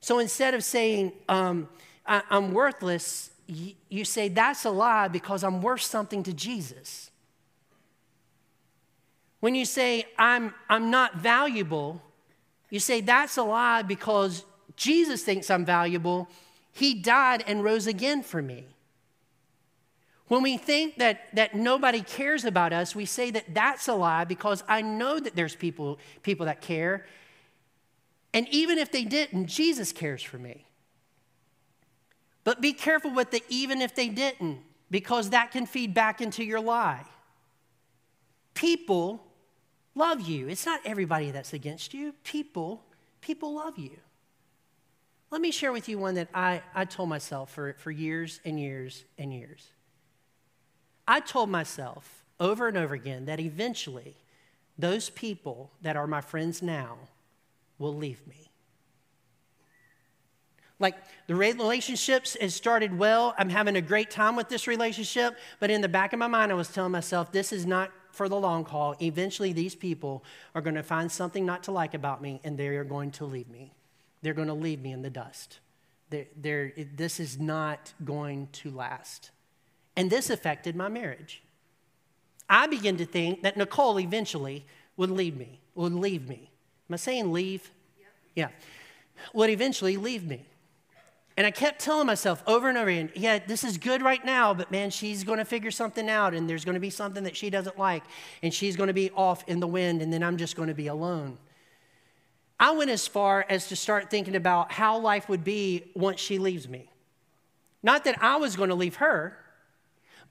So 0.00 0.18
instead 0.18 0.54
of 0.54 0.64
saying, 0.64 1.12
um, 1.28 1.68
I- 2.06 2.22
am 2.30 2.52
worthless, 2.52 3.30
you 3.48 4.04
say, 4.04 4.28
That's 4.28 4.64
a 4.64 4.70
lie 4.70 5.08
because 5.08 5.42
I'm 5.42 5.60
worth 5.62 5.82
something 5.82 6.22
to 6.24 6.32
Jesus. 6.32 7.10
When 9.40 9.54
you 9.54 9.64
say, 9.64 10.04
I'm, 10.18 10.54
I'm 10.68 10.90
not 10.90 11.16
valuable, 11.16 12.02
you 12.70 12.80
say, 12.80 13.00
That's 13.00 13.36
a 13.36 13.42
lie 13.42 13.82
because 13.82 14.44
Jesus 14.76 15.22
thinks 15.22 15.50
I'm 15.50 15.64
valuable. 15.64 16.28
He 16.72 16.94
died 16.94 17.42
and 17.46 17.64
rose 17.64 17.86
again 17.86 18.22
for 18.22 18.42
me. 18.42 18.66
When 20.28 20.42
we 20.42 20.58
think 20.58 20.98
that, 20.98 21.34
that 21.34 21.54
nobody 21.54 22.02
cares 22.02 22.44
about 22.44 22.74
us, 22.74 22.94
we 22.94 23.06
say 23.06 23.30
that 23.30 23.54
that's 23.54 23.88
a 23.88 23.94
lie 23.94 24.24
because 24.24 24.62
I 24.68 24.82
know 24.82 25.18
that 25.18 25.34
there's 25.34 25.56
people, 25.56 25.98
people 26.22 26.46
that 26.46 26.60
care. 26.60 27.06
And 28.34 28.46
even 28.50 28.76
if 28.76 28.92
they 28.92 29.04
didn't, 29.04 29.46
Jesus 29.46 29.90
cares 29.90 30.22
for 30.22 30.36
me. 30.36 30.67
But 32.48 32.62
be 32.62 32.72
careful 32.72 33.10
with 33.10 33.30
the 33.30 33.42
even 33.50 33.82
if 33.82 33.94
they 33.94 34.08
didn't, 34.08 34.60
because 34.90 35.28
that 35.28 35.50
can 35.50 35.66
feed 35.66 35.92
back 35.92 36.22
into 36.22 36.42
your 36.42 36.60
lie. 36.60 37.04
People 38.54 39.22
love 39.94 40.22
you. 40.22 40.48
It's 40.48 40.64
not 40.64 40.80
everybody 40.86 41.30
that's 41.30 41.52
against 41.52 41.92
you. 41.92 42.14
People, 42.24 42.82
people 43.20 43.56
love 43.56 43.76
you. 43.76 43.98
Let 45.30 45.42
me 45.42 45.50
share 45.50 45.72
with 45.72 45.90
you 45.90 45.98
one 45.98 46.14
that 46.14 46.30
I, 46.32 46.62
I 46.74 46.86
told 46.86 47.10
myself 47.10 47.50
for, 47.50 47.74
for 47.74 47.90
years 47.90 48.40
and 48.46 48.58
years 48.58 49.04
and 49.18 49.30
years. 49.30 49.66
I 51.06 51.20
told 51.20 51.50
myself 51.50 52.24
over 52.40 52.66
and 52.66 52.78
over 52.78 52.94
again 52.94 53.26
that 53.26 53.40
eventually 53.40 54.16
those 54.78 55.10
people 55.10 55.70
that 55.82 55.96
are 55.96 56.06
my 56.06 56.22
friends 56.22 56.62
now 56.62 56.96
will 57.78 57.94
leave 57.94 58.26
me. 58.26 58.47
Like 60.80 60.96
the 61.26 61.34
relationships 61.34 62.36
has 62.40 62.54
started 62.54 62.96
well. 62.96 63.34
I'm 63.36 63.48
having 63.48 63.76
a 63.76 63.80
great 63.80 64.10
time 64.10 64.36
with 64.36 64.48
this 64.48 64.66
relationship. 64.66 65.36
But 65.58 65.70
in 65.70 65.80
the 65.80 65.88
back 65.88 66.12
of 66.12 66.18
my 66.18 66.28
mind, 66.28 66.52
I 66.52 66.54
was 66.54 66.68
telling 66.68 66.92
myself, 66.92 67.32
this 67.32 67.52
is 67.52 67.66
not 67.66 67.90
for 68.12 68.28
the 68.28 68.36
long 68.36 68.64
haul. 68.64 68.94
Eventually, 69.00 69.52
these 69.52 69.74
people 69.74 70.24
are 70.54 70.60
going 70.60 70.76
to 70.76 70.82
find 70.82 71.10
something 71.10 71.44
not 71.44 71.64
to 71.64 71.72
like 71.72 71.94
about 71.94 72.22
me 72.22 72.40
and 72.44 72.56
they 72.56 72.68
are 72.68 72.84
going 72.84 73.10
to 73.12 73.24
leave 73.24 73.48
me. 73.48 73.72
They're 74.22 74.34
going 74.34 74.48
to 74.48 74.54
leave 74.54 74.80
me 74.80 74.92
in 74.92 75.02
the 75.02 75.10
dust. 75.10 75.58
They're, 76.10 76.26
they're, 76.36 76.72
this 76.94 77.20
is 77.20 77.38
not 77.38 77.92
going 78.04 78.48
to 78.52 78.70
last. 78.70 79.30
And 79.96 80.10
this 80.10 80.30
affected 80.30 80.74
my 80.76 80.88
marriage. 80.88 81.42
I 82.48 82.66
began 82.66 82.96
to 82.96 83.04
think 83.04 83.42
that 83.42 83.56
Nicole 83.56 84.00
eventually 84.00 84.64
would 84.96 85.10
leave 85.10 85.36
me, 85.36 85.60
would 85.74 85.92
leave 85.92 86.28
me. 86.28 86.50
Am 86.88 86.94
I 86.94 86.96
saying 86.96 87.32
leave? 87.32 87.70
Yeah. 88.34 88.48
Would 89.34 89.50
eventually 89.50 89.96
leave 89.96 90.24
me. 90.24 90.46
And 91.38 91.46
I 91.46 91.52
kept 91.52 91.80
telling 91.80 92.08
myself 92.08 92.42
over 92.48 92.68
and 92.68 92.76
over 92.76 92.90
again, 92.90 93.12
yeah, 93.14 93.38
this 93.38 93.62
is 93.62 93.78
good 93.78 94.02
right 94.02 94.24
now, 94.24 94.52
but 94.52 94.72
man, 94.72 94.90
she's 94.90 95.22
going 95.22 95.38
to 95.38 95.44
figure 95.44 95.70
something 95.70 96.10
out 96.10 96.34
and 96.34 96.50
there's 96.50 96.64
going 96.64 96.74
to 96.74 96.80
be 96.80 96.90
something 96.90 97.22
that 97.22 97.36
she 97.36 97.48
doesn't 97.48 97.78
like 97.78 98.02
and 98.42 98.52
she's 98.52 98.74
going 98.74 98.88
to 98.88 98.92
be 98.92 99.12
off 99.12 99.44
in 99.46 99.60
the 99.60 99.66
wind 99.68 100.02
and 100.02 100.12
then 100.12 100.24
I'm 100.24 100.36
just 100.36 100.56
going 100.56 100.66
to 100.66 100.74
be 100.74 100.88
alone. 100.88 101.38
I 102.58 102.72
went 102.72 102.90
as 102.90 103.06
far 103.06 103.46
as 103.48 103.68
to 103.68 103.76
start 103.76 104.10
thinking 104.10 104.34
about 104.34 104.72
how 104.72 104.98
life 104.98 105.28
would 105.28 105.44
be 105.44 105.92
once 105.94 106.18
she 106.18 106.40
leaves 106.40 106.68
me. 106.68 106.90
Not 107.84 108.02
that 108.02 108.20
I 108.20 108.34
was 108.34 108.56
going 108.56 108.70
to 108.70 108.74
leave 108.74 108.96
her, 108.96 109.38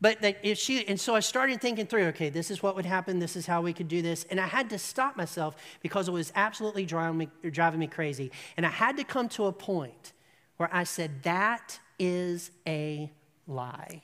but 0.01 0.22
that 0.24 0.39
if 0.43 0.58
she, 0.58 0.86
and 0.89 0.99
so 0.99 1.16
I 1.16 1.22
started 1.22 1.62
thinking 1.62 1.88
through, 1.88 2.08
okay, 2.08 2.30
this 2.30 2.51
is 2.51 2.62
what 2.62 2.76
would 2.76 2.86
happen, 2.86 3.20
this 3.20 3.38
is 3.38 3.45
how 3.45 3.62
we 3.62 3.72
could 3.72 3.88
do 3.88 4.01
this. 4.01 4.26
And 4.30 4.41
I 4.41 4.47
had 4.47 4.70
to 4.72 4.78
stop 4.78 5.16
myself 5.16 5.55
because 5.82 6.10
it 6.10 6.12
was 6.12 6.34
absolutely 6.36 6.86
driving 6.86 7.18
me, 7.18 7.30
driving 7.49 7.80
me 7.80 7.88
crazy. 7.88 8.30
And 8.58 8.66
I 8.66 8.72
had 8.72 8.97
to 8.97 9.05
come 9.05 9.30
to 9.30 9.45
a 9.45 9.53
point 9.53 10.12
where 10.58 10.70
I 10.72 10.84
said, 10.84 11.24
That 11.24 11.80
is 11.97 12.51
a 12.68 13.12
lie. 13.47 14.01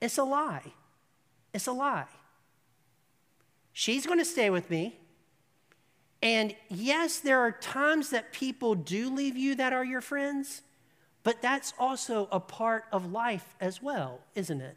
It's 0.00 0.18
a 0.18 0.24
lie. 0.24 0.72
It's 1.52 1.66
a 1.66 1.72
lie. 1.72 2.06
She's 3.72 4.06
going 4.06 4.18
to 4.18 4.24
stay 4.24 4.50
with 4.50 4.70
me. 4.70 4.98
And 6.22 6.54
yes, 6.70 7.18
there 7.18 7.40
are 7.40 7.52
times 7.52 8.10
that 8.10 8.32
people 8.32 8.74
do 8.74 9.10
leave 9.10 9.36
you 9.36 9.56
that 9.56 9.72
are 9.72 9.84
your 9.84 10.00
friends, 10.00 10.62
but 11.22 11.42
that's 11.42 11.74
also 11.78 12.28
a 12.32 12.40
part 12.40 12.84
of 12.92 13.12
life 13.12 13.54
as 13.60 13.82
well, 13.82 14.20
isn't 14.34 14.60
it? 14.60 14.76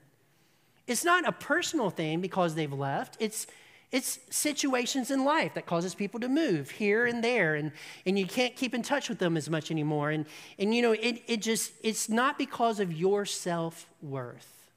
It's 0.87 1.05
not 1.05 1.27
a 1.27 1.31
personal 1.31 1.89
thing 1.89 2.21
because 2.21 2.55
they've 2.55 2.71
left. 2.71 3.15
It's 3.19 3.47
it's 3.91 4.19
situations 4.29 5.11
in 5.11 5.23
life 5.23 5.53
that 5.53 5.65
causes 5.65 5.95
people 5.95 6.19
to 6.19 6.27
move 6.27 6.71
here 6.71 7.05
and 7.05 7.23
there, 7.23 7.55
and, 7.55 7.71
and 8.05 8.19
you 8.19 8.25
can't 8.25 8.55
keep 8.55 8.73
in 8.73 8.81
touch 8.81 9.07
with 9.07 9.19
them 9.19 9.37
as 9.37 9.49
much 9.49 9.71
anymore. 9.71 10.11
And, 10.11 10.25
and 10.59 10.75
you 10.75 10.81
know, 10.81 10.91
it, 10.91 11.21
it 11.27 11.41
just, 11.41 11.71
it's 11.83 12.09
not 12.09 12.37
because 12.37 12.81
of 12.81 12.91
your 12.91 13.25
self 13.25 13.87
worth. 14.01 14.71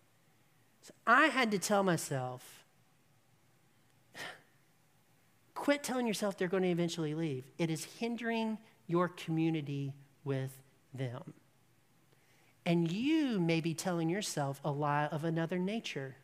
So 0.82 0.94
I 1.06 1.26
had 1.26 1.50
to 1.50 1.58
tell 1.58 1.82
myself, 1.82 2.64
quit 5.54 5.82
telling 5.82 6.06
yourself 6.06 6.38
they're 6.38 6.48
going 6.48 6.62
to 6.62 6.68
eventually 6.68 7.14
leave. 7.14 7.44
It 7.58 7.68
is 7.68 7.84
hindering 7.84 8.58
your 8.86 9.08
community 9.08 9.92
with 10.22 10.52
them. 10.94 11.34
And 12.64 12.92
you 12.92 13.40
may 13.40 13.60
be 13.60 13.74
telling 13.74 14.08
yourself 14.08 14.60
a 14.64 14.70
lie 14.70 15.06
of 15.06 15.24
another 15.24 15.58
nature 15.58 16.14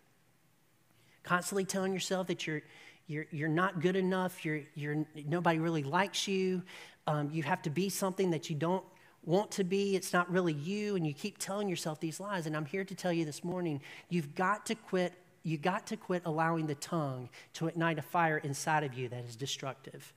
constantly 1.27 1.65
telling 1.65 1.93
yourself 1.93 2.29
that 2.29 2.47
you're, 2.47 2.63
you're, 3.09 3.27
you're 3.31 3.49
not 3.49 3.81
good 3.81 3.97
enough, 3.97 4.45
you're, 4.45 4.61
you're, 4.75 5.05
nobody 5.27 5.59
really 5.59 5.83
likes 5.83 6.27
you, 6.27 6.63
um, 7.07 7.29
you 7.31 7.43
have 7.43 7.61
to 7.63 7.71
be 7.71 7.89
something 7.89 8.31
that 8.31 8.49
you 8.49 8.57
don't 8.57 8.85
want 9.25 9.51
to 9.51 9.65
be, 9.65 9.97
it's 9.97 10.13
not 10.13 10.31
really 10.31 10.53
you, 10.53 10.95
and 10.95 11.05
you 11.07 11.13
keep 11.13 11.37
telling 11.37 11.69
yourself 11.69 12.01
these 12.01 12.21
lies. 12.21 12.47
And 12.47 12.57
I'm 12.57 12.65
here 12.65 12.85
to 12.85 12.95
tell 12.95 13.13
you 13.13 13.25
this 13.25 13.43
morning 13.43 13.81
you've 14.09 14.35
got 14.35 14.65
to 14.67 14.75
quit. 14.75 15.13
You 15.43 15.59
got 15.59 15.87
to 15.89 15.97
quit 15.97 16.23
allowing 16.25 16.67
the 16.67 16.75
tongue 16.77 17.29
to 17.55 17.69
ignite 17.69 17.99
a 17.99 18.03
fire 18.03 18.39
inside 18.39 18.83
of 18.83 18.95
you 18.95 19.09
that 19.09 19.25
is 19.25 19.37
destructive. 19.37 20.13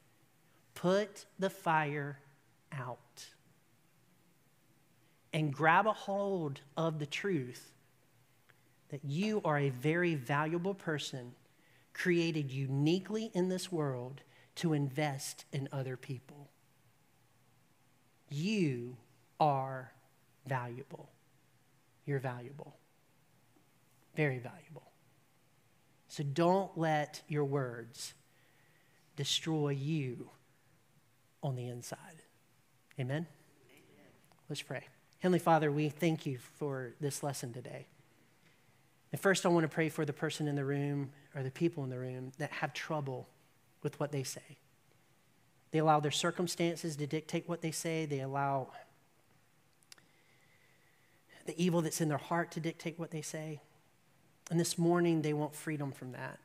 Put 0.74 1.26
the 1.38 1.50
fire 1.52 2.18
out 2.72 3.26
and 5.34 5.54
grab 5.54 5.86
a 5.86 5.94
hold 5.94 6.62
of 6.78 6.98
the 6.98 7.06
truth 7.06 7.72
that 8.90 9.04
you 9.04 9.42
are 9.46 9.58
a 9.58 9.70
very 9.70 10.16
valuable 10.16 10.74
person 10.74 11.34
created 11.94 12.52
uniquely 12.52 13.32
in 13.34 13.50
this 13.50 13.72
world 13.72 14.22
to 14.56 14.74
invest 14.74 15.46
in 15.52 15.70
other 15.72 15.96
people. 15.96 16.50
You 18.30 18.98
are 19.40 19.92
valuable. 20.46 21.10
You're 22.06 22.20
valuable. 22.20 22.76
Very 24.16 24.40
valuable. 24.40 24.84
So 26.08 26.24
don't 26.24 26.76
let 26.78 27.22
your 27.28 27.46
words 27.46 28.14
destroy 29.16 29.70
you 29.70 30.30
on 31.44 31.56
the 31.56 31.68
inside. 31.68 32.24
Amen? 33.00 33.16
Amen? 33.18 33.28
Let's 34.50 34.62
pray. 34.62 34.84
Heavenly 35.20 35.40
Father, 35.40 35.72
we 35.72 35.90
thank 35.90 36.26
you 36.26 36.40
for 36.58 36.94
this 37.00 37.22
lesson 37.24 37.54
today. 37.54 37.88
And 39.12 39.20
first, 39.20 39.46
I 39.46 39.50
want 39.50 39.64
to 39.64 39.74
pray 39.74 39.90
for 39.90 40.06
the 40.06 40.14
person 40.14 40.48
in 40.48 40.56
the 40.56 40.66
room 40.66 41.12
or 41.36 41.44
the 41.44 41.52
people 41.52 41.84
in 41.84 41.90
the 41.90 42.00
room 42.00 42.32
that 42.38 42.52
have 42.52 42.74
trouble 42.74 43.28
with 43.82 44.00
what 44.00 44.12
they 44.12 44.24
say. 44.24 44.58
They 45.72 45.80
allow 45.80 46.00
their 46.00 46.12
circumstances 46.12 46.96
to 46.96 47.08
dictate 47.08 47.48
what 47.48 47.62
they 47.62 47.72
say, 47.72 48.06
they 48.06 48.22
allow 48.22 48.70
the 51.46 51.64
evil 51.64 51.82
that's 51.82 52.02
in 52.02 52.10
their 52.10 52.18
heart 52.18 52.52
to 52.52 52.60
dictate 52.60 53.00
what 53.00 53.10
they 53.10 53.22
say. 53.22 53.60
And 54.52 54.60
this 54.60 54.78
morning, 54.78 55.22
they 55.22 55.34
want 55.34 55.56
freedom 55.56 55.92
from 55.92 56.12
that. 56.12 56.40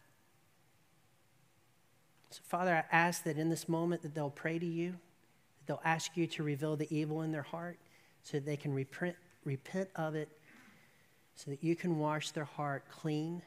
So, 2.31 2.41
Father, 2.45 2.75
I 2.75 2.97
ask 2.97 3.25
that 3.25 3.39
in 3.39 3.49
this 3.49 3.69
moment 3.69 4.03
that 4.03 4.15
they'll 4.15 4.31
pray 4.31 4.59
to 4.59 4.67
you, 4.67 4.93
that 4.93 5.67
they'll 5.67 5.83
ask 5.85 6.17
you 6.17 6.27
to 6.29 6.43
reveal 6.43 6.77
the 6.77 6.89
evil 6.95 7.23
in 7.23 7.33
their 7.33 7.43
heart 7.43 7.79
so 8.23 8.39
that 8.39 8.47
they 8.47 8.57
can 8.57 8.73
repent, 8.73 9.17
repent 9.45 9.89
of 9.95 10.15
it, 10.15 10.29
so 11.35 11.51
that 11.51 11.63
you 11.63 11.75
can 11.75 11.99
wash 11.99 12.31
their 12.31 12.45
heart 12.45 12.85
clean 12.89 13.43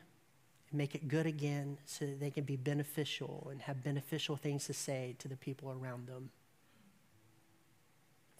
and 0.69 0.77
make 0.77 0.95
it 0.95 1.07
good 1.07 1.25
again 1.25 1.77
so 1.85 2.05
that 2.05 2.19
they 2.19 2.29
can 2.29 2.43
be 2.43 2.55
beneficial 2.55 3.47
and 3.49 3.61
have 3.61 3.83
beneficial 3.83 4.35
things 4.35 4.65
to 4.65 4.73
say 4.73 5.15
to 5.19 5.27
the 5.27 5.37
people 5.37 5.71
around 5.71 6.07
them. 6.07 6.29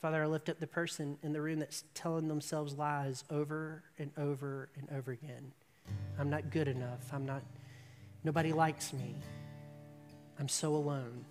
Father, 0.01 0.21
I 0.23 0.27
lift 0.27 0.49
up 0.49 0.59
the 0.59 0.67
person 0.67 1.17
in 1.23 1.33
the 1.33 1.41
room 1.41 1.59
that's 1.59 1.83
telling 1.95 2.27
themselves 2.27 2.75
lies 2.75 3.23
over 3.31 3.83
and 3.97 4.11
over 4.17 4.69
and 4.77 4.87
over 4.95 5.11
again. 5.11 5.51
I'm 6.19 6.29
not 6.29 6.51
good 6.51 6.67
enough. 6.67 7.11
I'm 7.11 7.25
not, 7.25 7.41
nobody 8.23 8.53
likes 8.53 8.93
me. 8.93 9.15
I'm 10.39 10.49
so 10.49 10.75
alone. 10.75 11.25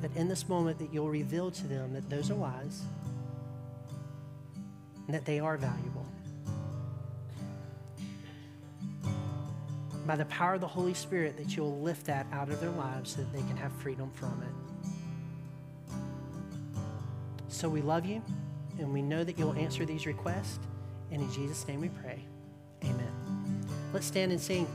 That 0.00 0.14
in 0.16 0.28
this 0.28 0.48
moment 0.48 0.78
that 0.78 0.92
you'll 0.92 1.08
reveal 1.08 1.50
to 1.50 1.66
them 1.66 1.92
that 1.94 2.08
those 2.08 2.30
are 2.30 2.34
lies 2.34 2.82
and 5.06 5.14
that 5.14 5.24
they 5.24 5.40
are 5.40 5.56
valuable. 5.56 6.06
By 10.06 10.16
the 10.16 10.24
power 10.26 10.54
of 10.54 10.60
the 10.60 10.66
Holy 10.66 10.94
Spirit, 10.94 11.36
that 11.36 11.56
you'll 11.56 11.78
lift 11.80 12.06
that 12.06 12.26
out 12.32 12.48
of 12.48 12.60
their 12.60 12.70
lives 12.70 13.12
so 13.14 13.18
that 13.18 13.32
they 13.32 13.42
can 13.42 13.56
have 13.56 13.72
freedom 13.74 14.10
from 14.12 14.42
it. 14.42 15.94
So 17.48 17.68
we 17.68 17.82
love 17.82 18.04
you, 18.04 18.22
and 18.78 18.92
we 18.92 19.02
know 19.02 19.22
that 19.22 19.38
you'll 19.38 19.54
answer 19.54 19.84
these 19.84 20.06
requests. 20.06 20.58
And 21.12 21.22
in 21.22 21.30
Jesus' 21.32 21.68
name 21.68 21.80
we 21.80 21.88
pray. 21.88 22.24
Amen. 22.82 23.12
Let's 23.92 24.06
stand 24.06 24.32
and 24.32 24.40
sing. 24.40 24.66